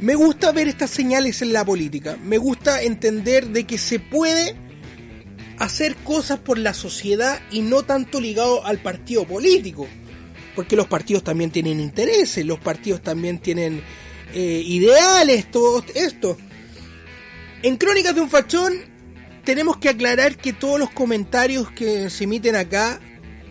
me 0.00 0.16
gusta 0.16 0.50
ver 0.50 0.66
estas 0.66 0.90
señales 0.90 1.40
en 1.42 1.52
la 1.52 1.64
política. 1.64 2.18
Me 2.24 2.38
gusta 2.38 2.82
entender 2.82 3.46
de 3.50 3.64
que 3.68 3.78
se 3.78 4.00
puede 4.00 4.56
hacer 5.58 5.96
cosas 5.96 6.38
por 6.38 6.58
la 6.58 6.74
sociedad 6.74 7.40
y 7.50 7.60
no 7.62 7.82
tanto 7.82 8.20
ligado 8.20 8.64
al 8.64 8.78
partido 8.78 9.24
político. 9.24 9.86
Porque 10.54 10.76
los 10.76 10.86
partidos 10.86 11.24
también 11.24 11.50
tienen 11.50 11.80
intereses, 11.80 12.44
los 12.44 12.60
partidos 12.60 13.02
también 13.02 13.38
tienen 13.38 13.82
eh, 14.32 14.62
ideales, 14.64 15.50
todo 15.50 15.84
esto. 15.94 16.36
En 17.62 17.76
Crónicas 17.76 18.14
de 18.14 18.20
un 18.20 18.30
Fachón 18.30 18.74
tenemos 19.44 19.78
que 19.78 19.88
aclarar 19.88 20.36
que 20.36 20.52
todos 20.52 20.78
los 20.78 20.90
comentarios 20.90 21.70
que 21.70 22.08
se 22.10 22.24
emiten 22.24 22.56
acá 22.56 23.00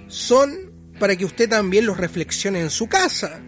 son 0.07 0.71
para 0.99 1.15
que 1.15 1.25
usted 1.25 1.49
también 1.49 1.85
los 1.85 1.97
reflexione 1.97 2.59
en 2.59 2.69
su 2.69 2.87
casa 2.87 3.41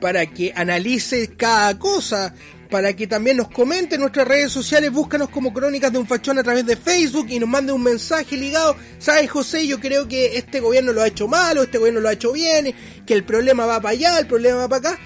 para 0.00 0.26
que 0.26 0.52
analice 0.54 1.36
cada 1.36 1.78
cosa, 1.78 2.34
para 2.68 2.94
que 2.94 3.06
también 3.06 3.36
nos 3.36 3.48
comente 3.48 3.94
en 3.94 4.00
nuestras 4.00 4.26
redes 4.26 4.52
sociales, 4.52 4.90
búscanos 4.90 5.28
como 5.28 5.52
Crónicas 5.52 5.92
de 5.92 5.98
un 5.98 6.06
Fachón 6.06 6.38
a 6.38 6.42
través 6.42 6.66
de 6.66 6.76
Facebook 6.76 7.26
y 7.28 7.38
nos 7.38 7.48
mande 7.48 7.72
un 7.72 7.82
mensaje 7.82 8.36
ligado, 8.36 8.76
sabes 8.98 9.30
José, 9.30 9.66
yo 9.66 9.80
creo 9.80 10.08
que 10.08 10.36
este 10.36 10.60
gobierno 10.60 10.92
lo 10.92 11.02
ha 11.02 11.08
hecho 11.08 11.28
mal 11.28 11.58
o 11.58 11.62
este 11.62 11.78
gobierno 11.78 12.00
lo 12.00 12.08
ha 12.08 12.12
hecho 12.12 12.32
bien, 12.32 12.74
que 13.06 13.14
el 13.14 13.24
problema 13.24 13.66
va 13.66 13.80
para 13.80 13.92
allá, 13.92 14.18
el 14.18 14.26
problema 14.26 14.58
va 14.58 14.68
para 14.68 14.90
acá. 14.90 15.00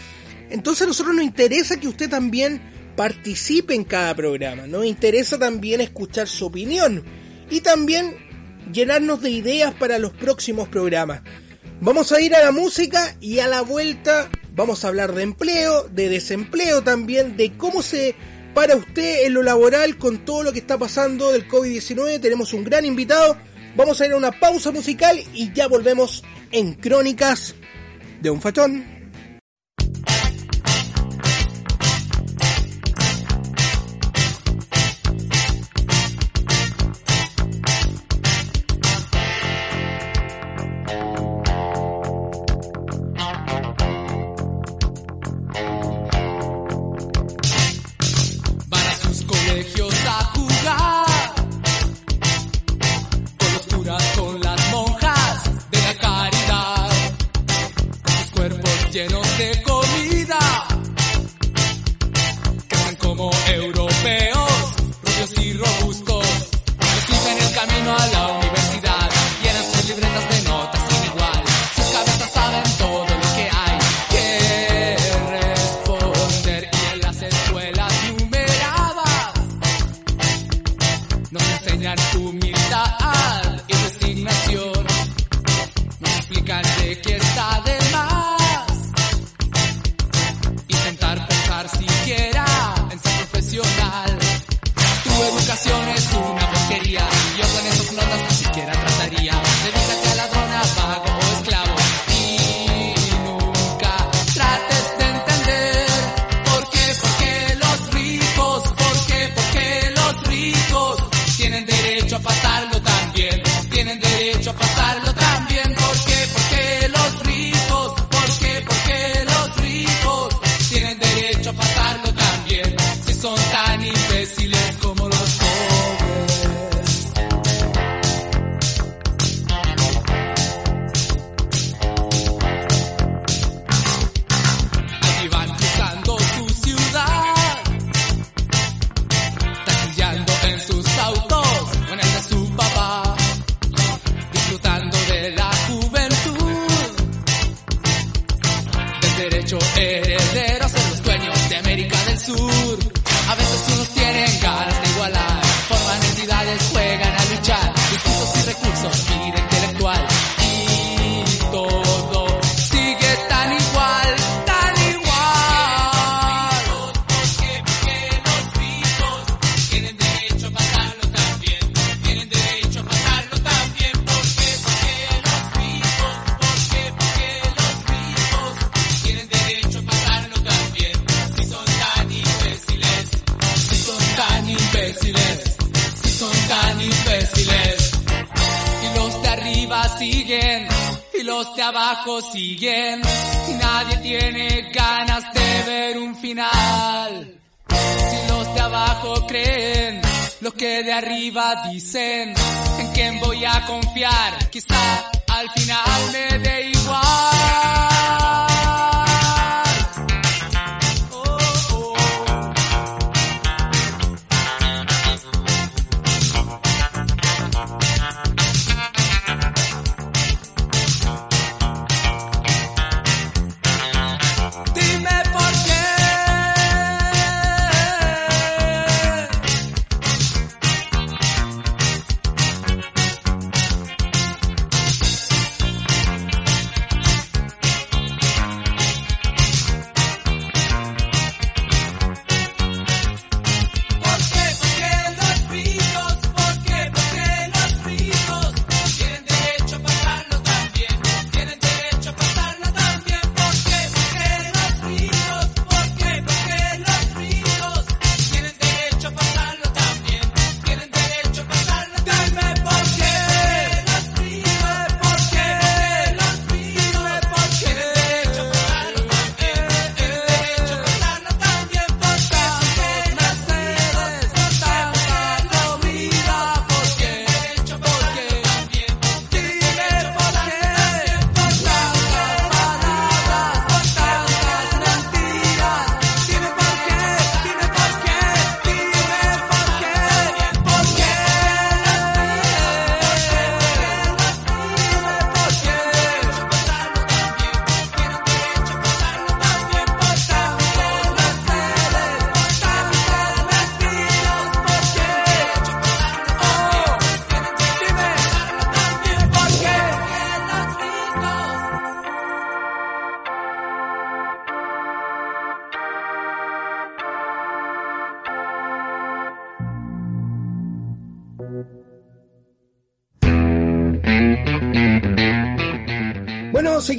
Entonces 0.51 0.83
a 0.83 0.87
nosotros 0.87 1.15
nos 1.15 1.25
interesa 1.25 1.79
que 1.79 1.89
usted 1.89 2.09
también 2.09 2.61
participe 2.97 3.75
en 3.75 3.85
cada 3.85 4.15
programa, 4.15 4.67
nos 4.67 4.85
interesa 4.85 5.39
también 5.39 5.81
escuchar 5.81 6.29
su 6.29 6.47
opinión 6.47 7.05
y 7.51 7.61
también 7.61 8.17
llenarnos 8.73 9.21
de 9.23 9.31
ideas 9.31 9.75
para 9.75 9.99
los 9.99 10.13
próximos 10.13 10.69
programas. 10.69 11.23
Vamos 11.81 12.13
a 12.13 12.21
ir 12.21 12.35
a 12.35 12.43
la 12.43 12.53
música 12.53 13.17
y 13.21 13.39
a 13.39 13.49
la 13.49 13.63
vuelta 13.63 14.31
Vamos 14.55 14.85
a 14.85 14.89
hablar 14.89 15.15
de 15.15 15.23
empleo, 15.23 15.89
de 15.89 16.09
desempleo 16.09 16.83
también, 16.83 17.37
de 17.37 17.57
cómo 17.57 17.83
se 17.83 18.15
para 18.53 18.77
usted 18.77 19.27
en 19.27 19.35
lo 19.35 19.43
laboral 19.43 19.97
con 19.97 20.25
todo 20.25 20.43
lo 20.43 20.53
que 20.53 20.59
está 20.59 20.77
pasando 20.77 21.31
del 21.33 21.49
COVID-19. 21.49 22.21
Tenemos 22.21 22.53
un 22.53 22.65
gran 22.65 22.85
invitado. 22.85 23.39
Vamos 23.77 24.01
a 24.01 24.07
ir 24.07 24.13
a 24.13 24.17
una 24.17 24.33
pausa 24.33 24.73
musical 24.73 25.19
y 25.33 25.53
ya 25.53 25.69
volvemos 25.69 26.25
en 26.51 26.75
Crónicas 26.75 27.55
de 28.21 28.29
un 28.29 28.41
Fachón. 28.43 29.00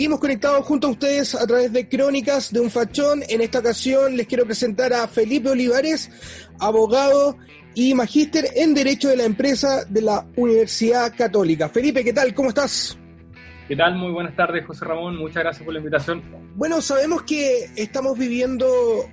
Seguimos 0.01 0.19
conectados 0.19 0.65
junto 0.65 0.87
a 0.87 0.89
ustedes 0.89 1.35
a 1.35 1.45
través 1.45 1.71
de 1.71 1.87
Crónicas 1.87 2.51
de 2.51 2.59
un 2.59 2.71
Fachón. 2.71 3.21
En 3.29 3.39
esta 3.39 3.59
ocasión 3.59 4.17
les 4.17 4.25
quiero 4.25 4.45
presentar 4.45 4.91
a 4.93 5.07
Felipe 5.07 5.49
Olivares, 5.49 6.09
abogado 6.59 7.37
y 7.75 7.93
magíster 7.93 8.45
en 8.55 8.73
Derecho 8.73 9.09
de 9.09 9.17
la 9.17 9.25
Empresa 9.25 9.85
de 9.85 10.01
la 10.01 10.25
Universidad 10.37 11.13
Católica. 11.15 11.69
Felipe, 11.69 12.03
¿qué 12.03 12.13
tal? 12.13 12.33
¿Cómo 12.33 12.49
estás? 12.49 12.97
¿Qué 13.67 13.75
tal? 13.75 13.95
Muy 13.95 14.11
buenas 14.11 14.35
tardes, 14.35 14.65
José 14.65 14.85
Ramón. 14.85 15.17
Muchas 15.17 15.43
gracias 15.43 15.63
por 15.63 15.71
la 15.71 15.79
invitación. 15.79 16.23
Bueno, 16.55 16.81
sabemos 16.81 17.21
que 17.21 17.69
estamos 17.75 18.17
viviendo, 18.17 18.67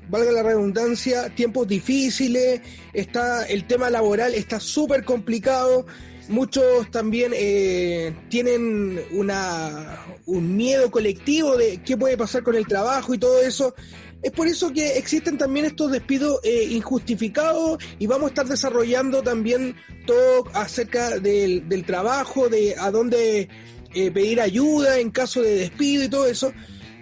valga 0.08 0.32
la 0.32 0.42
redundancia, 0.42 1.28
tiempos 1.34 1.68
difíciles, 1.68 2.62
está 2.94 3.44
el 3.44 3.66
tema 3.66 3.90
laboral 3.90 4.32
está 4.32 4.58
súper 4.58 5.04
complicado, 5.04 5.84
muchos 6.28 6.90
también 6.90 7.32
eh, 7.34 8.14
tienen 8.28 9.00
una, 9.12 9.98
un 10.26 10.56
miedo 10.56 10.90
colectivo 10.90 11.56
de 11.56 11.80
qué 11.82 11.96
puede 11.96 12.16
pasar 12.16 12.42
con 12.42 12.54
el 12.54 12.66
trabajo 12.66 13.14
y 13.14 13.18
todo 13.18 13.40
eso. 13.40 13.74
Es 14.22 14.32
por 14.32 14.48
eso 14.48 14.72
que 14.72 14.98
existen 14.98 15.38
también 15.38 15.66
estos 15.66 15.92
despidos 15.92 16.40
eh, 16.42 16.66
injustificados 16.70 17.78
y 17.98 18.06
vamos 18.06 18.26
a 18.26 18.28
estar 18.28 18.46
desarrollando 18.46 19.22
también 19.22 19.76
todo 20.06 20.44
acerca 20.54 21.18
del, 21.18 21.68
del 21.68 21.84
trabajo, 21.84 22.48
de 22.48 22.74
a 22.76 22.90
dónde 22.90 23.48
eh, 23.94 24.10
pedir 24.10 24.40
ayuda 24.40 24.98
en 24.98 25.10
caso 25.10 25.40
de 25.40 25.54
despido 25.54 26.04
y 26.04 26.08
todo 26.08 26.26
eso. 26.26 26.52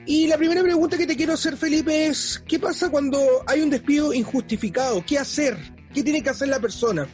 Y 0.05 0.29
la 0.29 0.37
primera 0.37 0.63
pregunta 0.63 0.97
que 0.97 1.07
te 1.07 1.17
quiero 1.17 1.33
hacer, 1.33 1.57
Felipe, 1.57 2.07
es 2.07 2.43
¿qué 2.47 2.59
pasa 2.59 2.91
cuando 2.91 3.19
hay 3.47 3.63
un 3.63 3.71
despido 3.71 4.13
injustificado? 4.13 5.03
¿Qué 5.05 5.19
hacer? 5.19 5.57
¿Qué 5.93 6.03
tiene 6.03 6.23
que 6.23 6.31
hacer 6.31 6.49
la 6.49 6.61
persona? 6.61 7.09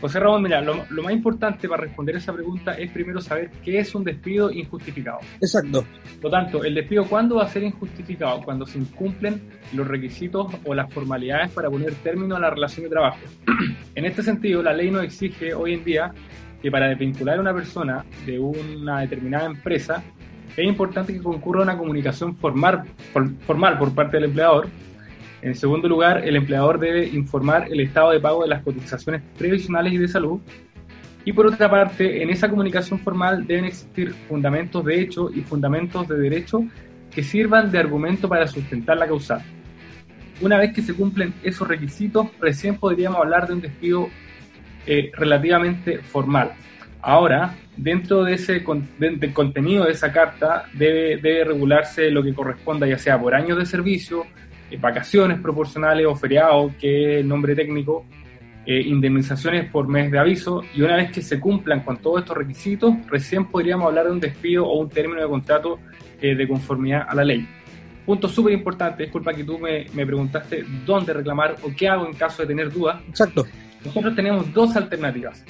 José 0.00 0.18
Ramón, 0.18 0.42
mira, 0.42 0.60
lo, 0.62 0.84
lo 0.90 1.02
más 1.02 1.12
importante 1.12 1.68
para 1.68 1.82
responder 1.82 2.16
esa 2.16 2.32
pregunta 2.32 2.72
es 2.72 2.90
primero 2.90 3.20
saber 3.20 3.50
qué 3.62 3.78
es 3.80 3.94
un 3.94 4.02
despido 4.04 4.50
injustificado. 4.50 5.18
Exacto. 5.40 5.84
Por 6.20 6.24
lo 6.24 6.30
tanto, 6.30 6.64
el 6.64 6.74
despido, 6.74 7.04
¿cuándo 7.04 7.36
va 7.36 7.44
a 7.44 7.48
ser 7.48 7.62
injustificado? 7.64 8.40
Cuando 8.42 8.64
se 8.66 8.78
incumplen 8.78 9.40
los 9.74 9.86
requisitos 9.86 10.46
o 10.64 10.74
las 10.74 10.92
formalidades 10.92 11.50
para 11.50 11.68
poner 11.68 11.92
término 11.96 12.36
a 12.36 12.40
la 12.40 12.50
relación 12.50 12.84
de 12.84 12.90
trabajo. 12.90 13.18
en 13.94 14.04
este 14.06 14.22
sentido, 14.22 14.62
la 14.62 14.72
ley 14.72 14.90
nos 14.90 15.04
exige 15.04 15.52
hoy 15.54 15.74
en 15.74 15.84
día 15.84 16.12
que 16.62 16.70
para 16.70 16.88
desvincular 16.88 17.38
a 17.38 17.40
una 17.40 17.54
persona 17.54 18.04
de 18.26 18.38
una 18.38 19.00
determinada 19.00 19.46
empresa, 19.46 20.02
es 20.56 20.66
importante 20.66 21.12
que 21.12 21.20
concurra 21.22 21.62
una 21.62 21.76
comunicación 21.78 22.36
formal, 22.36 22.82
for- 23.12 23.30
formal 23.46 23.78
por 23.78 23.94
parte 23.94 24.16
del 24.16 24.24
empleador. 24.24 24.68
En 25.42 25.54
segundo 25.54 25.88
lugar, 25.88 26.22
el 26.26 26.36
empleador 26.36 26.78
debe 26.78 27.06
informar 27.08 27.68
el 27.70 27.80
estado 27.80 28.10
de 28.10 28.20
pago 28.20 28.42
de 28.42 28.48
las 28.48 28.62
cotizaciones 28.62 29.22
previsionales 29.38 29.92
y 29.94 29.98
de 29.98 30.08
salud. 30.08 30.40
Y 31.24 31.32
por 31.32 31.46
otra 31.46 31.70
parte, 31.70 32.22
en 32.22 32.30
esa 32.30 32.48
comunicación 32.48 32.98
formal 32.98 33.46
deben 33.46 33.64
existir 33.66 34.12
fundamentos 34.28 34.84
de 34.84 35.00
hecho 35.00 35.30
y 35.34 35.40
fundamentos 35.42 36.08
de 36.08 36.16
derecho 36.18 36.64
que 37.10 37.22
sirvan 37.22 37.70
de 37.70 37.78
argumento 37.78 38.28
para 38.28 38.46
sustentar 38.46 38.96
la 38.98 39.06
causal. 39.06 39.42
Una 40.40 40.56
vez 40.58 40.72
que 40.72 40.80
se 40.82 40.94
cumplen 40.94 41.34
esos 41.42 41.68
requisitos, 41.68 42.28
recién 42.40 42.76
podríamos 42.78 43.18
hablar 43.20 43.46
de 43.46 43.54
un 43.54 43.60
despido 43.60 44.08
eh, 44.86 45.10
relativamente 45.14 45.98
formal. 45.98 46.52
Ahora, 47.02 47.54
dentro 47.76 48.24
de 48.24 48.34
ese 48.34 48.62
con- 48.64 48.88
de- 48.98 49.16
del 49.16 49.32
contenido 49.34 49.84
de 49.84 49.92
esa 49.92 50.12
carta 50.12 50.64
debe, 50.72 51.16
debe 51.18 51.44
regularse 51.44 52.10
lo 52.10 52.22
que 52.22 52.32
corresponda, 52.32 52.86
ya 52.86 52.98
sea 52.98 53.20
por 53.20 53.34
años 53.34 53.58
de 53.58 53.66
servicio, 53.66 54.24
vacaciones 54.78 55.40
proporcionales 55.40 56.06
o 56.06 56.14
feriados, 56.14 56.74
que 56.76 57.14
es 57.14 57.20
el 57.20 57.28
nombre 57.28 57.54
técnico, 57.54 58.04
eh, 58.66 58.80
indemnizaciones 58.80 59.70
por 59.70 59.88
mes 59.88 60.10
de 60.10 60.18
aviso, 60.18 60.62
y 60.74 60.82
una 60.82 60.96
vez 60.96 61.10
que 61.10 61.22
se 61.22 61.40
cumplan 61.40 61.80
con 61.80 61.96
todos 61.96 62.20
estos 62.20 62.36
requisitos, 62.36 62.94
recién 63.08 63.46
podríamos 63.46 63.86
hablar 63.86 64.06
de 64.06 64.12
un 64.12 64.20
despido 64.20 64.66
o 64.66 64.80
un 64.80 64.88
término 64.88 65.20
de 65.20 65.28
contrato 65.28 65.78
eh, 66.20 66.34
de 66.34 66.48
conformidad 66.48 67.06
a 67.08 67.14
la 67.14 67.24
ley. 67.24 67.48
punto 68.04 68.28
súper 68.28 68.52
importante, 68.52 69.04
disculpa 69.04 69.32
que 69.32 69.44
tú 69.44 69.58
me, 69.58 69.86
me, 69.94 70.04
preguntaste 70.04 70.64
dónde 70.84 71.12
reclamar 71.12 71.56
o 71.62 71.72
qué 71.76 71.88
hago 71.88 72.06
en 72.06 72.12
caso 72.12 72.42
de 72.42 72.48
tener 72.48 72.70
dudas. 72.70 73.00
Exacto. 73.08 73.46
Nosotros 73.84 74.14
tenemos 74.14 74.52
dos 74.52 74.76
alternativas. 74.76 75.44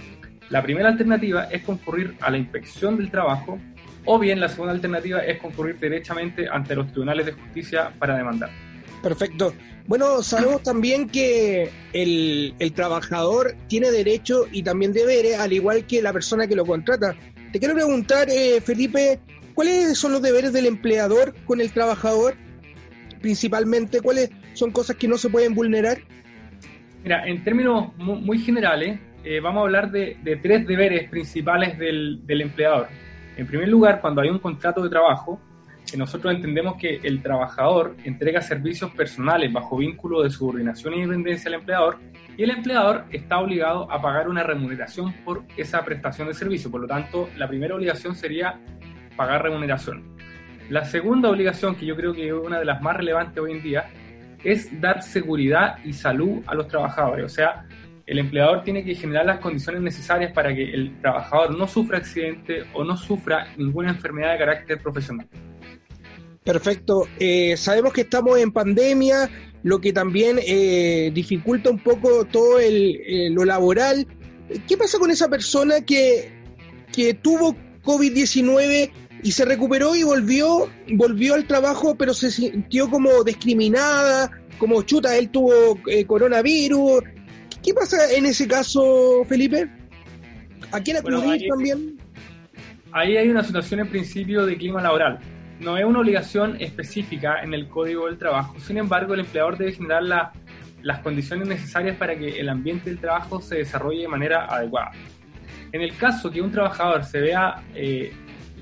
La 0.50 0.62
primera 0.62 0.88
alternativa 0.88 1.44
es 1.44 1.62
concurrir 1.62 2.14
a 2.20 2.30
la 2.30 2.38
inspección 2.38 2.96
del 2.96 3.10
trabajo 3.10 3.58
o 4.04 4.18
bien 4.18 4.40
la 4.40 4.48
segunda 4.48 4.72
alternativa 4.72 5.20
es 5.20 5.38
concurrir 5.38 5.78
derechamente 5.78 6.48
ante 6.50 6.74
los 6.74 6.88
tribunales 6.88 7.26
de 7.26 7.32
justicia 7.32 7.92
para 7.98 8.16
demandar. 8.16 8.50
Perfecto. 9.02 9.54
Bueno, 9.86 10.22
sabemos 10.22 10.62
también 10.62 11.08
que 11.08 11.70
el, 11.92 12.54
el 12.58 12.72
trabajador 12.72 13.56
tiene 13.66 13.90
derechos 13.90 14.46
y 14.52 14.62
también 14.62 14.92
deberes, 14.92 15.38
al 15.38 15.52
igual 15.52 15.86
que 15.86 16.02
la 16.02 16.12
persona 16.12 16.46
que 16.46 16.54
lo 16.54 16.66
contrata. 16.66 17.16
Te 17.52 17.58
quiero 17.58 17.74
preguntar, 17.74 18.28
eh, 18.30 18.60
Felipe, 18.60 19.20
¿cuáles 19.54 19.98
son 19.98 20.12
los 20.12 20.22
deberes 20.22 20.52
del 20.52 20.66
empleador 20.66 21.34
con 21.46 21.60
el 21.60 21.72
trabajador? 21.72 22.34
Principalmente, 23.20 24.00
¿cuáles 24.00 24.30
son 24.54 24.70
cosas 24.70 24.96
que 24.96 25.08
no 25.08 25.18
se 25.18 25.30
pueden 25.30 25.54
vulnerar? 25.54 25.98
Mira, 27.02 27.26
en 27.26 27.42
términos 27.42 27.96
muy, 27.96 28.38
generales, 28.38 29.00
eh, 29.24 29.40
vamos 29.40 29.62
a 29.62 29.64
hablar 29.64 29.90
de, 29.90 30.18
de, 30.22 30.36
tres 30.36 30.66
deberes 30.66 31.08
principales 31.08 31.78
del, 31.78 32.20
del 32.26 32.42
empleador. 32.42 32.88
En 33.36 33.46
primer 33.46 33.68
lugar, 33.68 34.00
cuando 34.00 34.20
hay 34.20 34.28
un 34.28 34.38
contrato 34.38 34.82
de 34.82 34.90
trabajo, 34.90 35.40
nosotros 35.96 36.34
entendemos 36.34 36.76
que 36.76 37.00
el 37.02 37.22
trabajador 37.22 37.96
entrega 38.04 38.40
servicios 38.40 38.90
personales 38.92 39.52
bajo 39.52 39.78
vínculo 39.78 40.22
de 40.22 40.30
subordinación 40.30 40.94
e 40.94 40.98
independencia 40.98 41.48
al 41.48 41.54
empleador 41.54 41.98
y 42.36 42.42
el 42.42 42.50
empleador 42.50 43.04
está 43.10 43.38
obligado 43.38 43.90
a 43.90 44.00
pagar 44.00 44.28
una 44.28 44.42
remuneración 44.42 45.12
por 45.24 45.44
esa 45.56 45.84
prestación 45.84 46.28
de 46.28 46.34
servicio. 46.34 46.70
Por 46.70 46.80
lo 46.82 46.86
tanto, 46.86 47.28
la 47.36 47.48
primera 47.48 47.74
obligación 47.74 48.14
sería 48.14 48.58
pagar 49.16 49.42
remuneración. 49.42 50.04
La 50.68 50.84
segunda 50.84 51.28
obligación, 51.28 51.74
que 51.74 51.84
yo 51.84 51.96
creo 51.96 52.14
que 52.14 52.28
es 52.28 52.32
una 52.32 52.58
de 52.58 52.64
las 52.64 52.80
más 52.80 52.96
relevantes 52.96 53.38
hoy 53.38 53.52
en 53.52 53.62
día, 53.62 53.90
es 54.44 54.80
dar 54.80 55.02
seguridad 55.02 55.78
y 55.84 55.92
salud 55.92 56.42
a 56.46 56.54
los 56.54 56.68
trabajadores. 56.68 57.26
O 57.26 57.28
sea, 57.28 57.66
el 58.06 58.18
empleador 58.18 58.62
tiene 58.62 58.84
que 58.84 58.94
generar 58.94 59.26
las 59.26 59.38
condiciones 59.38 59.82
necesarias 59.82 60.32
para 60.32 60.54
que 60.54 60.72
el 60.72 60.98
trabajador 61.00 61.56
no 61.56 61.66
sufra 61.66 61.98
accidente 61.98 62.64
o 62.72 62.84
no 62.84 62.96
sufra 62.96 63.48
ninguna 63.56 63.90
enfermedad 63.90 64.32
de 64.32 64.38
carácter 64.38 64.78
profesional. 64.80 65.28
Perfecto. 66.44 67.06
Eh, 67.18 67.56
sabemos 67.56 67.92
que 67.92 68.02
estamos 68.02 68.38
en 68.38 68.50
pandemia, 68.50 69.30
lo 69.62 69.80
que 69.80 69.92
también 69.92 70.38
eh, 70.46 71.10
dificulta 71.12 71.70
un 71.70 71.78
poco 71.78 72.24
todo 72.24 72.58
el, 72.58 72.96
eh, 73.06 73.30
lo 73.30 73.44
laboral. 73.44 74.06
¿Qué 74.66 74.76
pasa 74.76 74.98
con 74.98 75.10
esa 75.10 75.28
persona 75.28 75.82
que, 75.82 76.32
que 76.92 77.14
tuvo 77.14 77.54
COVID-19 77.82 78.90
y 79.22 79.32
se 79.32 79.44
recuperó 79.44 79.94
y 79.94 80.02
volvió, 80.02 80.68
volvió 80.94 81.34
al 81.34 81.46
trabajo, 81.46 81.94
pero 81.94 82.14
se 82.14 82.30
sintió 82.30 82.88
como 82.88 83.22
discriminada, 83.22 84.30
como 84.58 84.82
chuta, 84.82 85.16
él 85.18 85.28
tuvo 85.28 85.78
coronavirus? 86.06 87.02
¿Qué 87.62 87.74
pasa 87.74 88.10
en 88.12 88.24
ese 88.24 88.48
caso, 88.48 89.24
Felipe? 89.28 89.70
¿A 90.72 90.80
quién 90.80 90.96
acudís 90.96 91.46
también? 91.46 91.98
Ahí 92.92 93.18
hay 93.18 93.28
una 93.28 93.44
situación 93.44 93.80
en 93.80 93.90
principio 93.90 94.46
de 94.46 94.56
clima 94.56 94.80
laboral 94.80 95.20
no 95.60 95.76
es 95.76 95.84
una 95.84 96.00
obligación 96.00 96.56
específica 96.58 97.42
en 97.42 97.54
el 97.54 97.68
Código 97.68 98.06
del 98.06 98.18
Trabajo. 98.18 98.58
Sin 98.60 98.78
embargo, 98.78 99.14
el 99.14 99.20
empleador 99.20 99.58
debe 99.58 99.72
generar 99.72 100.02
las 100.82 100.98
condiciones 101.00 101.46
necesarias 101.46 101.96
para 101.96 102.16
que 102.16 102.40
el 102.40 102.48
ambiente 102.48 102.90
del 102.90 102.98
trabajo 102.98 103.40
se 103.40 103.56
desarrolle 103.56 104.02
de 104.02 104.08
manera 104.08 104.46
adecuada. 104.46 104.92
En 105.72 105.82
el 105.82 105.94
caso 105.96 106.30
que 106.30 106.40
un 106.40 106.50
trabajador 106.50 107.04
se 107.04 107.20
vea 107.20 107.62
eh, 107.74 108.12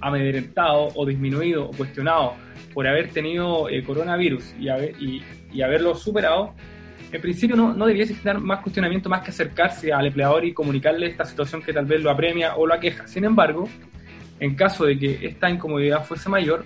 amedrentado 0.00 0.88
o 0.94 1.06
disminuido 1.06 1.66
o 1.66 1.70
cuestionado 1.70 2.34
por 2.74 2.86
haber 2.86 3.10
tenido 3.10 3.68
eh, 3.68 3.82
coronavirus 3.82 4.54
y, 4.58 5.62
haberlo 5.62 5.94
superado, 5.94 6.54
en 7.10 7.22
principio 7.22 7.56
no, 7.56 7.72
no 7.72 7.86
debería 7.86 8.02
existir 8.02 8.34
más 8.34 8.60
cuestionamiento 8.60 9.08
más 9.08 9.22
que 9.22 9.30
acercarse 9.30 9.92
al 9.92 10.06
empleador 10.06 10.44
y 10.44 10.52
comunicarle 10.52 11.06
esta 11.06 11.24
situación 11.24 11.62
que 11.62 11.72
tal 11.72 11.86
vez 11.86 12.02
lo 12.02 12.10
apremia 12.10 12.56
o 12.56 12.66
lo 12.66 12.74
aqueja. 12.74 13.06
Sin 13.06 13.24
embargo, 13.24 13.68
en 14.40 14.54
caso 14.54 14.84
de 14.84 14.98
que 14.98 15.26
esta 15.26 15.48
incomodidad 15.48 16.04
fuese 16.04 16.28
mayor, 16.28 16.64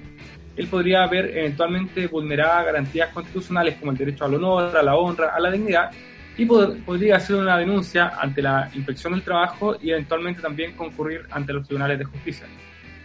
él 0.57 0.67
podría 0.69 1.05
haber 1.05 1.37
eventualmente 1.37 2.07
vulnerado 2.07 2.67
garantías 2.67 3.11
constitucionales 3.11 3.77
como 3.77 3.93
el 3.93 3.99
derecho 3.99 4.25
al 4.25 4.35
honor, 4.35 4.77
a 4.77 4.83
la 4.83 4.97
honra, 4.97 5.35
a 5.35 5.41
la 5.41 5.51
dignidad, 5.51 5.91
y 6.37 6.47
podría 6.47 7.17
hacer 7.17 7.37
una 7.37 7.59
denuncia 7.59 8.13
ante 8.19 8.43
la 8.43 8.71
inspección 8.75 9.13
del 9.13 9.23
trabajo 9.23 9.77
y 9.81 9.91
eventualmente 9.91 10.41
también 10.41 10.73
concurrir 10.75 11.23
ante 11.31 11.53
los 11.53 11.67
tribunales 11.67 11.99
de 11.99 12.05
justicia. 12.05 12.47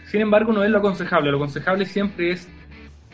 Sin 0.06 0.22
embargo, 0.22 0.52
no 0.52 0.64
es 0.64 0.70
lo 0.70 0.78
aconsejable. 0.78 1.30
Lo 1.30 1.36
aconsejable 1.36 1.84
siempre 1.84 2.32
es, 2.32 2.48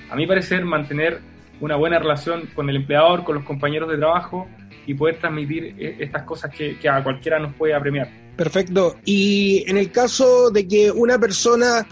a 0.09 0.15
mi 0.15 0.27
parecer, 0.27 0.65
mantener 0.65 1.21
una 1.61 1.77
buena 1.77 1.99
relación 1.99 2.49
con 2.55 2.71
el 2.71 2.77
empleador, 2.77 3.25
con 3.25 3.35
los 3.37 3.45
compañeros 3.45 3.91
de 3.91 3.99
trabajo 3.99 4.49
y 4.87 4.95
poder 4.95 5.19
transmitir 5.19 5.75
eh, 5.79 5.97
estas 5.99 6.23
cosas 6.23 6.53
que, 6.55 6.79
que 6.79 6.89
a 6.89 7.03
cualquiera 7.03 7.39
nos 7.39 7.55
puede 7.55 7.75
apremiar. 7.75 8.09
Perfecto. 8.37 8.97
Y 9.05 9.65
en 9.67 9.79
el 9.79 9.91
caso 9.91 10.51
de 10.51 10.67
que 10.67 10.91
una 10.91 11.19
persona 11.19 11.87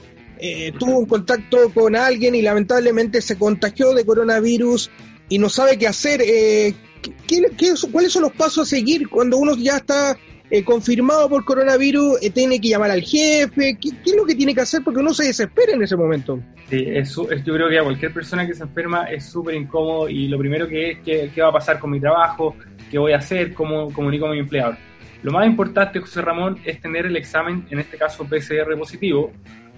eh, 0.45 0.73
tuvo 0.77 0.99
un 0.99 1.07
contacto 1.07 1.71
con 1.73 1.95
alguien 1.95 2.35
y 2.35 2.43
lamentablemente 2.43 3.23
se 3.23 3.39
contagió 3.39 3.95
de 3.95 4.05
coronavirus 4.05 4.91
y 5.29 5.39
no 5.39 5.49
sabe 5.49 5.79
qué 5.79 5.87
hacer. 5.87 6.21
Eh, 6.21 6.75
cuáles 7.93 8.13
son 8.13 8.23
los 8.23 8.33
pasos 8.33 8.67
a 8.67 8.71
seguir 8.71 9.09
cuando 9.09 9.37
uno 9.39 9.55
ya 9.57 9.77
está 9.77 10.19
eh, 10.51 10.65
confirmado 10.65 11.29
por 11.29 11.45
coronavirus? 11.45 12.19
¿Tiene 12.35 12.61
que 12.61 12.71
llamar 12.71 12.91
al 12.91 13.03
jefe? 13.03 13.79
¿Qué, 13.81 13.91
es 14.05 14.17
lo 14.17 14.25
que 14.25 14.35
tiene 14.35 14.53
que 14.53 14.63
hacer? 14.63 14.83
Porque 14.83 14.99
uno 14.99 15.15
se 15.15 15.27
desespera 15.27 15.75
en 15.75 15.83
ese 15.85 15.95
momento. 15.95 16.41
Yo 16.69 17.55
creo 17.55 17.69
que 17.69 17.79
a 17.79 17.85
cualquier 17.85 18.13
persona 18.13 18.45
que 18.45 18.55
se 18.55 18.65
enferma 18.65 19.05
es 19.05 19.25
súper 19.25 19.55
incómodo 19.55 20.09
y 20.09 20.27
lo 20.27 20.39
primero 20.39 20.67
que 20.67 20.91
es 20.91 20.99
¿qué, 21.05 21.41
va 21.41 21.51
a 21.51 21.53
pasar 21.53 21.79
con 21.79 21.93
mi 21.93 22.01
trabajo, 22.01 22.57
qué 22.91 22.99
voy 22.99 23.13
a 23.13 23.19
hacer, 23.19 23.55
cómo 23.55 23.93
comunico 23.93 24.27
a 24.27 24.33
mi 24.33 24.41
empleador. 24.41 24.77
Lo 25.23 25.31
más 25.31 25.47
importante, 25.47 26.01
José 26.01 26.21
Ramón, 26.21 26.59
es 26.65 26.81
tener 26.81 27.07
el 27.07 27.17
examen, 27.17 27.65
en 27.71 27.79
este 27.79 27.97
caso 27.97 28.25
PCR 28.25 28.77
positivo, 28.77 29.31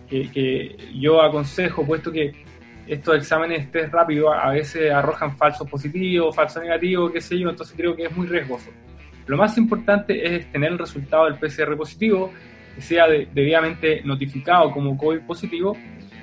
que, 0.09 0.77
yo 0.95 1.21
aconsejo, 1.23 1.85
puesto 1.87 2.11
que 2.12 2.33
estos 2.87 3.17
exámenes 3.17 3.71
test 3.71 3.93
rápidos 3.93 4.35
a 4.38 4.51
veces 4.51 4.93
arrojan 4.93 5.37
falsos 5.37 5.69
positivos, 5.69 6.35
falsos 6.35 6.62
negativos, 6.62 7.12
qué 7.12 7.21
sé 7.21 7.38
yo, 7.38 7.49
entonces 7.49 7.75
creo 7.77 7.97
que 7.97 8.05
es 8.05 8.17
muy 8.17 8.27
riesgoso. 8.27 8.71
Lo 9.27 9.37
más 9.37 9.57
importante 9.57 10.37
es 10.37 10.51
tener 10.53 10.73
el 10.73 10.79
resultado 10.79 11.25
del 11.25 11.37
PCR 11.37 11.77
positivo, 11.77 12.31
que 12.75 12.83
sea 12.83 13.07
debidamente 13.07 14.03
notificado 14.05 14.71
como 14.71 14.99
COVID 14.99 15.21
positivo, 15.21 15.77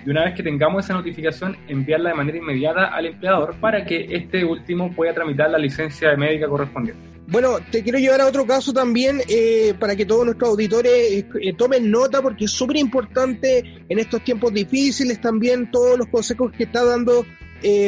y 0.06 0.10
una 0.10 0.26
vez 0.26 0.34
que 0.36 0.44
tengamos 0.44 0.86
esa 0.86 0.94
notificación, 0.94 1.58
enviarla 1.68 2.10
de 2.10 2.16
manera 2.16 2.38
inmediata 2.38 2.88
al 2.88 3.06
empleador 3.06 3.56
para 3.60 3.86
que 3.86 4.08
este 4.10 4.44
último 4.44 4.94
pueda 4.94 5.14
tramitar 5.14 5.50
la 5.50 5.58
licencia 5.58 6.10
de 6.10 6.18
médica 6.18 6.48
correspondiente. 6.48 7.12
Bueno, 7.32 7.60
te 7.72 7.82
quiero 7.82 7.98
llevar 7.98 8.20
a 8.20 8.28
otro 8.28 8.46
caso 8.46 8.74
también 8.74 9.22
eh, 9.30 9.74
para 9.80 9.96
que 9.96 10.06
todos 10.06 10.26
nuestros 10.26 10.50
auditores 10.50 10.92
eh, 10.94 11.26
eh, 11.42 11.54
tomen 11.58 11.90
nota 11.90 12.22
porque 12.22 12.44
es 12.44 12.52
súper 12.52 12.76
importante 12.76 13.86
en 13.88 14.00
estos 14.00 14.22
tiempos 14.24 14.54
difíciles 14.54 15.22
también 15.22 15.72
todos 15.72 15.98
los 15.98 16.08
consejos 16.08 16.52
que 16.52 16.64
está 16.64 16.84
dando 16.84 17.26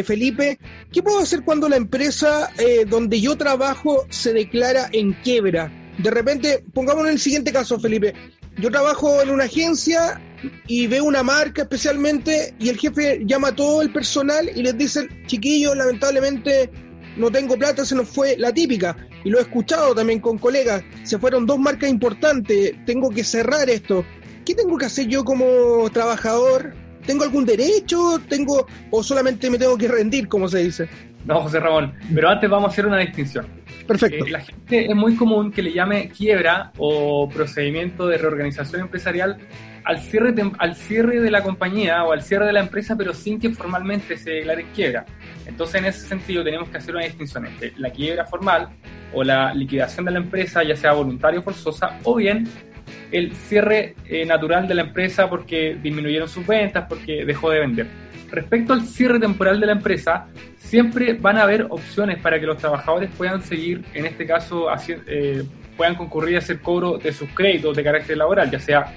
Felipe. 0.06 0.60
¿Qué 0.92 1.02
puedo 1.02 1.20
hacer 1.20 1.42
cuando 1.42 1.68
la 1.68 1.78
empresa 1.78 2.52
donde 2.88 3.20
yo 3.20 3.36
trabajo 3.36 4.06
se 4.08 4.32
declara 4.32 4.88
en 4.92 5.14
quiebra? 5.14 5.72
De 5.98 6.12
repente, 6.12 6.64
pongamos 6.74 7.06
en 7.06 7.14
el 7.14 7.20
siguiente 7.20 7.52
caso, 7.52 7.80
Felipe. 7.80 8.14
Yo 8.58 8.70
trabajo 8.70 9.22
en 9.22 9.30
una 9.30 9.46
agencia 9.46 10.22
y 10.68 10.88
veo 10.88 11.06
una 11.06 11.24
marca 11.24 11.64
especialmente 11.64 12.54
y 12.60 12.70
el 12.70 12.78
jefe 12.78 13.22
llama 13.26 13.50
a 13.50 13.56
todo 13.56 13.82
el 13.82 13.92
personal 13.92 14.50
y 14.56 14.62
les 14.62 14.78
dice, 14.78 15.08
chiquillos, 15.26 15.76
lamentablemente 15.76 16.70
no 17.18 17.32
tengo 17.32 17.58
plata, 17.58 17.86
se 17.86 17.96
nos 17.96 18.10
fue 18.10 18.36
la 18.38 18.52
típica. 18.52 18.96
Y 19.24 19.30
lo 19.30 19.40
he 19.40 19.42
escuchado 19.42 19.96
también 19.96 20.20
con 20.20 20.38
colegas, 20.38 20.84
se 21.04 21.18
fueron 21.18 21.46
dos 21.46 21.60
marcas 21.60 21.90
importantes, 21.90 22.74
tengo 22.86 23.10
que 23.10 23.24
cerrar 23.24 23.70
esto. 23.70 24.06
¿Qué 24.46 24.54
tengo 24.54 24.78
que 24.78 24.86
hacer 24.86 25.08
yo 25.08 25.24
como 25.24 25.90
trabajador? 25.92 26.74
¿Tengo 27.06 27.24
algún 27.24 27.46
derecho? 27.46 28.22
¿Tengo 28.30 28.68
o 28.92 29.04
solamente 29.04 29.50
me 29.50 29.58
tengo 29.58 29.78
que 29.78 29.88
rendir, 29.88 30.28
como 30.28 30.48
se 30.48 30.60
dice? 30.60 30.90
No, 31.26 31.42
José 31.42 31.60
Ramón, 31.60 31.94
pero 32.14 32.30
antes 32.30 32.50
vamos 32.50 32.70
a 32.70 32.72
hacer 32.72 32.86
una 32.86 33.00
distinción. 33.00 33.46
Perfecto. 33.88 34.26
Eh, 34.26 34.30
la 34.30 34.42
gente 34.42 34.86
es 34.90 34.96
muy 34.96 35.16
común 35.16 35.52
que 35.52 35.62
le 35.62 35.72
llame 35.72 36.10
quiebra 36.10 36.72
o 36.78 37.30
procedimiento 37.30 38.08
de 38.08 38.18
reorganización 38.18 38.82
empresarial 38.82 39.38
al 39.86 40.00
cierre, 40.00 40.34
al 40.58 40.76
cierre 40.76 41.20
de 41.20 41.32
la 41.32 41.42
compañía 41.44 42.04
o 42.04 42.14
al 42.14 42.22
cierre 42.22 42.46
de 42.46 42.54
la 42.54 42.62
empresa, 42.62 42.96
pero 42.96 43.14
sin 43.14 43.40
que 43.40 43.50
formalmente 43.50 44.18
se 44.18 44.32
declare 44.32 44.66
quiebra. 44.74 45.06
Entonces, 45.46 45.82
en 45.82 45.86
ese 45.86 46.08
sentido, 46.08 46.44
tenemos 46.44 46.70
que 46.70 46.78
hacer 46.78 46.96
una 46.96 47.06
distinción 47.06 47.46
entre 47.46 47.74
la 47.78 47.90
quiebra 47.90 48.26
formal 48.26 48.70
o 49.14 49.24
la 49.24 49.54
liquidación 49.54 50.06
de 50.06 50.12
la 50.12 50.20
empresa, 50.20 50.64
ya 50.64 50.76
sea 50.76 50.94
voluntaria 50.94 51.40
o 51.40 51.44
forzosa, 51.44 52.00
o 52.04 52.16
bien 52.16 52.48
el 53.12 53.36
cierre 53.36 53.96
eh, 54.08 54.26
natural 54.26 54.68
de 54.68 54.76
la 54.76 54.84
empresa 54.84 55.30
porque 55.30 55.78
disminuyeron 55.82 56.28
sus 56.28 56.46
ventas, 56.46 56.86
porque 56.88 57.26
dejó 57.26 57.50
de 57.50 57.60
vender. 57.60 57.88
Respecto 58.32 58.74
al 58.74 58.82
cierre 58.82 59.20
temporal 59.20 59.60
de 59.60 59.68
la 59.68 59.74
empresa, 59.74 60.26
siempre 60.58 61.14
van 61.14 61.38
a 61.38 61.44
haber 61.44 61.68
opciones 61.70 62.18
para 62.18 62.40
que 62.40 62.48
los 62.48 62.58
trabajadores 62.58 63.12
puedan 63.16 63.44
seguir, 63.44 63.84
en 63.94 64.08
este 64.08 64.26
caso, 64.26 64.68
eh, 65.08 65.44
puedan 65.78 65.96
concurrir 65.96 66.38
a 66.38 66.40
hacer 66.40 66.60
cobro 66.60 66.98
de 66.98 67.14
sus 67.14 67.30
créditos 67.30 67.76
de 67.76 67.84
carácter 67.84 68.18
laboral, 68.18 68.50
ya 68.50 68.60
sea 68.60 68.92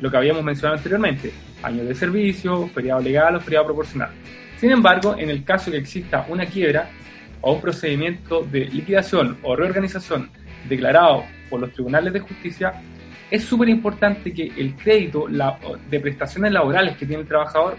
lo 0.00 0.10
que 0.10 0.16
habíamos 0.16 0.44
mencionado 0.44 0.76
anteriormente, 0.76 1.32
años 1.62 1.88
de 1.88 1.94
servicio, 1.94 2.68
feriado 2.68 3.00
legal 3.00 3.34
o 3.34 3.40
feriado 3.40 3.66
proporcional. 3.66 4.10
Sin 4.58 4.70
embargo, 4.70 5.16
en 5.18 5.30
el 5.30 5.42
caso 5.44 5.70
que 5.70 5.78
exista 5.78 6.24
una 6.28 6.46
quiebra 6.46 6.88
o 7.40 7.54
un 7.54 7.60
procedimiento 7.60 8.42
de 8.42 8.66
liquidación 8.66 9.38
o 9.42 9.56
reorganización 9.56 10.30
declarado 10.68 11.24
por 11.50 11.60
los 11.60 11.72
tribunales 11.72 12.12
de 12.12 12.20
justicia, 12.20 12.74
es 13.30 13.44
súper 13.44 13.68
importante 13.68 14.32
que 14.32 14.52
el 14.56 14.74
crédito 14.74 15.26
de 15.90 16.00
prestaciones 16.00 16.52
laborales 16.52 16.96
que 16.96 17.06
tiene 17.06 17.22
el 17.22 17.28
trabajador 17.28 17.76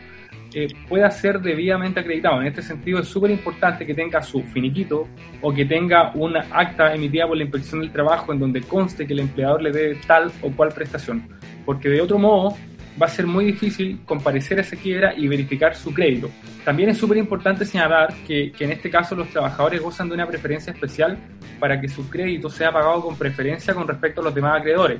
eh, 0.53 0.67
pueda 0.88 1.12
ser 1.12 1.39
debidamente 1.39 1.99
acreditado. 1.99 2.41
En 2.41 2.47
este 2.47 2.62
sentido, 2.62 2.99
es 2.99 3.07
súper 3.07 3.31
importante 3.31 3.86
que 3.86 3.93
tenga 3.93 4.21
su 4.21 4.41
finiquito 4.43 5.07
o 5.41 5.53
que 5.53 5.65
tenga 5.65 6.12
una 6.15 6.45
acta 6.51 6.93
emitida 6.93 7.27
por 7.27 7.38
la 7.38 7.43
inspección 7.43 7.81
del 7.81 7.91
trabajo 7.91 8.33
en 8.33 8.39
donde 8.39 8.62
conste 8.62 9.05
que 9.05 9.13
el 9.13 9.19
empleador 9.19 9.62
le 9.62 9.71
dé 9.71 9.95
tal 10.07 10.31
o 10.41 10.51
cual 10.51 10.69
prestación. 10.69 11.27
Porque 11.65 11.89
de 11.89 12.01
otro 12.01 12.17
modo, 12.17 12.55
va 13.01 13.05
a 13.05 13.10
ser 13.10 13.27
muy 13.27 13.45
difícil 13.45 13.99
comparecer 14.05 14.57
a 14.57 14.62
esa 14.62 14.75
quiebra 14.75 15.13
y 15.15 15.27
verificar 15.27 15.75
su 15.75 15.93
crédito. 15.93 16.29
También 16.65 16.89
es 16.89 16.97
súper 16.97 17.17
importante 17.17 17.65
señalar 17.65 18.13
que, 18.25 18.51
que, 18.51 18.65
en 18.65 18.71
este 18.71 18.89
caso 18.89 19.15
los 19.15 19.29
trabajadores 19.29 19.81
gozan 19.81 20.10
de 20.10 20.15
una 20.15 20.25
preferencia 20.25 20.73
especial 20.73 21.17
para 21.60 21.79
que 21.79 21.88
su 21.88 22.10
crédito 22.10 22.49
sea 22.49 22.71
pagado 22.71 23.01
con 23.01 23.15
preferencia 23.15 23.73
con 23.73 23.88
respecto 23.88 24.21
a 24.21 24.25
los 24.25 24.33
demás 24.36 24.60
acreedores. 24.60 24.99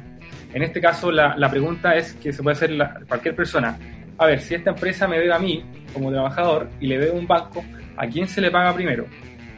En 0.54 0.64
este 0.64 0.82
caso 0.82 1.12
la, 1.12 1.36
la 1.38 1.50
pregunta 1.50 1.96
es 1.96 2.14
que 2.14 2.32
se 2.32 2.42
puede 2.44 2.56
hacer 2.56 2.72
cualquier 3.08 3.36
persona. 3.36 3.78
A 4.18 4.26
ver, 4.26 4.42
si 4.42 4.56
esta 4.56 4.72
empresa 4.72 5.08
me 5.08 5.20
debe 5.20 5.34
a 5.34 5.40
mí 5.40 5.64
como 5.94 6.12
trabajador 6.12 6.70
y 6.80 6.88
le 6.88 6.98
debe 6.98 7.12
un 7.12 7.28
banco, 7.28 7.64
¿a 7.96 8.08
quién 8.08 8.28
se 8.28 8.42
le 8.42 8.50
paga 8.50 8.74
primero? 8.74 9.06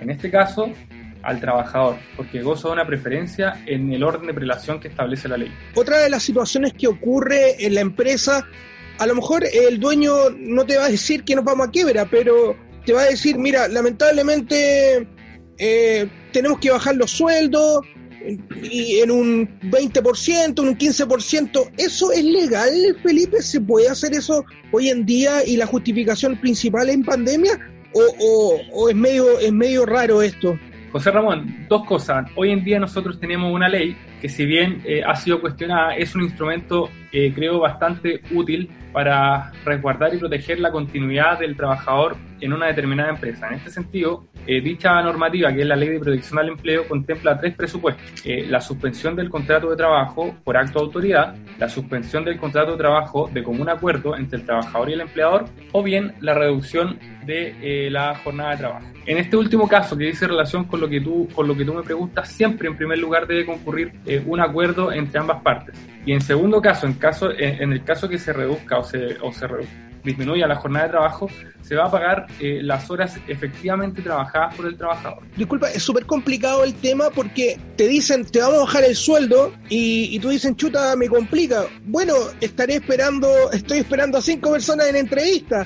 En 0.01 0.09
este 0.09 0.29
caso, 0.29 0.71
al 1.23 1.39
trabajador, 1.39 1.97
porque 2.15 2.41
goza 2.41 2.67
de 2.69 2.73
una 2.73 2.87
preferencia 2.87 3.61
en 3.65 3.91
el 3.91 4.03
orden 4.03 4.27
de 4.27 4.33
prelación 4.33 4.79
que 4.79 4.87
establece 4.87 5.27
la 5.27 5.37
ley. 5.37 5.51
Otra 5.75 5.99
de 5.99 6.09
las 6.09 6.23
situaciones 6.23 6.73
que 6.73 6.87
ocurre 6.87 7.65
en 7.65 7.75
la 7.75 7.81
empresa, 7.81 8.45
a 8.97 9.05
lo 9.05 9.15
mejor 9.15 9.43
el 9.51 9.79
dueño 9.79 10.29
no 10.37 10.65
te 10.65 10.77
va 10.77 10.85
a 10.85 10.89
decir 10.89 11.23
que 11.23 11.35
nos 11.35 11.43
vamos 11.43 11.67
a 11.67 11.71
quiebra, 11.71 12.05
pero 12.09 12.55
te 12.85 12.93
va 12.93 13.01
a 13.01 13.05
decir, 13.05 13.37
mira, 13.37 13.67
lamentablemente 13.67 15.07
eh, 15.57 16.07
tenemos 16.31 16.59
que 16.59 16.71
bajar 16.71 16.95
los 16.95 17.11
sueldos 17.11 17.81
y 18.61 18.99
en 18.99 19.11
un 19.11 19.59
20%, 19.61 20.61
en 20.61 20.67
un 20.67 20.77
15%. 20.77 21.71
¿Eso 21.77 22.11
es 22.11 22.23
legal, 22.23 22.71
Felipe? 23.03 23.41
¿Se 23.41 23.61
puede 23.61 23.89
hacer 23.89 24.13
eso 24.13 24.45
hoy 24.71 24.89
en 24.89 25.05
día 25.05 25.45
y 25.45 25.57
la 25.57 25.65
justificación 25.65 26.35
principal 26.37 26.89
en 26.89 27.03
pandemia? 27.03 27.59
¿O, 27.93 28.59
o, 28.73 28.89
es, 28.89 28.95
medio, 28.95 29.39
es 29.39 29.51
medio 29.51 29.85
raro 29.85 30.21
esto? 30.21 30.57
José 30.91 31.11
Ramón, 31.11 31.65
dos 31.67 31.85
cosas. 31.85 32.29
Hoy 32.35 32.51
en 32.51 32.63
día 32.63 32.79
nosotros 32.79 33.19
tenemos 33.19 33.53
una 33.53 33.69
ley 33.69 33.95
que 34.21 34.29
si 34.29 34.45
bien 34.45 34.81
eh, 34.85 35.01
ha 35.05 35.15
sido 35.15 35.39
cuestionada, 35.39 35.95
es 35.95 36.15
un 36.15 36.23
instrumento, 36.23 36.89
eh, 37.11 37.31
creo, 37.33 37.59
bastante 37.59 38.21
útil 38.31 38.69
para 38.91 39.51
resguardar 39.65 40.13
y 40.13 40.17
proteger 40.17 40.59
la 40.59 40.71
continuidad 40.71 41.39
del 41.39 41.55
trabajador 41.55 42.17
en 42.41 42.53
una 42.53 42.67
determinada 42.67 43.09
empresa. 43.09 43.47
En 43.47 43.55
este 43.55 43.69
sentido, 43.69 44.25
eh, 44.45 44.61
dicha 44.61 45.01
normativa, 45.01 45.53
que 45.53 45.61
es 45.61 45.67
la 45.67 45.75
Ley 45.75 45.89
de 45.89 45.99
Protección 45.99 46.39
al 46.39 46.49
Empleo, 46.49 46.87
contempla 46.87 47.39
tres 47.39 47.55
presupuestos. 47.55 48.25
Eh, 48.25 48.45
la 48.49 48.61
suspensión 48.61 49.15
del 49.15 49.29
contrato 49.29 49.69
de 49.69 49.75
trabajo 49.75 50.35
por 50.43 50.57
acto 50.57 50.79
de 50.79 50.85
autoridad, 50.85 51.35
la 51.57 51.69
suspensión 51.69 52.23
del 52.23 52.37
contrato 52.37 52.71
de 52.71 52.77
trabajo 52.77 53.29
de 53.33 53.43
común 53.43 53.69
acuerdo 53.69 54.15
entre 54.15 54.39
el 54.39 54.45
trabajador 54.45 54.89
y 54.89 54.93
el 54.93 55.01
empleador, 55.01 55.45
o 55.71 55.83
bien 55.83 56.13
la 56.21 56.33
reducción 56.33 56.99
de 57.25 57.55
eh, 57.61 57.89
la 57.89 58.15
jornada 58.15 58.51
de 58.51 58.57
trabajo. 58.57 58.87
En 59.05 59.17
este 59.17 59.37
último 59.37 59.67
caso, 59.67 59.97
que 59.97 60.05
dice 60.05 60.27
relación 60.27 60.65
con 60.65 60.81
lo 60.81 60.87
que 60.87 61.01
tú, 61.01 61.27
con 61.33 61.47
lo 61.47 61.55
que 61.55 61.65
tú 61.65 61.73
me 61.73 61.83
preguntas, 61.83 62.29
siempre 62.29 62.67
en 62.67 62.75
primer 62.75 62.99
lugar 62.99 63.27
debe 63.27 63.45
concurrir 63.45 63.91
un 64.25 64.39
acuerdo 64.39 64.91
entre 64.91 65.19
ambas 65.19 65.41
partes. 65.41 65.75
Y 66.05 66.13
en 66.13 66.21
segundo 66.21 66.61
caso, 66.61 66.87
en, 66.87 66.93
caso, 66.93 67.31
en, 67.31 67.73
el 67.73 67.83
caso 67.83 68.07
que 68.07 68.17
se 68.17 68.33
reduzca 68.33 68.77
o 68.77 68.83
se, 68.83 69.17
o 69.21 69.31
se 69.31 69.47
disminuya 70.03 70.47
la 70.47 70.55
jornada 70.55 70.85
de 70.85 70.91
trabajo, 70.91 71.29
se 71.61 71.75
va 71.75 71.85
a 71.85 71.91
pagar 71.91 72.27
eh, 72.39 72.59
las 72.63 72.89
horas 72.89 73.17
efectivamente 73.27 74.01
trabajadas 74.01 74.55
por 74.55 74.65
el 74.65 74.77
trabajador. 74.77 75.19
Disculpa, 75.37 75.69
es 75.71 75.83
súper 75.83 76.05
complicado 76.05 76.63
el 76.63 76.73
tema 76.73 77.09
porque 77.09 77.59
te 77.75 77.87
dicen, 77.87 78.25
te 78.25 78.39
vamos 78.39 78.57
a 78.57 78.63
bajar 78.65 78.83
el 78.85 78.95
sueldo 78.95 79.53
y, 79.69 80.15
y 80.15 80.19
tú 80.19 80.29
dicen, 80.29 80.55
chuta, 80.55 80.95
me 80.95 81.07
complica. 81.07 81.65
Bueno, 81.85 82.15
estaré 82.41 82.75
esperando, 82.75 83.51
estoy 83.51 83.79
esperando 83.79 84.17
a 84.17 84.21
cinco 84.21 84.51
personas 84.51 84.87
en 84.87 84.95
entrevista 84.95 85.65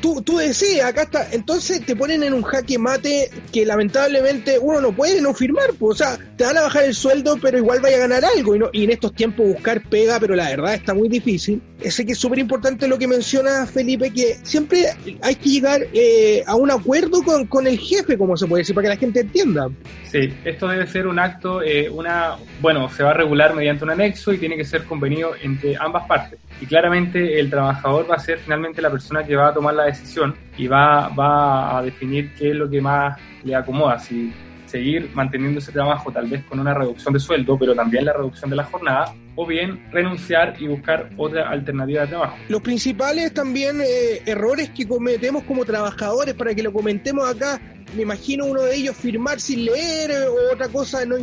tú, 0.00 0.22
tú 0.22 0.38
decías, 0.38 0.86
acá 0.86 1.02
está, 1.02 1.28
entonces 1.32 1.84
te 1.84 1.96
ponen 1.96 2.22
en 2.22 2.34
un 2.34 2.42
jaque 2.42 2.78
mate 2.78 3.30
que 3.52 3.66
lamentablemente 3.66 4.58
uno 4.58 4.80
no 4.80 4.92
puede 4.92 5.20
no 5.20 5.34
firmar, 5.34 5.72
pues, 5.78 6.00
o 6.00 6.04
sea, 6.04 6.18
te 6.36 6.44
van 6.44 6.56
a 6.56 6.62
bajar 6.62 6.84
el 6.84 6.94
sueldo, 6.94 7.38
pero 7.40 7.58
igual 7.58 7.80
vaya 7.80 7.96
a 7.96 8.00
ganar 8.00 8.24
algo, 8.24 8.54
y, 8.54 8.58
no, 8.58 8.70
y 8.72 8.84
en 8.84 8.90
estos 8.90 9.14
tiempos 9.14 9.46
buscar 9.46 9.82
pega, 9.88 10.18
pero 10.20 10.34
la 10.34 10.48
verdad 10.48 10.74
está 10.74 10.94
muy 10.94 11.08
difícil. 11.08 11.60
Sé 11.82 12.06
que 12.06 12.12
es 12.12 12.18
súper 12.18 12.38
importante 12.38 12.86
lo 12.86 12.96
que 12.96 13.08
menciona 13.08 13.66
Felipe, 13.66 14.12
que 14.12 14.38
siempre 14.44 14.86
hay 15.20 15.34
que 15.34 15.48
llegar 15.48 15.80
eh, 15.92 16.44
a 16.46 16.54
un 16.54 16.70
acuerdo 16.70 17.22
con, 17.24 17.46
con 17.46 17.66
el 17.66 17.78
jefe, 17.78 18.16
como 18.16 18.36
se 18.36 18.46
puede 18.46 18.60
decir, 18.60 18.74
para 18.74 18.84
que 18.84 18.94
la 18.94 18.96
gente 18.96 19.20
entienda. 19.20 19.68
Sí, 20.04 20.32
esto 20.44 20.68
debe 20.68 20.86
ser 20.86 21.06
un 21.06 21.18
acto, 21.18 21.60
eh, 21.62 21.90
una, 21.90 22.36
bueno, 22.60 22.88
se 22.90 23.02
va 23.02 23.10
a 23.10 23.14
regular 23.14 23.54
mediante 23.54 23.82
un 23.82 23.90
anexo 23.90 24.32
y 24.32 24.38
tiene 24.38 24.56
que 24.56 24.64
ser 24.64 24.84
convenido 24.84 25.32
entre 25.42 25.76
ambas 25.76 26.06
partes. 26.06 26.38
Y 26.60 26.66
claramente 26.66 27.40
el 27.40 27.50
trabajador 27.50 28.08
va 28.08 28.14
a 28.14 28.20
ser 28.20 28.38
finalmente 28.38 28.80
la 28.80 28.90
persona 28.90 29.24
que 29.24 29.34
va 29.34 29.48
a 29.48 29.54
tomar 29.54 29.71
la 29.74 29.84
decisión 29.84 30.34
y 30.56 30.66
va, 30.66 31.08
va 31.08 31.78
a 31.78 31.82
definir 31.82 32.34
qué 32.34 32.50
es 32.50 32.56
lo 32.56 32.68
que 32.68 32.80
más 32.80 33.18
le 33.44 33.54
acomoda, 33.54 33.98
si 33.98 34.32
seguir 34.66 35.10
manteniendo 35.14 35.58
ese 35.58 35.70
trabajo 35.70 36.10
tal 36.10 36.28
vez 36.28 36.44
con 36.44 36.58
una 36.58 36.72
reducción 36.72 37.12
de 37.12 37.20
sueldo, 37.20 37.58
pero 37.58 37.74
también 37.74 38.06
la 38.06 38.14
reducción 38.14 38.48
de 38.48 38.56
la 38.56 38.64
jornada, 38.64 39.14
o 39.34 39.46
bien 39.46 39.82
renunciar 39.92 40.54
y 40.58 40.66
buscar 40.66 41.10
otra 41.16 41.48
alternativa 41.48 42.02
de 42.02 42.08
trabajo. 42.08 42.36
Los 42.48 42.62
principales 42.62 43.32
también 43.32 43.80
eh, 43.80 44.22
errores 44.26 44.70
que 44.70 44.86
cometemos 44.86 45.44
como 45.44 45.64
trabajadores, 45.64 46.34
para 46.34 46.54
que 46.54 46.62
lo 46.62 46.72
comentemos 46.72 47.28
acá, 47.28 47.60
me 47.96 48.02
imagino 48.02 48.46
uno 48.46 48.62
de 48.62 48.74
ellos 48.74 48.96
firmar 48.96 49.40
sin 49.40 49.64
leer 49.66 50.10
eh, 50.10 50.26
o 50.26 50.52
otra 50.52 50.68
cosa. 50.68 51.04
No, 51.04 51.16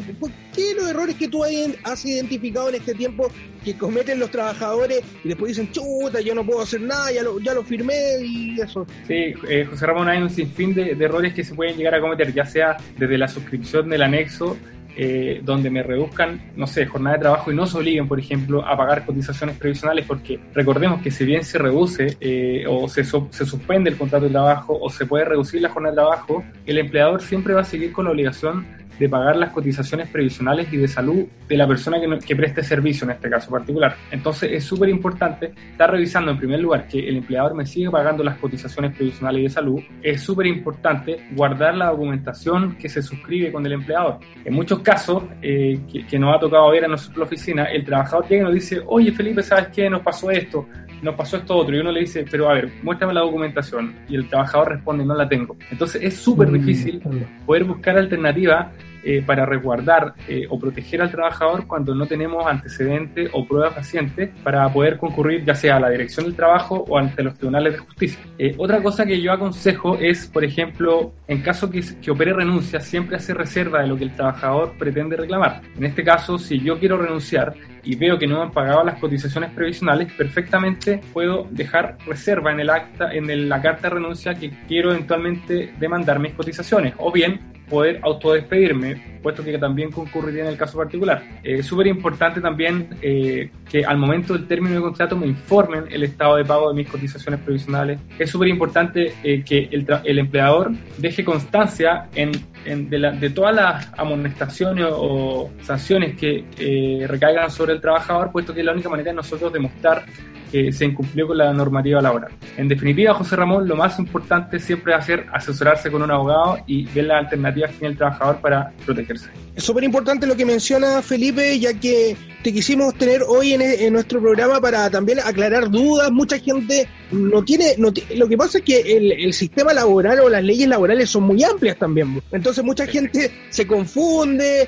¿Qué 0.53 0.73
los 0.75 0.89
errores 0.89 1.15
que 1.15 1.27
tú 1.27 1.43
has 1.43 2.05
identificado 2.05 2.69
en 2.69 2.75
este 2.75 2.93
tiempo 2.93 3.31
que 3.63 3.75
cometen 3.75 4.19
los 4.19 4.31
trabajadores 4.31 5.01
y 5.23 5.29
después 5.29 5.49
dicen, 5.49 5.71
chuta, 5.71 6.21
yo 6.21 6.35
no 6.35 6.45
puedo 6.45 6.61
hacer 6.61 6.81
nada, 6.81 7.11
ya 7.11 7.23
lo, 7.23 7.39
ya 7.39 7.53
lo 7.53 7.63
firmé 7.63 7.93
y 8.21 8.59
eso? 8.59 8.85
Sí, 9.07 9.33
eh, 9.47 9.65
José 9.69 9.85
Ramón, 9.85 10.07
hay 10.09 10.21
un 10.21 10.29
sinfín 10.29 10.73
de, 10.73 10.95
de 10.95 11.05
errores 11.05 11.33
que 11.33 11.43
se 11.43 11.55
pueden 11.55 11.77
llegar 11.77 11.95
a 11.95 12.01
cometer, 12.01 12.33
ya 12.33 12.45
sea 12.45 12.77
desde 12.97 13.17
la 13.17 13.27
suscripción 13.27 13.89
del 13.89 14.03
anexo 14.03 14.57
eh, 15.01 15.39
donde 15.41 15.69
me 15.69 15.81
reduzcan, 15.81 16.51
no 16.57 16.67
sé, 16.67 16.85
jornada 16.85 17.15
de 17.15 17.21
trabajo 17.21 17.49
y 17.49 17.55
no 17.55 17.65
se 17.65 17.77
obliguen, 17.77 18.05
por 18.05 18.19
ejemplo, 18.19 18.65
a 18.67 18.75
pagar 18.75 19.05
cotizaciones 19.05 19.55
previsionales, 19.57 20.05
porque 20.05 20.41
recordemos 20.53 21.01
que 21.01 21.09
si 21.09 21.23
bien 21.23 21.45
se 21.45 21.57
reduce 21.57 22.17
eh, 22.19 22.65
o 22.67 22.89
se, 22.89 23.05
se 23.05 23.45
suspende 23.45 23.91
el 23.91 23.97
contrato 23.97 24.25
de 24.25 24.31
trabajo 24.31 24.77
o 24.77 24.89
se 24.89 25.05
puede 25.05 25.23
reducir 25.23 25.61
la 25.61 25.69
jornada 25.69 25.91
de 25.93 26.01
trabajo, 26.01 26.43
el 26.65 26.79
empleador 26.79 27.21
siempre 27.21 27.53
va 27.53 27.61
a 27.61 27.63
seguir 27.63 27.93
con 27.93 28.03
la 28.03 28.11
obligación 28.11 28.67
de 28.99 29.09
pagar 29.09 29.37
las 29.37 29.51
cotizaciones 29.51 30.09
previsionales 30.09 30.71
y 30.71 30.77
de 30.77 30.87
salud 30.87 31.25
de 31.47 31.57
la 31.57 31.67
persona 31.67 31.97
que, 31.99 32.35
preste 32.35 32.63
servicio 32.63 33.05
en 33.05 33.11
este 33.11 33.29
caso 33.29 33.49
particular. 33.49 33.95
Entonces 34.11 34.51
es 34.51 34.63
súper 34.63 34.89
importante 34.89 35.53
estar 35.71 35.89
revisando 35.89 36.31
en 36.31 36.37
primer 36.37 36.59
lugar 36.59 36.87
que 36.87 36.99
el 37.07 37.17
empleador 37.17 37.55
me 37.55 37.65
siga 37.65 37.91
pagando 37.91 38.23
las 38.23 38.37
cotizaciones 38.37 38.95
previsionales 38.95 39.39
y 39.39 39.43
de 39.43 39.49
salud. 39.49 39.81
Es 40.01 40.21
súper 40.21 40.47
importante 40.47 41.27
guardar 41.31 41.75
la 41.75 41.87
documentación 41.87 42.75
que 42.75 42.89
se 42.89 43.01
suscribe 43.01 43.51
con 43.51 43.65
el 43.65 43.73
empleador. 43.73 44.19
En 44.45 44.53
muchos 44.53 44.79
casos 44.79 45.23
eh, 45.41 45.79
que, 46.09 46.19
nos 46.19 46.35
ha 46.35 46.39
tocado 46.39 46.71
ver 46.71 46.83
en 46.83 46.91
nuestra 46.91 47.23
oficina, 47.23 47.65
el 47.65 47.85
trabajador 47.85 48.27
llega 48.27 48.41
y 48.41 48.45
nos 48.45 48.53
dice, 48.53 48.81
oye 48.85 49.11
Felipe, 49.11 49.41
¿sabes 49.41 49.67
qué? 49.73 49.89
Nos 49.89 50.01
pasó 50.01 50.29
esto 50.29 50.65
nos 51.01 51.15
pasó 51.15 51.37
esto 51.37 51.55
otro, 51.55 51.75
y 51.75 51.79
uno 51.79 51.91
le 51.91 52.01
dice, 52.01 52.25
pero 52.29 52.49
a 52.49 52.53
ver, 52.53 52.69
muéstrame 52.83 53.13
la 53.13 53.21
documentación, 53.21 53.95
y 54.07 54.15
el 54.15 54.27
trabajador 54.27 54.69
responde, 54.69 55.05
no 55.05 55.15
la 55.15 55.27
tengo. 55.27 55.55
Entonces 55.71 56.01
es 56.03 56.15
súper 56.15 56.49
mm, 56.49 56.53
difícil 56.53 57.01
poder 57.45 57.63
buscar 57.63 57.97
alternativas 57.97 58.67
eh, 59.03 59.23
para 59.25 59.45
resguardar 59.45 60.13
eh, 60.27 60.45
o 60.49 60.59
proteger 60.59 61.01
al 61.01 61.11
trabajador 61.11 61.67
cuando 61.67 61.95
no 61.95 62.05
tenemos 62.05 62.45
antecedentes 62.45 63.29
o 63.33 63.45
pruebas 63.45 63.73
pacientes 63.73 64.29
para 64.43 64.67
poder 64.71 64.97
concurrir 64.97 65.45
ya 65.45 65.55
sea 65.55 65.77
a 65.77 65.79
la 65.79 65.89
dirección 65.89 66.25
del 66.25 66.35
trabajo 66.35 66.85
o 66.87 66.97
ante 66.97 67.23
los 67.23 67.35
tribunales 67.35 67.73
de 67.73 67.79
justicia. 67.79 68.19
Eh, 68.37 68.55
otra 68.57 68.81
cosa 68.81 69.05
que 69.05 69.21
yo 69.21 69.31
aconsejo 69.31 69.97
es, 69.97 70.27
por 70.27 70.43
ejemplo, 70.43 71.13
en 71.27 71.41
caso 71.41 71.69
que, 71.69 71.83
que 72.01 72.11
opere 72.11 72.33
renuncia, 72.33 72.79
siempre 72.79 73.17
hacer 73.17 73.37
reserva 73.37 73.81
de 73.81 73.87
lo 73.87 73.97
que 73.97 74.05
el 74.05 74.13
trabajador 74.13 74.73
pretende 74.77 75.15
reclamar. 75.15 75.61
En 75.77 75.85
este 75.85 76.03
caso, 76.03 76.37
si 76.37 76.59
yo 76.59 76.79
quiero 76.79 76.97
renunciar, 76.97 77.53
y 77.83 77.95
veo 77.95 78.17
que 78.17 78.27
no 78.27 78.37
me 78.37 78.43
han 78.43 78.51
pagado 78.51 78.83
las 78.83 78.99
cotizaciones 78.99 79.51
previsionales, 79.51 80.11
perfectamente 80.13 81.01
puedo 81.13 81.47
dejar 81.51 81.97
reserva 82.05 82.51
en 82.51 82.59
el 82.59 82.69
acta, 82.69 83.13
en 83.13 83.49
la 83.49 83.61
carta 83.61 83.89
de 83.89 83.95
renuncia 83.95 84.35
que 84.35 84.51
quiero 84.67 84.91
eventualmente 84.91 85.73
demandar 85.79 86.19
mis 86.19 86.33
cotizaciones. 86.33 86.93
O 86.97 87.11
bien 87.11 87.39
poder 87.69 87.99
autodespedirme, 88.03 89.19
puesto 89.21 89.43
que 89.43 89.57
también 89.57 89.91
concurriría 89.91 90.43
en 90.43 90.49
el 90.49 90.57
caso 90.57 90.77
particular. 90.77 91.23
Es 91.43 91.65
súper 91.65 91.87
importante 91.87 92.41
también 92.41 92.89
eh, 93.01 93.51
que 93.69 93.85
al 93.85 93.97
momento 93.97 94.33
del 94.33 94.47
término 94.47 94.75
de 94.75 94.81
contrato 94.81 95.15
me 95.15 95.27
informen 95.27 95.85
el 95.89 96.03
estado 96.03 96.35
de 96.37 96.45
pago 96.45 96.69
de 96.69 96.75
mis 96.75 96.89
cotizaciones 96.89 97.39
previsionales. 97.41 97.99
Es 98.17 98.31
súper 98.31 98.47
importante 98.47 99.13
eh, 99.23 99.43
que 99.43 99.69
el, 99.71 99.85
el, 100.03 100.19
empleador 100.19 100.71
deje 100.97 101.23
constancia 101.23 102.07
en, 102.15 102.31
en 102.65 102.89
de, 102.89 102.99
la, 102.99 103.11
de, 103.11 103.29
todas 103.29 103.55
las 103.55 103.89
amonestaciones 103.97 104.85
o 104.89 105.49
sanciones 105.61 106.17
que 106.17 106.45
eh, 106.57 107.05
recaigan 107.07 107.49
sobre 107.49 107.73
el 107.73 107.81
trabajador, 107.81 108.31
puesto 108.31 108.53
que 108.53 108.59
es 108.59 108.65
la 108.65 108.73
única 108.73 108.89
manera 108.89 109.11
de 109.11 109.15
nosotros 109.15 109.51
demostrar 109.51 110.05
que 110.51 110.71
se 110.71 110.85
incumplió 110.85 111.27
con 111.27 111.37
la 111.37 111.53
normativa 111.53 112.01
laboral. 112.01 112.31
En 112.57 112.67
definitiva, 112.67 113.13
José 113.13 113.35
Ramón, 113.35 113.67
lo 113.67 113.75
más 113.75 113.99
importante 113.99 114.59
siempre 114.59 114.93
va 114.93 114.99
a 114.99 115.01
ser 115.01 115.25
asesorarse 115.31 115.91
con 115.91 116.01
un 116.01 116.11
abogado 116.11 116.59
y 116.67 116.85
ver 116.87 117.05
las 117.05 117.23
alternativas 117.23 117.71
que 117.71 117.77
tiene 117.77 117.91
el 117.91 117.97
trabajador 117.97 118.41
para 118.41 118.71
protegerse. 118.85 119.29
Es 119.55 119.63
súper 119.63 119.83
importante 119.83 120.25
lo 120.25 120.35
que 120.35 120.45
menciona 120.45 121.01
Felipe, 121.01 121.59
ya 121.59 121.73
que 121.73 122.15
te 122.43 122.53
quisimos 122.53 122.95
tener 122.95 123.23
hoy 123.27 123.53
en, 123.53 123.93
nuestro 123.93 124.21
programa 124.21 124.61
para 124.61 124.89
también 124.89 125.19
aclarar 125.19 125.69
dudas. 125.69 126.11
Mucha 126.11 126.39
gente 126.39 126.87
no 127.11 127.43
tiene, 127.43 127.75
no 127.77 127.91
lo 128.15 128.27
que 128.27 128.37
pasa 128.37 128.59
es 128.59 128.63
que 128.63 128.79
el, 128.97 129.11
el, 129.11 129.33
sistema 129.33 129.73
laboral 129.73 130.21
o 130.21 130.29
las 130.29 130.43
leyes 130.43 130.67
laborales 130.67 131.09
son 131.09 131.23
muy 131.23 131.43
amplias 131.43 131.77
también. 131.77 132.21
Entonces 132.31 132.63
mucha 132.63 132.87
gente 132.87 133.31
se 133.49 133.67
confunde, 133.67 134.67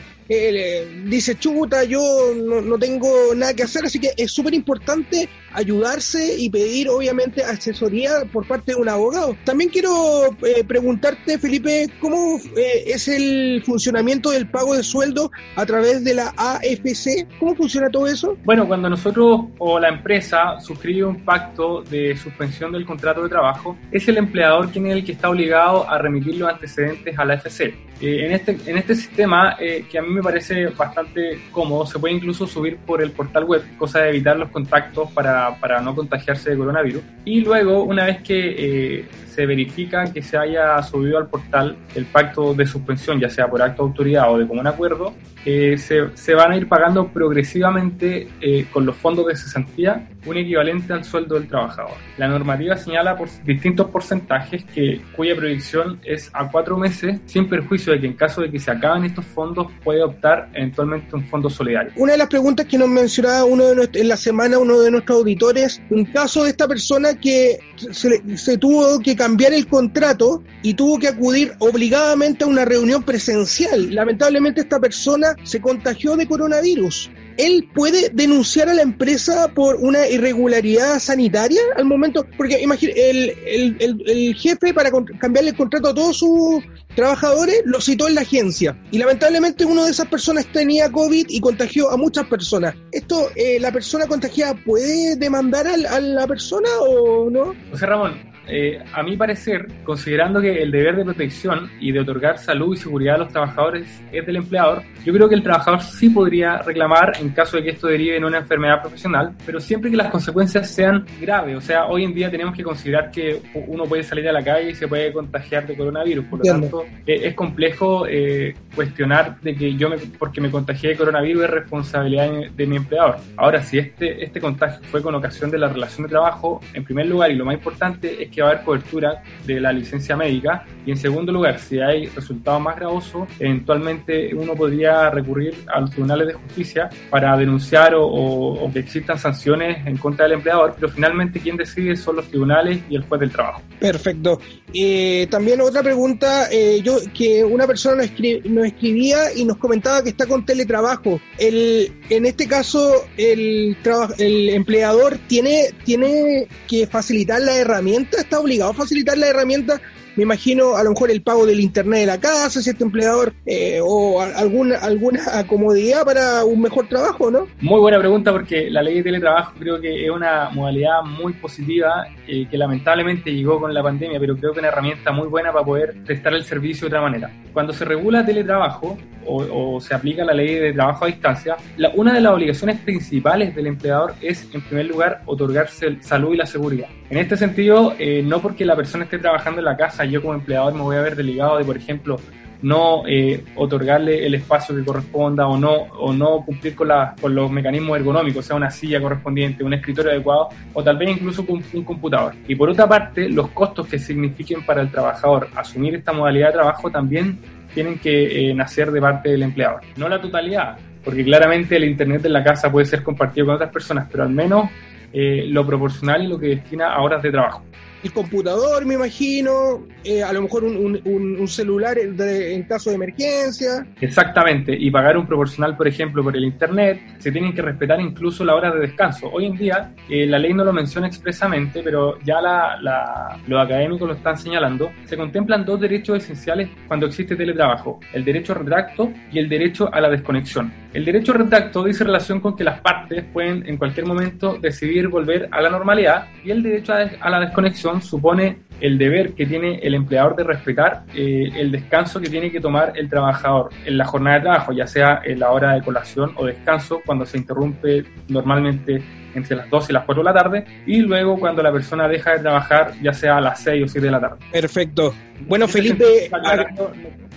dice, 1.05 1.35
chuta, 1.35 1.83
yo 1.83 2.01
no, 2.35 2.77
tengo 2.77 3.35
nada 3.35 3.53
que 3.53 3.63
hacer, 3.63 3.85
así 3.85 3.99
que 3.99 4.11
es 4.15 4.31
súper 4.31 4.53
importante 4.53 5.27
ayudarse 5.53 6.37
y 6.37 6.49
pedir, 6.49 6.89
obviamente, 6.89 7.43
asesoría 7.43 8.25
por 8.31 8.47
parte 8.47 8.73
de 8.73 8.77
un 8.77 8.89
abogado. 8.89 9.35
También 9.43 9.69
quiero 9.69 10.25
eh, 10.43 10.63
preguntarte, 10.65 11.37
Felipe, 11.37 11.89
¿cómo 11.99 12.39
eh, 12.57 12.83
es 12.87 13.07
el 13.07 13.61
funcionamiento 13.65 14.31
del 14.31 14.49
pago 14.49 14.75
de 14.75 14.83
sueldo 14.83 15.31
a 15.55 15.65
través 15.65 16.03
de 16.03 16.13
la 16.13 16.33
AFC? 16.37 17.27
¿Cómo 17.39 17.55
funciona 17.55 17.89
todo 17.89 18.07
eso? 18.07 18.37
Bueno, 18.43 18.67
cuando 18.67 18.89
nosotros 18.89 19.41
o 19.57 19.79
la 19.79 19.89
empresa 19.89 20.59
suscribe 20.59 21.05
un 21.05 21.23
pacto 21.23 21.81
de 21.83 22.15
suspensión 22.17 22.71
del 22.71 22.85
contrato 22.85 23.23
de 23.23 23.29
trabajo, 23.29 23.77
es 23.91 24.07
el 24.07 24.17
empleador 24.17 24.69
quien 24.71 24.87
es 24.87 24.93
el 24.93 25.05
que 25.05 25.13
está 25.13 25.29
obligado 25.29 25.89
a 25.89 25.97
remitir 25.97 26.35
los 26.35 26.49
antecedentes 26.49 27.17
a 27.17 27.25
la 27.25 27.35
AFC. 27.35 27.61
Eh, 28.01 28.25
en, 28.25 28.31
este, 28.31 28.57
en 28.65 28.77
este 28.77 28.95
sistema, 28.95 29.55
que 29.57 29.97
a 29.97 30.01
mí 30.01 30.09
me 30.09 30.23
parece 30.23 30.67
bastante 30.67 31.39
cómodo. 31.51 31.85
Se 31.85 31.99
puede 31.99 32.15
incluso 32.15 32.47
subir 32.47 32.77
por 32.77 33.01
el 33.01 33.11
portal 33.11 33.43
web, 33.43 33.63
cosa 33.77 33.99
de 33.99 34.09
evitar 34.09 34.37
los 34.37 34.49
contactos 34.49 35.11
para, 35.11 35.40
para 35.59 35.81
no 35.81 35.95
contagiarse 35.95 36.51
de 36.51 36.57
coronavirus. 36.57 37.01
Y 37.25 37.41
luego, 37.41 37.83
una 37.83 38.05
vez 38.05 38.21
que 38.21 38.99
eh, 38.99 39.05
se 39.31 39.45
verifica 39.45 40.11
que 40.11 40.21
se 40.21 40.37
haya 40.37 40.81
subido 40.83 41.17
al 41.17 41.27
portal 41.27 41.77
el 41.95 42.05
pacto 42.05 42.53
de 42.53 42.65
suspensión, 42.65 43.19
ya 43.19 43.29
sea 43.29 43.49
por 43.49 43.61
acto 43.61 43.83
de 43.83 43.89
autoridad 43.89 44.31
o 44.31 44.37
de 44.37 44.47
común 44.47 44.67
acuerdo, 44.67 45.13
eh, 45.45 45.77
se, 45.77 46.15
se, 46.15 46.35
van 46.35 46.51
a 46.51 46.57
ir 46.57 46.67
pagando 46.67 47.07
progresivamente 47.07 48.27
eh, 48.41 48.67
con 48.71 48.85
los 48.85 48.95
fondos 48.95 49.25
de 49.25 49.35
cesantía 49.35 50.07
un 50.25 50.37
equivalente 50.37 50.93
al 50.93 51.03
sueldo 51.03 51.35
del 51.35 51.47
trabajador. 51.47 51.95
La 52.17 52.27
normativa 52.27 52.77
señala 52.77 53.17
por 53.17 53.27
distintos 53.43 53.89
porcentajes 53.89 54.63
que, 54.65 55.01
cuya 55.15 55.35
proyección 55.35 55.99
es 56.03 56.29
a 56.33 56.49
cuatro 56.51 56.77
meses, 56.77 57.19
sin 57.25 57.49
perjuicio 57.49 57.93
de 57.93 58.01
que 58.01 58.07
en 58.07 58.13
caso 58.13 58.41
de 58.41 58.51
que 58.51 58.59
se 58.59 58.69
acaben 58.69 59.03
estos 59.05 59.25
fondos 59.25 59.67
puede 59.83 60.03
optar 60.03 60.49
eventualmente 60.53 61.15
un 61.15 61.25
fondo 61.25 61.49
solidario. 61.49 61.91
Una 61.95 62.11
de 62.11 62.19
las 62.19 62.27
preguntas 62.27 62.67
que 62.67 62.77
nos 62.77 62.89
mencionaba 62.89 63.43
uno 63.45 63.65
de 63.65 63.89
en 63.93 64.07
la 64.07 64.17
semana 64.17 64.59
uno 64.59 64.79
de 64.79 64.91
nuestros 64.91 65.17
auditores, 65.17 65.81
un 65.89 66.05
caso 66.05 66.43
de 66.43 66.51
esta 66.51 66.67
persona 66.67 67.15
que 67.15 67.59
se, 67.91 68.37
se 68.37 68.57
tuvo 68.57 68.99
que 68.99 69.15
cambiar 69.21 69.53
el 69.53 69.67
contrato 69.67 70.41
y 70.63 70.73
tuvo 70.73 70.97
que 70.97 71.07
acudir 71.07 71.53
obligadamente 71.59 72.43
a 72.43 72.47
una 72.47 72.65
reunión 72.65 73.03
presencial. 73.03 73.93
Lamentablemente 73.93 74.61
esta 74.61 74.79
persona 74.79 75.35
se 75.43 75.61
contagió 75.61 76.15
de 76.15 76.25
coronavirus 76.25 77.11
él 77.37 77.69
puede 77.73 78.09
denunciar 78.09 78.69
a 78.69 78.73
la 78.73 78.81
empresa 78.81 79.47
por 79.53 79.75
una 79.77 80.07
irregularidad 80.07 80.99
sanitaria 80.99 81.61
al 81.75 81.85
momento, 81.85 82.25
porque 82.37 82.61
imagínate, 82.61 83.09
el, 83.09 83.77
el, 83.79 84.35
jefe 84.35 84.73
para 84.73 84.91
cambiarle 85.19 85.51
el 85.51 85.57
contrato 85.57 85.89
a 85.89 85.93
todos 85.93 86.17
sus 86.17 86.63
trabajadores 86.95 87.61
lo 87.65 87.79
citó 87.81 88.07
en 88.07 88.15
la 88.15 88.21
agencia 88.21 88.77
y 88.91 88.97
lamentablemente 88.97 89.65
uno 89.65 89.85
de 89.85 89.91
esas 89.91 90.07
personas 90.07 90.45
tenía 90.51 90.91
COVID 90.91 91.27
y 91.29 91.39
contagió 91.39 91.89
a 91.89 91.97
muchas 91.97 92.27
personas. 92.27 92.75
¿Esto, 92.91 93.29
eh, 93.35 93.59
la 93.59 93.71
persona 93.71 94.07
contagiada 94.07 94.53
puede 94.53 95.15
demandar 95.15 95.67
a, 95.67 95.73
a 95.95 95.99
la 95.99 96.27
persona 96.27 96.69
o 96.81 97.29
no? 97.29 97.55
José 97.71 97.85
Ramón, 97.85 98.30
eh, 98.47 98.83
a 98.93 99.03
mi 99.03 99.15
parecer, 99.15 99.67
considerando 99.83 100.41
que 100.41 100.61
el 100.61 100.71
deber 100.71 100.95
de 100.95 101.05
protección 101.05 101.69
y 101.79 101.91
de 101.91 101.99
otorgar 101.99 102.37
salud 102.37 102.75
y 102.75 102.79
seguridad 102.79 103.15
a 103.15 103.19
los 103.19 103.29
trabajadores 103.29 104.01
es 104.11 104.25
del 104.25 104.37
empleador, 104.37 104.83
yo 105.05 105.13
creo 105.13 105.29
que 105.29 105.35
el 105.35 105.43
trabajador 105.43 105.81
sí 105.81 106.09
podría 106.09 106.57
reclamar 106.57 107.13
en 107.19 107.29
caso 107.29 107.57
de 107.57 107.63
que 107.63 107.69
esto 107.71 107.87
derive 107.87 108.17
en 108.17 108.25
una 108.25 108.39
enfermedad 108.39 108.81
profesional, 108.81 109.35
pero 109.45 109.59
siempre 109.59 109.91
que 109.91 109.97
las 109.97 110.09
consecuencias 110.09 110.69
sean 110.69 111.05
graves. 111.19 111.55
O 111.57 111.61
sea, 111.61 111.85
hoy 111.85 112.03
en 112.03 112.13
día 112.13 112.29
tenemos 112.31 112.55
que 112.55 112.63
considerar 112.63 113.11
que 113.11 113.41
uno 113.67 113.85
puede 113.85 114.03
salir 114.03 114.27
a 114.27 114.31
la 114.31 114.43
calle 114.43 114.71
y 114.71 114.75
se 114.75 114.87
puede 114.87 115.13
contagiar 115.13 115.67
de 115.67 115.75
coronavirus. 115.75 116.25
Por 116.25 116.39
lo 116.39 116.45
tanto, 116.45 116.85
eh, 117.05 117.21
es 117.23 117.35
complejo 117.35 118.05
eh, 118.07 118.55
cuestionar 118.75 119.39
de 119.41 119.55
que 119.55 119.75
yo, 119.75 119.89
me, 119.89 119.97
porque 119.97 120.41
me 120.41 120.49
contagié 120.49 120.89
de 120.89 120.97
coronavirus, 120.97 121.43
es 121.43 121.49
responsabilidad 121.49 122.31
de, 122.55 122.67
mi 122.67 122.77
empleador. 122.77 123.17
Ahora, 123.37 123.61
si 123.61 123.77
este, 123.77 124.23
este 124.23 124.39
contagio 124.39 124.79
fue 124.83 125.01
con 125.01 125.13
ocasión 125.15 125.51
de 125.51 125.57
la 125.57 125.67
relación 125.67 126.07
de 126.07 126.09
trabajo, 126.09 126.61
en 126.73 126.83
primer 126.83 127.05
lugar, 127.07 127.31
y 127.31 127.35
lo 127.35 127.45
más 127.45 127.55
importante 127.55 128.23
es 128.23 128.29
que 128.31 128.41
va 128.41 128.49
a 128.49 128.51
haber 128.51 128.63
cobertura 128.63 129.23
de 129.45 129.59
la 129.59 129.71
licencia 129.71 130.15
médica. 130.15 130.65
Y 130.85 130.91
en 130.91 130.97
segundo 130.97 131.31
lugar, 131.31 131.59
si 131.59 131.79
hay 131.79 132.07
resultados 132.07 132.61
más 132.61 132.75
gravosos, 132.75 133.27
eventualmente 133.39 134.33
uno 134.33 134.55
podría 134.55 135.09
recurrir 135.09 135.53
a 135.67 135.81
los 135.81 135.91
tribunales 135.91 136.27
de 136.27 136.33
justicia 136.33 136.89
para 137.09 137.35
denunciar 137.37 137.93
o, 137.95 138.69
que 138.71 138.79
existan 138.79 139.17
sanciones 139.17 139.85
en 139.85 139.97
contra 139.97 140.25
del 140.25 140.33
empleador, 140.33 140.75
pero 140.75 140.89
finalmente 140.91 141.39
quien 141.39 141.57
decide 141.57 141.95
son 141.95 142.15
los 142.15 142.27
tribunales 142.27 142.79
y 142.89 142.95
el 142.95 143.03
juez 143.03 143.19
del 143.19 143.31
trabajo. 143.31 143.61
Perfecto. 143.79 144.39
Eh, 144.73 145.27
también 145.29 145.59
otra 145.61 145.83
pregunta, 145.83 146.47
eh, 146.51 146.81
yo 146.81 146.97
que 147.13 147.43
una 147.43 147.67
persona 147.67 147.97
nos, 147.97 148.65
escribía 148.65 149.33
y 149.35 149.43
nos 149.43 149.57
comentaba 149.57 150.03
que 150.03 150.09
está 150.09 150.25
con 150.25 150.45
teletrabajo. 150.45 151.19
El, 151.37 151.91
en 152.09 152.25
este 152.25 152.47
caso, 152.47 153.05
el, 153.17 153.75
el 154.17 154.49
empleador 154.49 155.17
tiene, 155.27 155.71
tiene 155.83 156.47
que 156.67 156.87
facilitar 156.87 157.41
la 157.41 157.57
herramienta 157.57 158.20
está 158.21 158.39
obligado 158.39 158.71
a 158.71 158.73
facilitar 158.73 159.17
la 159.17 159.27
herramienta 159.27 159.81
me 160.15 160.23
imagino 160.23 160.75
a 160.75 160.83
lo 160.83 160.89
mejor 160.89 161.09
el 161.09 161.21
pago 161.21 161.45
del 161.45 161.61
internet 161.61 162.01
de 162.01 162.05
la 162.05 162.19
casa, 162.19 162.61
si 162.61 162.69
este 162.69 162.83
empleador, 162.83 163.33
eh, 163.45 163.79
o 163.81 164.21
alguna, 164.21 164.77
alguna 164.79 165.21
comodidad 165.47 166.03
para 166.03 166.43
un 166.43 166.61
mejor 166.61 166.87
trabajo, 166.89 167.31
¿no? 167.31 167.47
Muy 167.61 167.79
buena 167.79 167.97
pregunta 167.97 168.31
porque 168.31 168.69
la 168.69 168.81
ley 168.81 168.95
de 168.95 169.03
teletrabajo 169.03 169.53
creo 169.57 169.79
que 169.79 170.05
es 170.05 170.11
una 170.11 170.49
modalidad 170.49 171.01
muy 171.03 171.33
positiva 171.33 172.07
eh, 172.27 172.45
que 172.49 172.57
lamentablemente 172.57 173.33
llegó 173.33 173.59
con 173.59 173.73
la 173.73 173.81
pandemia, 173.81 174.19
pero 174.19 174.35
creo 174.35 174.51
que 174.51 174.59
una 174.59 174.67
herramienta 174.67 175.11
muy 175.11 175.27
buena 175.27 175.53
para 175.53 175.63
poder 175.63 175.95
prestar 176.05 176.33
el 176.33 176.43
servicio 176.43 176.81
de 176.81 176.87
otra 176.87 177.01
manera. 177.01 177.31
Cuando 177.53 177.71
se 177.71 177.85
regula 177.85 178.25
teletrabajo 178.25 178.97
o, 179.25 179.79
se 179.79 179.93
aplica 179.93 180.25
la 180.25 180.33
ley 180.33 180.55
de 180.55 180.73
trabajo 180.73 181.05
a 181.05 181.07
distancia, 181.07 181.55
una 181.95 182.13
de 182.13 182.21
las 182.21 182.33
obligaciones 182.33 182.79
principales 182.79 183.55
del 183.55 183.67
empleador 183.67 184.15
es, 184.19 184.47
en 184.53 184.61
primer 184.61 184.87
lugar, 184.87 185.21
otorgarse 185.25 186.01
salud 186.01 186.33
y 186.33 186.37
la 186.37 186.45
seguridad. 186.45 186.87
En 187.11 187.17
este 187.17 187.35
sentido, 187.35 187.93
eh, 187.99 188.23
no 188.23 188.41
porque 188.41 188.63
la 188.63 188.73
persona 188.73 189.03
esté 189.03 189.19
trabajando 189.19 189.59
en 189.59 189.65
la 189.65 189.75
casa, 189.75 190.05
yo 190.05 190.21
como 190.21 190.33
empleador 190.33 190.73
me 190.73 190.79
voy 190.79 190.95
a 190.95 191.01
ver 191.01 191.17
delegado 191.17 191.57
de, 191.57 191.65
por 191.65 191.75
ejemplo, 191.75 192.17
no 192.61 193.03
eh, 193.05 193.43
otorgarle 193.57 194.25
el 194.25 194.33
espacio 194.33 194.73
que 194.73 194.85
corresponda 194.85 195.45
o 195.45 195.57
no, 195.57 195.73
o 195.73 196.13
no 196.13 196.45
cumplir 196.45 196.73
con, 196.73 196.87
los 196.87 197.51
mecanismos 197.51 197.97
ergonómicos, 197.97 198.45
sea 198.45 198.55
una 198.55 198.71
silla 198.71 199.01
correspondiente, 199.01 199.61
un 199.61 199.73
escritorio 199.73 200.09
adecuado 200.09 200.47
o 200.73 200.81
tal 200.81 200.97
vez 200.97 201.09
incluso 201.09 201.43
un, 201.49 201.61
un 201.73 201.83
computador. 201.83 202.33
Y 202.47 202.55
por 202.55 202.69
otra 202.69 202.87
parte, 202.87 203.27
los 203.27 203.49
costos 203.49 203.87
que 203.87 203.99
signifiquen 203.99 204.65
para 204.65 204.81
el 204.81 204.89
trabajador 204.89 205.49
asumir 205.53 205.95
esta 205.95 206.13
modalidad 206.13 206.47
de 206.47 206.53
trabajo 206.53 206.89
también 206.89 207.39
tienen 207.73 207.99
que 207.99 208.51
eh, 208.51 208.53
nacer 208.53 208.89
de 208.89 209.01
parte 209.01 209.31
del 209.31 209.43
empleador. 209.43 209.81
No 209.97 210.07
la 210.07 210.21
totalidad, 210.21 210.77
porque 211.03 211.25
claramente 211.25 211.75
el 211.75 211.83
Internet 211.83 212.23
en 212.23 212.31
la 212.31 212.43
casa 212.43 212.71
puede 212.71 212.85
ser 212.85 213.03
compartido 213.03 213.47
con 213.47 213.55
otras 213.55 213.71
personas, 213.71 214.07
pero 214.09 214.23
al 214.23 214.29
menos 214.29 214.69
eh, 215.13 215.45
lo 215.47 215.65
proporcional 215.65 216.23
y 216.23 216.27
lo 216.27 216.39
que 216.39 216.47
destina 216.47 216.93
a 216.93 217.01
horas 217.01 217.21
de 217.21 217.31
trabajo 217.31 217.63
el 218.03 218.11
computador, 218.13 218.85
me 218.85 218.95
imagino, 218.95 219.85
eh, 220.03 220.23
a 220.23 220.33
lo 220.33 220.41
mejor 220.41 220.63
un, 220.63 220.99
un, 221.05 221.47
celular 221.47 221.97
en 221.99 222.63
caso 222.63 222.89
de 222.89 222.95
emergencia. 222.95 223.85
Exactamente, 223.99 224.75
y 224.77 224.89
pagar 224.89 225.17
un 225.17 225.27
proporcional, 225.27 225.75
por 225.75 225.87
ejemplo, 225.87 226.23
por 226.23 226.35
el 226.35 226.45
Internet, 226.45 227.01
se 227.19 227.31
tienen 227.31 227.53
que 227.53 227.61
respetar 227.61 227.99
incluso 227.99 228.43
la 228.43 228.55
hora 228.55 228.71
de 228.71 228.79
descanso. 228.79 229.29
Hoy 229.31 229.45
en 229.45 229.57
día, 229.57 229.93
eh, 230.09 230.25
la 230.25 230.39
ley 230.39 230.53
no 230.53 230.63
lo 230.63 230.73
menciona 230.73 231.07
expresamente, 231.07 231.81
pero 231.83 232.19
ya 232.23 232.41
la, 232.41 232.77
la, 232.81 233.39
los 233.47 233.63
académicos 233.63 234.07
lo 234.07 234.15
están 234.15 234.37
señalando, 234.37 234.91
se 235.05 235.17
contemplan 235.17 235.65
dos 235.65 235.79
derechos 235.79 236.17
esenciales 236.17 236.69
cuando 236.87 237.05
existe 237.05 237.35
teletrabajo, 237.35 237.99
el 238.13 238.23
derecho 238.23 238.53
a 238.53 238.55
retracto 238.55 239.11
y 239.31 239.39
el 239.39 239.49
derecho 239.49 239.93
a 239.93 240.01
la 240.01 240.09
desconexión. 240.09 240.71
El 240.93 241.05
derecho 241.05 241.33
a 241.33 241.37
retracto 241.37 241.83
dice 241.83 242.03
relación 242.03 242.39
con 242.39 242.55
que 242.55 242.63
las 242.63 242.81
partes 242.81 243.23
pueden 243.31 243.67
en 243.67 243.77
cualquier 243.77 244.05
momento 244.05 244.57
decidir 244.59 245.07
volver 245.07 245.47
a 245.51 245.61
la 245.61 245.69
normalidad 245.69 246.27
y 246.43 246.51
el 246.51 246.63
derecho 246.63 246.93
a 246.93 247.29
la 247.29 247.39
desconexión 247.39 247.90
supone 247.99 248.59
el 248.79 248.97
deber 248.97 249.33
que 249.33 249.45
tiene 249.45 249.79
el 249.79 249.93
empleador 249.93 250.35
de 250.35 250.43
respetar 250.43 251.03
eh, 251.15 251.49
el 251.55 251.71
descanso 251.71 252.19
que 252.19 252.29
tiene 252.29 252.51
que 252.51 252.59
tomar 252.59 252.93
el 252.95 253.09
trabajador 253.09 253.69
en 253.85 253.97
la 253.97 254.05
jornada 254.05 254.37
de 254.37 254.41
trabajo, 254.43 254.71
ya 254.71 254.87
sea 254.87 255.21
en 255.23 255.39
la 255.39 255.51
hora 255.51 255.73
de 255.73 255.81
colación 255.81 256.33
o 256.35 256.45
descanso, 256.45 257.01
cuando 257.05 257.25
se 257.25 257.37
interrumpe 257.37 258.05
normalmente 258.27 259.01
entre 259.33 259.55
las 259.55 259.69
2 259.69 259.89
y 259.89 259.93
las 259.93 260.05
4 260.05 260.23
de 260.23 260.25
la 260.25 260.33
tarde, 260.33 260.65
y 260.85 260.97
luego 260.97 261.39
cuando 261.39 261.63
la 261.63 261.71
persona 261.71 262.07
deja 262.07 262.33
de 262.33 262.39
trabajar, 262.39 262.93
ya 263.01 263.13
sea 263.13 263.37
a 263.37 263.41
las 263.41 263.61
6 263.61 263.85
o 263.85 263.87
7 263.87 264.05
de 264.05 264.11
la 264.11 264.19
tarde. 264.19 264.37
Perfecto. 264.51 265.13
Bueno, 265.47 265.67
Felipe, 265.67 266.29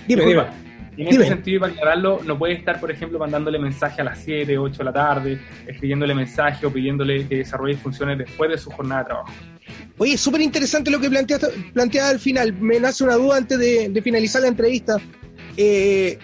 dime, 0.07 0.25
dime 0.25 0.45
Y 0.97 1.03
en 1.03 1.09
ese 1.09 1.27
sentido, 1.27 1.61
para 1.61 1.73
aclararlo, 1.73 2.21
no 2.25 2.39
puede 2.39 2.55
estar, 2.55 2.81
por 2.81 2.91
ejemplo, 2.91 3.19
mandándole 3.19 3.59
mensaje 3.59 4.01
a 4.01 4.05
las 4.05 4.19
7, 4.19 4.59
8 4.59 4.79
de 4.79 4.85
la 4.85 4.93
tarde, 4.93 5.41
escribiéndole 5.67 6.15
mensaje 6.15 6.67
o 6.67 6.73
pidiéndole 6.73 7.27
que 7.29 7.37
desarrolle 7.37 7.77
funciones 7.77 8.19
después 8.19 8.51
de 8.51 8.59
su 8.59 8.71
jornada 8.71 9.03
de 9.03 9.07
trabajo. 9.07 9.33
Oye, 9.99 10.19
súper 10.19 10.41
interesante 10.41 10.91
lo 10.91 11.01
que 11.01 11.09
planteaste, 11.09 11.49
planteada 11.73 12.11
al 12.11 12.19
final. 12.19 12.53
Me 12.55 12.81
nace 12.81 13.05
una 13.05 13.15
duda 13.15 13.37
antes 13.37 13.59
de, 13.59 14.01
finalizar 14.03 14.43
la 14.43 14.49
entrevista. 14.49 14.97
Eh, 15.57 16.19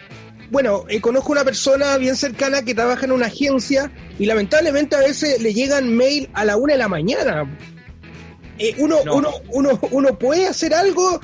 bueno, 0.50 0.84
eh, 0.88 1.00
conozco 1.00 1.32
una 1.32 1.44
persona 1.44 1.96
bien 1.96 2.16
cercana 2.16 2.62
que 2.62 2.74
trabaja 2.74 3.06
en 3.06 3.12
una 3.12 3.26
agencia 3.26 3.92
y 4.18 4.26
lamentablemente 4.26 4.96
a 4.96 5.00
veces 5.00 5.40
le 5.40 5.54
llegan 5.54 5.94
mail 5.94 6.28
a 6.34 6.44
la 6.44 6.56
una 6.56 6.72
de 6.72 6.78
la 6.78 6.88
mañana. 6.88 7.56
Eh, 8.58 8.74
uno, 8.78 8.98
uno, 9.10 9.30
uno, 9.52 9.80
uno 9.90 10.18
puede 10.18 10.46
hacer 10.46 10.74
algo, 10.74 11.18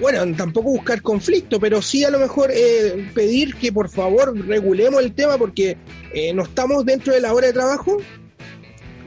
bueno, 0.00 0.34
tampoco 0.36 0.70
buscar 0.70 1.02
conflicto, 1.02 1.60
pero 1.60 1.82
sí 1.82 2.02
a 2.02 2.10
lo 2.10 2.18
mejor 2.18 2.50
eh, 2.52 3.10
pedir 3.14 3.56
que 3.56 3.70
por 3.72 3.90
favor 3.90 4.34
regulemos 4.46 5.02
el 5.02 5.14
tema 5.14 5.36
porque 5.36 5.76
eh, 6.14 6.32
no 6.32 6.44
estamos 6.44 6.86
dentro 6.86 7.12
de 7.12 7.20
la 7.20 7.34
hora 7.34 7.48
de 7.48 7.52
trabajo. 7.52 7.98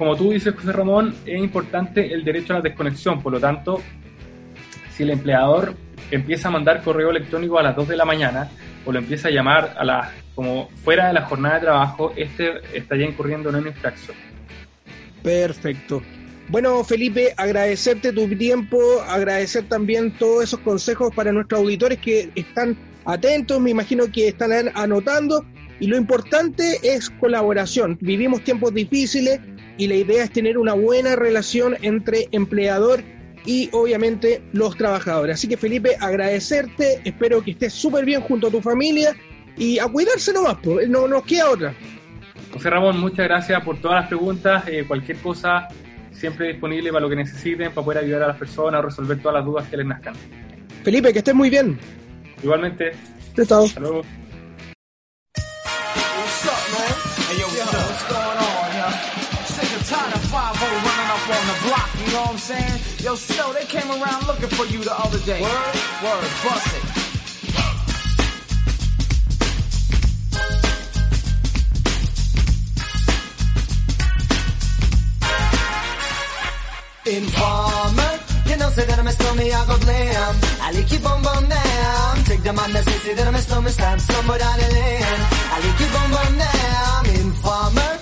Como 0.01 0.15
tú 0.15 0.31
dices, 0.31 0.55
José 0.55 0.71
Ramón, 0.71 1.13
es 1.27 1.39
importante 1.39 2.11
el 2.11 2.23
derecho 2.23 2.53
a 2.53 2.55
la 2.55 2.63
desconexión, 2.63 3.21
por 3.21 3.33
lo 3.33 3.39
tanto, 3.39 3.83
si 4.95 5.03
el 5.03 5.11
empleador 5.11 5.75
empieza 6.09 6.47
a 6.47 6.51
mandar 6.51 6.81
correo 6.81 7.11
electrónico 7.11 7.59
a 7.59 7.61
las 7.61 7.75
2 7.75 7.89
de 7.89 7.97
la 7.97 8.03
mañana 8.03 8.49
o 8.83 8.91
lo 8.91 8.97
empieza 8.97 9.27
a 9.27 9.31
llamar 9.31 9.75
a 9.77 9.85
las 9.85 10.09
como 10.33 10.69
fuera 10.83 11.05
de 11.05 11.13
la 11.13 11.21
jornada 11.25 11.53
de 11.53 11.61
trabajo, 11.61 12.13
este 12.15 12.51
estaría 12.73 13.05
incurriendo 13.05 13.49
en 13.49 13.57
una 13.57 13.67
infracción. 13.67 14.17
Perfecto. 15.21 16.01
Bueno, 16.49 16.83
Felipe, 16.83 17.35
agradecerte 17.37 18.11
tu 18.11 18.27
tiempo, 18.27 18.79
agradecer 19.07 19.65
también 19.65 20.17
todos 20.17 20.45
esos 20.45 20.61
consejos 20.61 21.13
para 21.13 21.31
nuestros 21.31 21.61
auditores 21.61 21.99
que 21.99 22.31
están 22.33 22.75
atentos, 23.05 23.61
me 23.61 23.69
imagino 23.69 24.11
que 24.11 24.29
están 24.29 24.51
anotando. 24.73 25.45
Y 25.79 25.87
lo 25.87 25.97
importante 25.97 26.79
es 26.83 27.09
colaboración. 27.09 27.97
Vivimos 28.01 28.43
tiempos 28.43 28.71
difíciles 28.71 29.39
y 29.81 29.87
la 29.87 29.95
idea 29.95 30.23
es 30.23 30.31
tener 30.31 30.59
una 30.59 30.73
buena 30.73 31.15
relación 31.15 31.75
entre 31.81 32.29
empleador 32.31 33.01
y 33.47 33.67
obviamente 33.73 34.43
los 34.53 34.77
trabajadores. 34.77 35.37
Así 35.37 35.47
que 35.47 35.57
Felipe, 35.57 35.97
agradecerte, 35.99 37.01
espero 37.03 37.41
que 37.41 37.49
estés 37.49 37.73
súper 37.73 38.05
bien 38.05 38.21
junto 38.21 38.45
a 38.45 38.51
tu 38.51 38.61
familia 38.61 39.15
y 39.57 39.79
a 39.79 39.87
cuidarse 39.87 40.33
nomás, 40.33 40.57
no 40.87 41.07
nos 41.07 41.23
queda 41.23 41.49
otra. 41.49 41.73
José 42.53 42.69
Ramón, 42.69 42.99
muchas 42.99 43.25
gracias 43.25 43.63
por 43.63 43.81
todas 43.81 44.01
las 44.01 44.07
preguntas. 44.07 44.67
Eh, 44.67 44.85
cualquier 44.87 45.17
cosa 45.17 45.67
siempre 46.11 46.49
disponible 46.49 46.91
para 46.91 47.01
lo 47.01 47.09
que 47.09 47.15
necesiten, 47.15 47.71
para 47.73 47.83
poder 47.83 48.03
ayudar 48.03 48.21
a 48.21 48.27
las 48.27 48.37
personas 48.37 48.77
a 48.77 48.81
resolver 48.83 49.19
todas 49.19 49.37
las 49.37 49.45
dudas 49.45 49.67
que 49.67 49.77
les 49.77 49.87
nazcan. 49.87 50.13
Felipe, 50.83 51.11
que 51.11 51.19
estés 51.19 51.33
muy 51.33 51.49
bien. 51.49 51.79
Igualmente. 52.43 52.91
Chao. 53.47 53.65
Hasta 53.65 53.79
luego. 53.79 54.03
Oh 60.33 60.37
you 61.99 62.13
know 62.13 62.21
what 62.21 62.31
I'm 62.31 62.37
saying? 62.37 62.79
Yo, 63.03 63.15
so 63.15 63.53
they 63.53 63.65
came 63.65 63.89
around 63.91 64.27
looking 64.27 64.49
for 64.49 64.65
you 64.65 64.83
the 64.83 64.93
other 64.93 65.19
day. 65.19 65.41
Word, 65.41 65.75
word, 66.03 66.23
bust 66.43 66.75
it. 66.75 67.01
Informer, 77.03 78.19
you 78.45 78.57
know, 78.57 78.69
say 78.69 78.85
that 78.85 78.99
I'm 78.99 79.07
a 79.07 79.11
stormy, 79.11 79.51
I 79.51 79.65
go 79.67 79.77
blam. 79.79 80.35
I 80.61 80.83
keep 80.87 81.05
on 81.09 81.21
bum 81.23 81.49
down. 81.49 82.23
Take 82.23 82.43
the 82.43 82.53
man 82.53 82.71
that 82.71 82.85
say, 82.85 82.97
say 82.99 83.13
that 83.15 83.27
I'm 83.27 83.35
a 83.35 83.39
stormy, 83.39 83.71
stab 83.71 83.99
down 83.99 84.59
the 84.59 84.69
lane. 84.75 85.21
I 85.51 85.59
keep 85.77 85.93
on 85.99 86.11
bum 86.15 86.37
down. 86.37 87.05
Informer, 87.19 87.91
you 87.97 88.00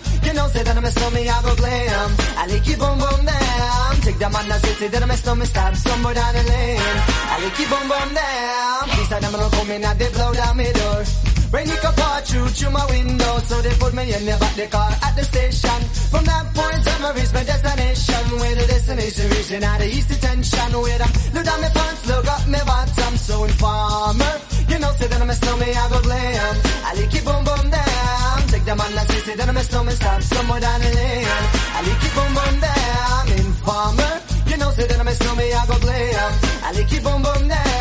say 0.49 0.63
that 0.63 0.77
I'm 0.77 0.85
a 0.85 0.91
stormy, 0.91 1.29
I 1.29 1.41
go 1.41 1.55
glam. 1.55 2.09
I 2.37 2.59
keep 2.63 2.81
on 2.81 2.99
bum 2.99 3.25
down. 3.25 3.95
Take 4.01 4.19
the 4.19 4.29
man 4.29 4.45
that 4.49 4.61
say, 4.61 4.87
that 4.87 5.03
I'm 5.03 5.11
a 5.11 5.17
stormy, 5.17 5.45
stab 5.45 5.75
somewhere 5.75 6.13
down 6.13 6.33
the 6.33 6.43
lane. 6.43 6.97
I 7.33 7.51
keep 7.57 7.71
on 7.71 7.85
bum 7.87 8.09
down. 8.13 8.83
Please, 8.89 9.11
I'm 9.13 9.31
gonna 9.31 9.49
come 9.49 9.71
in 9.71 9.83
and 9.85 9.99
they 9.99 10.09
blow 10.09 10.33
down 10.33 10.57
my 10.57 10.71
door. 10.71 11.03
Rain 11.49 11.65
it 11.65 11.81
can 11.81 11.93
pour 11.97 12.19
through 12.21 12.69
my 12.69 12.85
window, 12.85 13.33
so 13.49 13.55
they 13.61 13.73
put 13.81 13.93
me 13.93 14.03
in 14.13 14.23
the 14.25 14.37
back 14.37 14.55
the 14.55 14.67
car 14.67 14.91
at 15.01 15.13
the 15.15 15.23
station. 15.23 15.79
From 16.13 16.23
that 16.25 16.45
point 16.53 16.85
on, 16.93 17.05
I 17.05 17.11
reached 17.17 17.33
my 17.33 17.43
destination. 17.43 18.23
Where 18.37 18.55
the 18.55 18.65
destination 18.69 19.25
reaching 19.33 19.63
out 19.63 19.79
the 19.79 19.87
east 19.89 20.09
detention. 20.09 20.69
Where 20.77 21.01
I 21.01 21.09
look 21.33 21.45
down 21.45 21.61
my 21.61 21.69
pants, 21.69 22.01
look 22.05 22.27
up 22.27 22.47
my 22.47 22.61
bottom, 22.69 23.13
so 23.17 23.43
informer. 23.45 24.33
You 24.69 24.77
know, 24.77 24.91
say 24.93 25.07
that 25.09 25.21
I'm 25.21 25.29
a 25.29 25.33
snowman, 25.33 25.73
I 25.73 25.89
go 25.89 25.99
glam. 26.01 26.55
I 26.85 26.93
like 26.93 27.15
it 27.17 27.25
boom 27.25 27.43
boom 27.43 27.65
down. 27.71 28.08
Take 28.51 28.65
the 28.65 28.75
man 28.75 28.95
las 28.95 29.07
sesi 29.07 29.33
denemez 29.37 29.71
no 29.71 29.83
me 29.83 29.91
stop 29.91 30.21
Somewhere 30.21 30.59
down 30.59 30.79
the 30.81 30.89
lane 30.97 31.27
I 31.77 31.79
like 31.85 32.05
it 32.07 32.13
boom 32.15 32.31
boom 32.37 32.55
there 32.65 32.97
I'm 33.15 33.27
in 33.37 33.53
farmer. 33.65 34.13
You 34.49 34.57
know 34.57 34.71
I'm 34.73 35.07
a 35.07 35.35
me 35.37 35.45
I 35.53 35.65
go 35.69 35.75
play 35.85 36.15
up. 36.23 36.33
I 36.65 36.71
like 36.75 36.93
it 36.97 37.03
boom 37.03 37.21
boom 37.21 37.47
there 37.47 37.79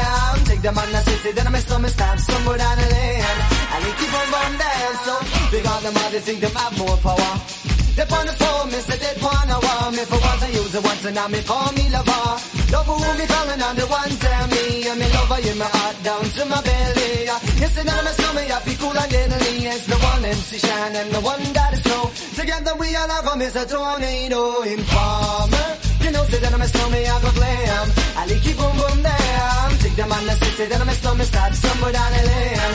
take 0.48 0.62
the 0.62 0.72
man 0.72 0.92
las 0.92 1.04
sesi 1.04 1.30
denemez 1.32 1.68
no 1.70 1.78
me 1.78 1.88
stop 1.88 2.18
Somewhere 2.18 2.58
down 2.58 2.76
the 2.78 2.86
lane 2.94 3.40
I 3.74 3.78
like 3.84 4.02
it 4.04 4.10
boom 4.12 4.28
boom 4.34 4.52
there 4.60 4.94
So 5.04 5.14
big 5.50 5.66
on 5.66 5.82
them 5.82 5.96
all 5.96 6.10
they 6.10 6.20
think 6.20 6.40
them 6.40 6.54
have 6.60 6.78
more 6.78 6.96
power 6.98 7.67
they 7.98 8.06
on 8.14 8.26
the 8.30 8.32
phone, 8.38 8.70
me 8.70 8.78
say 8.86 8.94
they 8.94 9.14
wanna 9.18 9.58
want 9.58 9.90
me 9.98 10.04
for 10.06 10.22
once 10.22 10.42
I 10.46 10.48
use 10.54 10.72
it 10.72 10.84
once 10.86 11.04
and 11.04 11.16
now 11.18 11.26
me 11.26 11.42
call 11.42 11.66
me 11.74 11.90
lover. 11.90 12.30
Love 12.70 12.86
who 12.86 12.94
me 13.18 13.26
calling 13.26 13.58
on 13.58 13.74
the 13.74 13.86
one 13.90 14.14
tell 14.22 14.46
me 14.54 14.86
I'm 14.86 15.02
in 15.02 15.10
love 15.18 15.34
in 15.42 15.58
my 15.58 15.66
heart 15.66 15.96
down 16.06 16.22
to 16.22 16.42
my 16.46 16.62
belly. 16.62 17.26
Yes, 17.58 17.74
and 17.74 17.90
I'm 17.90 18.06
a 18.06 18.12
stomach, 18.14 18.50
I 18.54 18.58
feel 18.62 18.78
cool 18.78 18.94
and 19.02 19.10
deadly. 19.10 19.66
It's 19.66 19.86
the 19.90 19.98
one 19.98 20.24
MC 20.24 20.58
Shine 20.62 20.94
and 20.94 21.10
the 21.10 21.20
one 21.26 21.42
that 21.58 21.74
is 21.74 21.82
slow. 21.82 22.06
Together 22.38 22.74
we 22.78 22.94
all 22.94 23.10
have 23.10 23.26
a 23.26 23.34
miss 23.34 23.56
a 23.56 23.66
tornado 23.66 24.62
informer. 24.62 25.68
You 25.98 26.10
know, 26.14 26.22
say 26.30 26.38
that 26.38 26.54
I'm 26.54 26.62
a 26.62 26.68
snowman, 26.70 27.02
I 27.02 27.18
go 27.18 27.30
glam. 27.34 27.86
I 28.14 28.22
like 28.30 28.42
keep 28.46 28.56
boom 28.62 28.76
boom 28.78 28.98
down. 29.02 29.68
Take 29.82 29.96
them 29.98 30.12
on 30.14 30.22
the 30.22 30.34
city, 30.38 30.70
that 30.70 30.80
I'm 30.80 30.88
a 30.88 30.94
snowman, 30.94 31.26
start 31.26 31.52
somewhere 31.52 31.92
down 31.98 32.10
the 32.14 32.22
lane. 32.30 32.74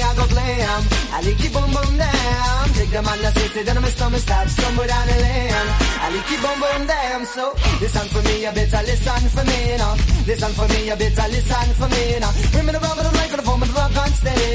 I 0.00 0.10
go 0.16 0.26
glam. 0.26 0.82
I 1.14 1.20
keep 1.38 1.52
boom 1.52 1.70
boom 1.70 1.92
down. 1.98 2.64
Take 2.74 2.90
the 2.90 3.00
man 3.02 3.18
that 3.22 3.32
says 3.34 3.56
it, 3.56 3.66
then 3.66 3.78
my 3.80 3.90
stomach 3.94 4.20
starts 4.20 4.52
stumble 4.52 4.86
down 4.86 5.06
the 5.06 5.16
lane. 5.22 5.68
I 6.02 6.08
keep 6.28 6.40
boom 6.42 6.58
boom 6.58 6.82
down. 6.86 7.20
So, 7.26 7.44
listen 7.80 8.06
for 8.10 8.22
me, 8.26 8.34
you 8.44 8.52
better 8.52 8.82
listen 8.82 9.24
for 9.34 9.44
me 9.44 9.58
now. 9.78 9.94
Listen 10.26 10.52
for 10.58 10.66
me, 10.72 10.78
you 10.88 10.96
better 10.96 11.26
listen 11.30 11.68
for 11.78 11.88
me 11.94 12.02
now. 12.18 12.32
Bring 12.52 12.66
me 12.66 12.72
the 12.72 12.80
rubber, 12.80 13.04
the 13.06 13.12
mic, 13.14 13.30
the 13.30 13.42
phone, 13.46 13.60
the 13.60 13.66
rock 13.76 13.96
on 13.96 14.10
steady. 14.18 14.50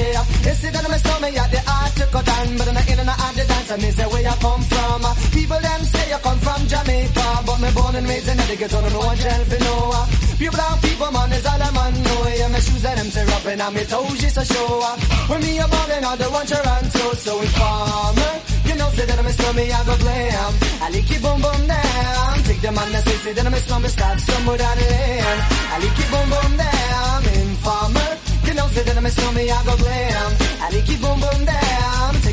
It's 0.50 0.64
it, 0.64 0.72
then 0.74 0.84
my 0.90 0.98
stomach, 0.98 1.32
yeah, 1.32 1.48
the 1.48 1.60
art 2.00 2.08
to 2.08 2.12
cut 2.12 2.28
on, 2.28 2.56
but 2.56 2.68
I'm 2.68 2.74
not 2.74 2.88
in 2.88 2.98
and 2.98 3.08
out 3.08 3.34
the 3.34 3.44
dance, 3.44 3.70
and 3.70 3.82
me 3.82 3.90
say 3.90 4.06
where 4.06 4.22
you 4.22 4.36
come 4.40 4.62
from. 4.62 5.04
Uh, 5.04 5.14
people 5.32 5.60
them 5.60 5.82
say 5.84 6.04
you 6.10 6.20
come 6.20 6.38
from 6.38 6.60
Jamaica, 6.66 7.26
but 7.46 7.58
me 7.60 7.70
born 7.74 7.94
and 7.96 8.06
raised 8.08 8.28
in 8.28 8.36
the 8.36 8.56
ghetto, 8.56 8.80
don't 8.80 8.92
know 8.92 9.00
what 9.00 9.18
tell 9.18 9.44
for 9.44 9.60
no. 9.60 9.76
Pure 10.40 10.52
brown 10.52 10.76
people, 10.80 11.10
man, 11.12 11.32
is 11.32 11.46
all 11.46 11.62
I'm 11.62 11.76
on. 11.76 11.92
No, 12.02 12.14
yeah, 12.28 12.48
my 12.48 12.60
shoes 12.60 12.84
and 12.84 12.98
them 12.98 13.08
say 13.10 13.24
rapping, 13.26 13.60
and 13.60 13.74
me 13.74 13.84
toes 13.84 14.18
just 14.20 14.38
a 14.38 14.44
show. 14.44 14.68
Uh. 14.80 14.96
When 15.28 15.40
me 15.44 15.58
a 15.58 15.66
ballin', 15.68 16.04
all 16.04 16.16
the 16.16 16.28
one 16.30 16.46
Toronto, 16.46 17.04
so 17.24 17.32
informer. 17.40 18.32
Uh, 18.32 18.68
you 18.68 18.74
know, 18.76 18.88
say 18.96 19.04
that 19.04 19.18
I'm 19.18 19.26
a 19.26 19.32
slummy, 19.32 19.64
I 19.72 19.80
go 19.84 19.96
glam. 20.00 20.40
Um. 20.40 20.54
I 20.80 20.86
lick 20.90 21.10
it 21.10 21.20
boom 21.22 21.38
boom 21.44 21.62
down. 21.68 22.34
Take 22.48 22.60
the 22.64 22.72
man 22.72 22.88
that 22.92 23.04
say, 23.04 23.16
say 23.24 23.32
that 23.36 23.46
I'm 23.46 23.54
a 23.54 23.60
slummy, 23.60 23.88
stop 23.88 24.18
somewhere 24.18 24.58
down 24.58 24.76
the 24.80 24.86
lane. 24.88 25.40
I 25.72 25.76
lick 25.84 25.98
it 26.00 26.08
boom 26.12 26.28
boom 26.32 26.52
down. 26.56 27.20
Informer. 27.44 28.10
You 28.46 28.54
know, 28.54 28.66
say 28.72 28.82
that 28.88 28.96
I'm 28.96 29.06
a 29.06 29.10
slummy, 29.10 29.44
I 29.50 29.58
go 29.68 29.76
glam. 29.76 30.24
Um. 30.24 30.32
I 30.64 30.66
lick 30.72 30.88
it 30.88 31.00
boom 31.02 31.20
boom 31.20 31.44
down. 31.44 31.79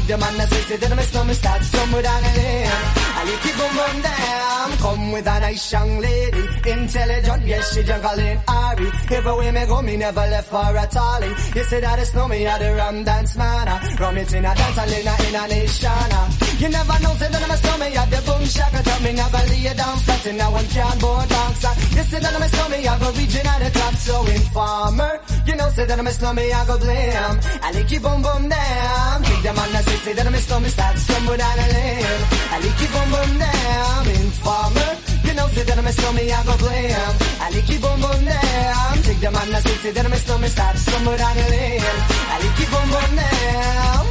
The 0.08 0.18
man 0.18 0.38
that 0.38 0.48
say, 0.48 0.62
say 0.62 0.78
that 0.78 0.90
I'm 0.90 1.00
a 1.00 1.04
slummy, 1.04 1.34
start 1.34 1.64
somewhere 1.64 2.02
down 2.02 2.24
the 2.24 2.32
lane. 2.40 2.68
I 2.72 3.24
lick 3.28 3.46
it 3.46 3.56
boom 3.60 3.74
boom 3.76 4.02
down. 4.02 4.72
Come 4.78 5.12
with 5.12 5.28
a 5.28 5.40
nice 5.42 5.72
young 5.74 6.00
lady, 6.00 6.44
intelligent, 6.72 7.46
yes, 7.46 7.74
she 7.74 7.84
juggling 7.84 8.40
Ari. 8.48 8.88
Everywhere 9.12 9.52
me 9.52 9.66
go, 9.66 9.82
me 9.82 9.98
never 9.98 10.22
left 10.22 10.48
for 10.48 10.78
a 10.78 10.88
tally. 10.88 11.28
You 11.28 11.64
say 11.66 11.82
that 11.82 12.00
it's 12.00 12.14
no 12.14 12.26
me, 12.30 12.48
I 12.48 12.58
the 12.58 12.76
rum 12.76 13.04
dance 13.04 13.36
man. 13.36 13.68
Rum 14.00 14.18
it 14.18 14.34
in 14.34 14.46
a 14.46 14.56
dance, 14.56 14.78
I 14.78 14.86
in 14.86 15.08
a, 15.08 15.28
in 15.28 15.36
a 15.36 15.48
nation. 15.50 16.47
You 16.58 16.70
never 16.70 16.98
know, 17.06 17.14
say 17.22 17.30
that 17.30 17.44
I'm 17.44 17.52
a 17.52 17.58
snowman, 17.58 17.92
yeah, 17.94 18.06
the 18.10 18.20
boom 18.26 18.44
shaka 18.46 18.82
tell 18.82 19.00
me 19.06 19.14
never 19.14 19.42
lay 19.46 19.62
you 19.62 19.76
down 19.78 19.98
flat 20.02 20.26
in 20.26 20.42
a 20.42 20.48
one 20.50 20.66
cardboard 20.74 21.30
box. 21.30 21.54
You 21.94 22.04
say 22.10 22.18
that 22.18 22.34
I'm 22.34 22.42
a 22.42 22.50
snowman, 22.50 22.82
I 22.82 22.98
go 22.98 23.10
reaching 23.14 23.46
at 23.46 23.60
the 23.62 23.70
top, 23.78 23.94
so 23.94 24.26
informer. 24.26 25.14
You 25.46 25.56
know, 25.56 25.70
say 25.70 25.86
that 25.86 26.00
I'm 26.00 26.08
a 26.08 26.12
snowman, 26.18 26.50
I 26.50 26.66
go 26.66 26.76
blam. 26.82 27.34
I 27.62 27.72
like 27.78 27.92
you 27.94 28.00
boom 28.02 28.20
boom 28.26 28.44
down. 28.50 29.16
Take 29.22 29.44
them 29.46 29.58
on 29.62 29.70
the 29.70 29.82
say, 29.86 29.98
say 30.02 30.14
that 30.18 30.26
I'm 30.26 30.34
a 30.34 30.42
snowman, 30.42 30.72
start 30.74 30.98
somewhere 30.98 31.38
down 31.38 31.56
the 31.62 31.68
lane. 31.78 32.22
I 32.50 32.56
like 32.58 32.80
you 32.82 32.90
boom 32.90 33.10
boom 33.14 33.32
down. 33.38 34.02
Informer. 34.18 34.92
You 35.30 35.34
know, 35.38 35.48
say 35.54 35.62
that 35.62 35.78
I'm 35.78 35.86
a 35.86 35.94
snowman, 35.94 36.26
I 36.26 36.40
go 36.42 36.56
blam. 36.58 37.14
I 37.38 37.48
like 37.54 37.70
you 37.70 37.80
boom 37.86 37.98
boom 38.02 38.22
down. 38.26 38.94
Take 39.06 39.22
them 39.22 39.36
on 39.38 39.48
the 39.54 39.60
say, 39.62 39.78
say 39.86 39.92
that 39.94 40.06
I'm 40.10 40.14
a 40.14 40.20
snowman, 40.26 40.50
start 40.50 40.76
somewhere 40.78 41.18
down 41.22 41.36
the 41.38 41.46
lane. 41.54 41.86
I 42.34 42.36
like 42.42 42.58
you 42.58 42.68
boom 42.74 42.88
boom 42.90 43.12
down. 43.14 44.04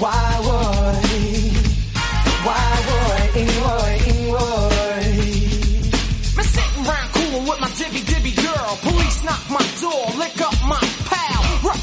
Why 0.00 0.32
would 0.48 1.04
he? 1.12 1.33
Why 2.46 2.70
would? 2.88 3.34
Would 3.34 4.00
he? 4.06 4.32
Me 6.36 6.42
sitting 6.54 6.84
round 6.84 7.08
cool 7.16 7.40
with 7.48 7.60
my 7.60 7.68
dibby 7.78 8.02
dibby 8.10 8.34
girl. 8.42 8.78
Police 8.82 9.24
knock 9.24 9.50
my 9.50 9.64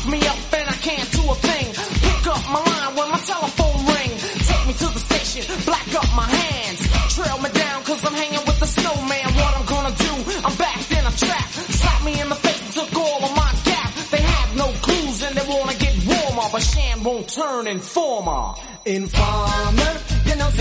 Lock 0.02 0.06
me 0.08 0.20
up 0.26 0.54
and 0.54 0.70
I 0.70 0.78
can't 0.82 1.12
do 1.12 1.22
a 1.30 1.36
thing. 1.36 1.68
Pick 1.74 2.28
up 2.28 2.44
my 2.50 2.62
line 2.62 2.96
when 2.96 3.12
my 3.12 3.20
telephone 3.20 3.86
ring. 3.86 4.12
Take 4.50 4.68
me 4.68 4.74
to 4.74 4.88
the 4.94 5.02
station, 5.10 5.44
black 5.66 5.88
up 5.94 6.10
my 6.16 6.26
hands. 6.26 6.80
Trail 7.14 7.38
me 7.38 7.50
down 7.50 7.84
cause 7.84 8.06
I'm 8.06 8.14
hanging 8.14 8.46
with 8.46 8.60
the 8.60 8.68
snowman. 8.68 9.30
What 9.36 9.52
I'm 9.58 9.66
gonna 9.66 9.96
do, 9.96 10.14
I'm 10.46 10.56
back 10.58 10.92
in 10.92 11.06
a 11.06 11.12
trap. 11.12 11.48
Slap 11.50 12.04
me 12.04 12.22
in 12.22 12.30
the 12.30 12.36
face 12.36 12.62
and 12.62 12.74
took 12.74 12.96
all 12.98 13.26
of 13.26 13.36
my 13.36 13.52
gap. 13.64 13.94
They 14.10 14.22
have 14.22 14.56
no 14.56 14.68
clues 14.86 15.24
and 15.24 15.36
they 15.36 15.46
wanna 15.54 15.76
get 15.76 15.94
warmer. 16.08 16.48
But 16.52 16.62
Shan 16.62 17.04
won't 17.04 17.28
turn 17.28 17.68
informer. 17.68 18.54
Informer, 18.86 19.94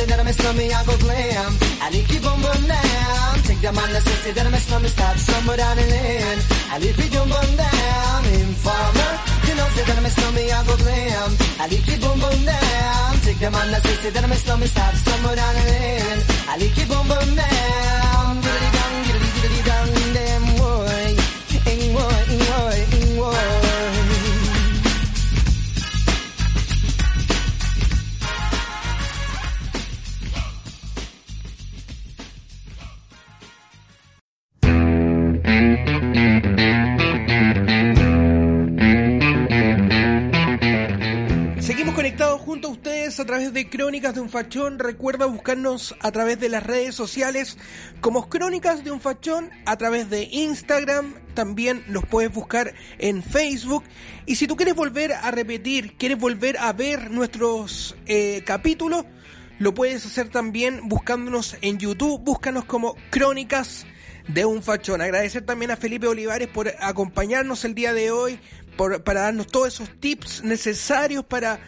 necessity 0.00 0.06
that 0.06 0.20
I 0.20 0.24
miss 0.24 0.46
on 0.46 0.56
me, 0.56 0.72
I 0.72 0.84
go 0.84 0.96
glam. 0.98 1.52
I 1.80 1.90
need 1.90 2.06
keep 2.08 2.24
on 2.24 2.40
down. 2.42 3.34
Take 3.44 3.60
down 3.60 3.74
my 3.74 3.86
say 4.00 4.32
that 4.32 4.46
I 4.46 4.50
miss 4.50 4.72
on 4.72 4.82
me, 4.82 4.88
stop 4.88 5.16
somewhere 5.16 5.56
down 5.56 5.78
and 5.78 5.92
in. 5.92 6.38
I 6.72 6.78
need 6.78 6.96
be 6.96 7.08
down 7.08 7.28
bun 7.28 7.56
down. 7.56 8.20
Informer, 8.40 9.12
you 9.46 9.54
know, 9.56 9.68
say 9.74 9.84
that 9.88 9.98
I 9.98 10.02
miss 10.02 10.18
on 10.24 10.34
me, 10.34 10.44
I 10.50 10.60
go 10.66 10.76
glam. 10.76 11.30
I 11.60 11.66
need 11.68 11.84
keep 11.84 12.02
on 12.04 12.18
down. 12.20 13.10
Take 13.24 13.40
down 13.40 13.52
my 13.52 13.80
say 14.02 14.10
that 14.10 14.24
I 14.24 14.26
miss 14.26 14.48
on 14.50 14.60
me, 14.60 14.66
stop 14.66 14.94
somewhere 14.94 15.36
down 15.36 15.54
and 15.56 15.68
in. 15.68 16.18
I 16.48 16.56
need 16.56 16.72
keep 16.74 16.90
on 16.90 17.08
down. 17.08 18.32
Giddity 18.44 18.70
down, 18.76 18.92
giddity, 19.04 19.30
giddity 19.36 19.60
down, 19.68 19.86
damn 20.16 20.44
boy. 20.60 21.10
Ing 21.70 21.82
boy, 21.94 22.18
ing 22.32 22.42
boy, 22.48 22.76
ing 22.96 23.16
boy. 23.16 23.59
De 43.48 43.70
Crónicas 43.70 44.14
de 44.14 44.20
un 44.20 44.28
Fachón. 44.28 44.78
Recuerda 44.78 45.24
buscarnos 45.24 45.96
a 46.00 46.12
través 46.12 46.38
de 46.38 46.50
las 46.50 46.62
redes 46.62 46.94
sociales 46.94 47.56
como 48.02 48.28
Crónicas 48.28 48.84
de 48.84 48.90
un 48.90 49.00
Fachón, 49.00 49.50
a 49.64 49.76
través 49.78 50.10
de 50.10 50.24
Instagram, 50.30 51.14
también 51.32 51.82
los 51.88 52.04
puedes 52.04 52.32
buscar 52.32 52.74
en 52.98 53.22
Facebook. 53.22 53.84
Y 54.26 54.36
si 54.36 54.46
tú 54.46 54.56
quieres 54.56 54.74
volver 54.74 55.14
a 55.14 55.30
repetir, 55.30 55.96
quieres 55.96 56.18
volver 56.18 56.58
a 56.58 56.72
ver 56.74 57.10
nuestros 57.10 57.96
eh, 58.06 58.42
capítulos, 58.44 59.06
lo 59.58 59.72
puedes 59.72 60.04
hacer 60.04 60.28
también 60.28 60.88
buscándonos 60.88 61.56
en 61.62 61.78
YouTube. 61.78 62.20
Búscanos 62.22 62.66
como 62.66 62.94
Crónicas 63.08 63.86
de 64.28 64.44
un 64.44 64.62
Fachón. 64.62 65.00
Agradecer 65.00 65.46
también 65.46 65.70
a 65.70 65.76
Felipe 65.76 66.06
Olivares 66.06 66.48
por 66.48 66.68
acompañarnos 66.78 67.64
el 67.64 67.74
día 67.74 67.94
de 67.94 68.10
hoy, 68.10 68.38
por, 68.76 69.02
para 69.02 69.22
darnos 69.22 69.46
todos 69.46 69.68
esos 69.68 69.98
tips 69.98 70.44
necesarios 70.44 71.24
para, 71.24 71.58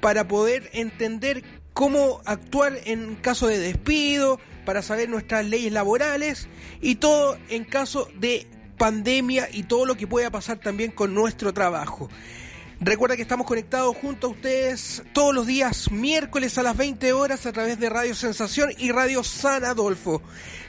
para 0.00 0.28
poder 0.28 0.70
entender 0.72 1.44
cómo 1.72 2.20
actuar 2.24 2.78
en 2.84 3.16
caso 3.16 3.46
de 3.48 3.58
despido, 3.58 4.40
para 4.64 4.82
saber 4.82 5.08
nuestras 5.08 5.44
leyes 5.44 5.72
laborales 5.72 6.48
y 6.80 6.96
todo 6.96 7.38
en 7.48 7.64
caso 7.64 8.08
de 8.18 8.46
pandemia 8.78 9.48
y 9.52 9.64
todo 9.64 9.86
lo 9.86 9.96
que 9.96 10.06
pueda 10.06 10.30
pasar 10.30 10.58
también 10.58 10.90
con 10.90 11.14
nuestro 11.14 11.52
trabajo. 11.52 12.08
Recuerda 12.78 13.16
que 13.16 13.22
estamos 13.22 13.46
conectados 13.46 13.96
junto 13.96 14.26
a 14.26 14.30
ustedes 14.30 15.02
todos 15.14 15.34
los 15.34 15.46
días 15.46 15.90
miércoles 15.90 16.58
a 16.58 16.62
las 16.62 16.76
20 16.76 17.14
horas 17.14 17.46
a 17.46 17.52
través 17.52 17.80
de 17.80 17.88
Radio 17.88 18.14
Sensación 18.14 18.70
y 18.76 18.92
Radio 18.92 19.24
San 19.24 19.64
Adolfo. 19.64 20.20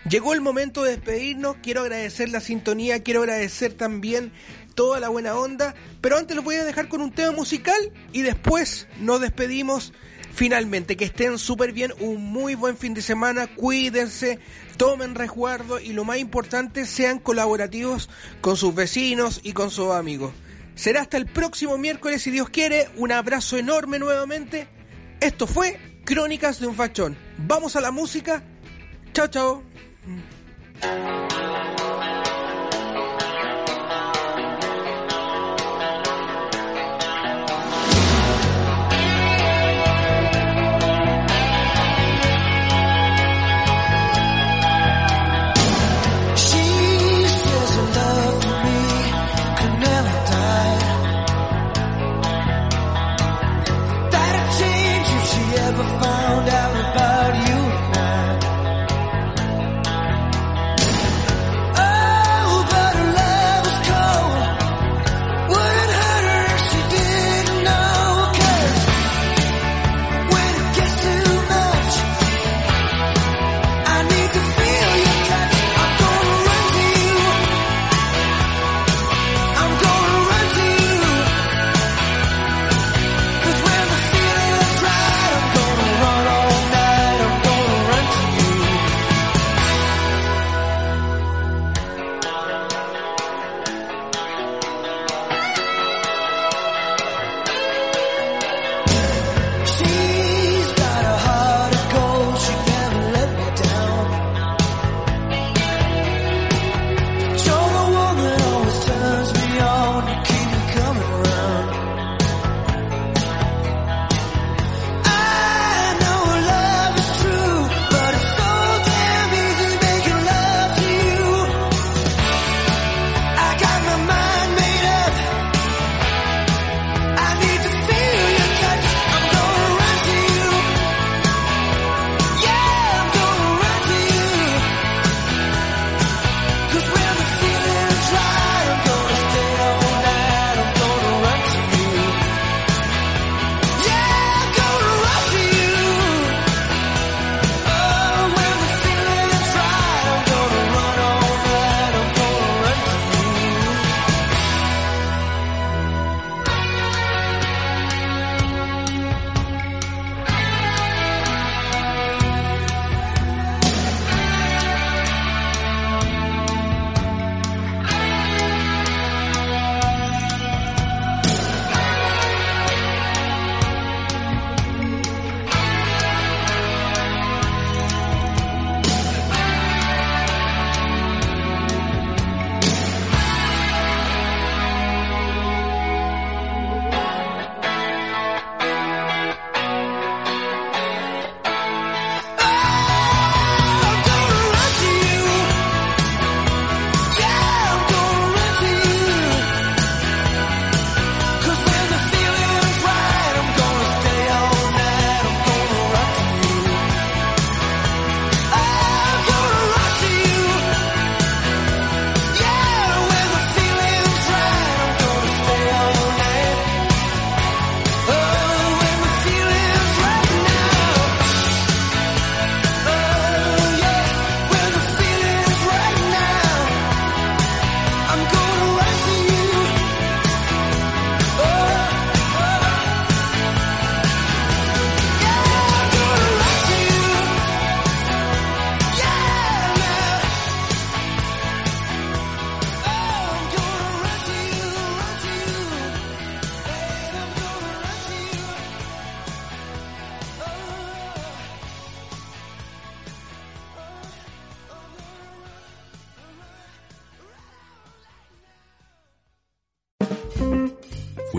Llegó 0.09 0.33
el 0.33 0.39
momento 0.39 0.83
de 0.83 0.91
despedirnos, 0.91 1.57
quiero 1.61 1.81
agradecer 1.81 2.29
la 2.29 2.39
sintonía, 2.39 3.03
quiero 3.03 3.21
agradecer 3.21 3.73
también 3.73 4.31
toda 4.77 4.99
la 4.99 5.09
buena 5.09 5.35
onda, 5.35 5.73
pero 6.01 6.17
antes 6.17 6.35
los 6.35 6.45
voy 6.45 6.55
a 6.55 6.63
dejar 6.63 6.87
con 6.87 7.01
un 7.01 7.11
tema 7.11 7.31
musical 7.31 7.91
y 8.13 8.21
después 8.21 8.87
nos 8.99 9.19
despedimos 9.19 9.91
finalmente. 10.35 10.95
Que 10.95 11.05
estén 11.05 11.39
súper 11.39 11.71
bien, 11.73 11.93
un 11.99 12.23
muy 12.23 12.53
buen 12.53 12.77
fin 12.77 12.93
de 12.93 13.01
semana, 13.01 13.47
cuídense, 13.47 14.37
tomen 14.77 15.15
resguardo 15.15 15.79
y 15.79 15.93
lo 15.93 16.05
más 16.05 16.19
importante, 16.19 16.85
sean 16.85 17.17
colaborativos 17.17 18.07
con 18.39 18.55
sus 18.55 18.75
vecinos 18.75 19.41
y 19.41 19.53
con 19.53 19.71
sus 19.71 19.89
amigos. 19.93 20.31
Será 20.75 21.01
hasta 21.01 21.17
el 21.17 21.25
próximo 21.25 21.79
miércoles, 21.79 22.21
si 22.21 22.29
Dios 22.29 22.49
quiere. 22.49 22.87
Un 22.97 23.11
abrazo 23.11 23.57
enorme 23.57 23.97
nuevamente. 23.97 24.67
Esto 25.19 25.47
fue 25.47 25.79
Crónicas 26.05 26.59
de 26.59 26.67
un 26.67 26.75
Fachón. 26.75 27.17
Vamos 27.39 27.75
a 27.75 27.81
la 27.81 27.89
música. 27.89 28.43
Chao, 29.11 29.27
chao. 29.27 29.63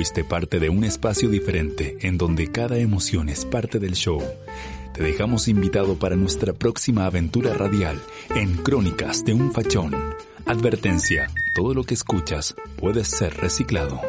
Fuiste 0.08 0.24
parte 0.24 0.58
de 0.58 0.70
un 0.70 0.84
espacio 0.84 1.28
diferente 1.28 1.98
en 2.00 2.16
donde 2.16 2.50
cada 2.50 2.78
emoción 2.78 3.28
es 3.28 3.44
parte 3.44 3.78
del 3.78 3.92
show. 3.92 4.22
Te 4.94 5.02
dejamos 5.02 5.48
invitado 5.48 5.98
para 5.98 6.16
nuestra 6.16 6.54
próxima 6.54 7.04
aventura 7.04 7.52
radial 7.52 8.00
en 8.34 8.56
Crónicas 8.56 9.22
de 9.26 9.34
un 9.34 9.52
Fachón. 9.52 9.94
Advertencia, 10.46 11.30
todo 11.54 11.74
lo 11.74 11.84
que 11.84 11.92
escuchas 11.92 12.54
puede 12.78 13.04
ser 13.04 13.34
reciclado. 13.34 14.00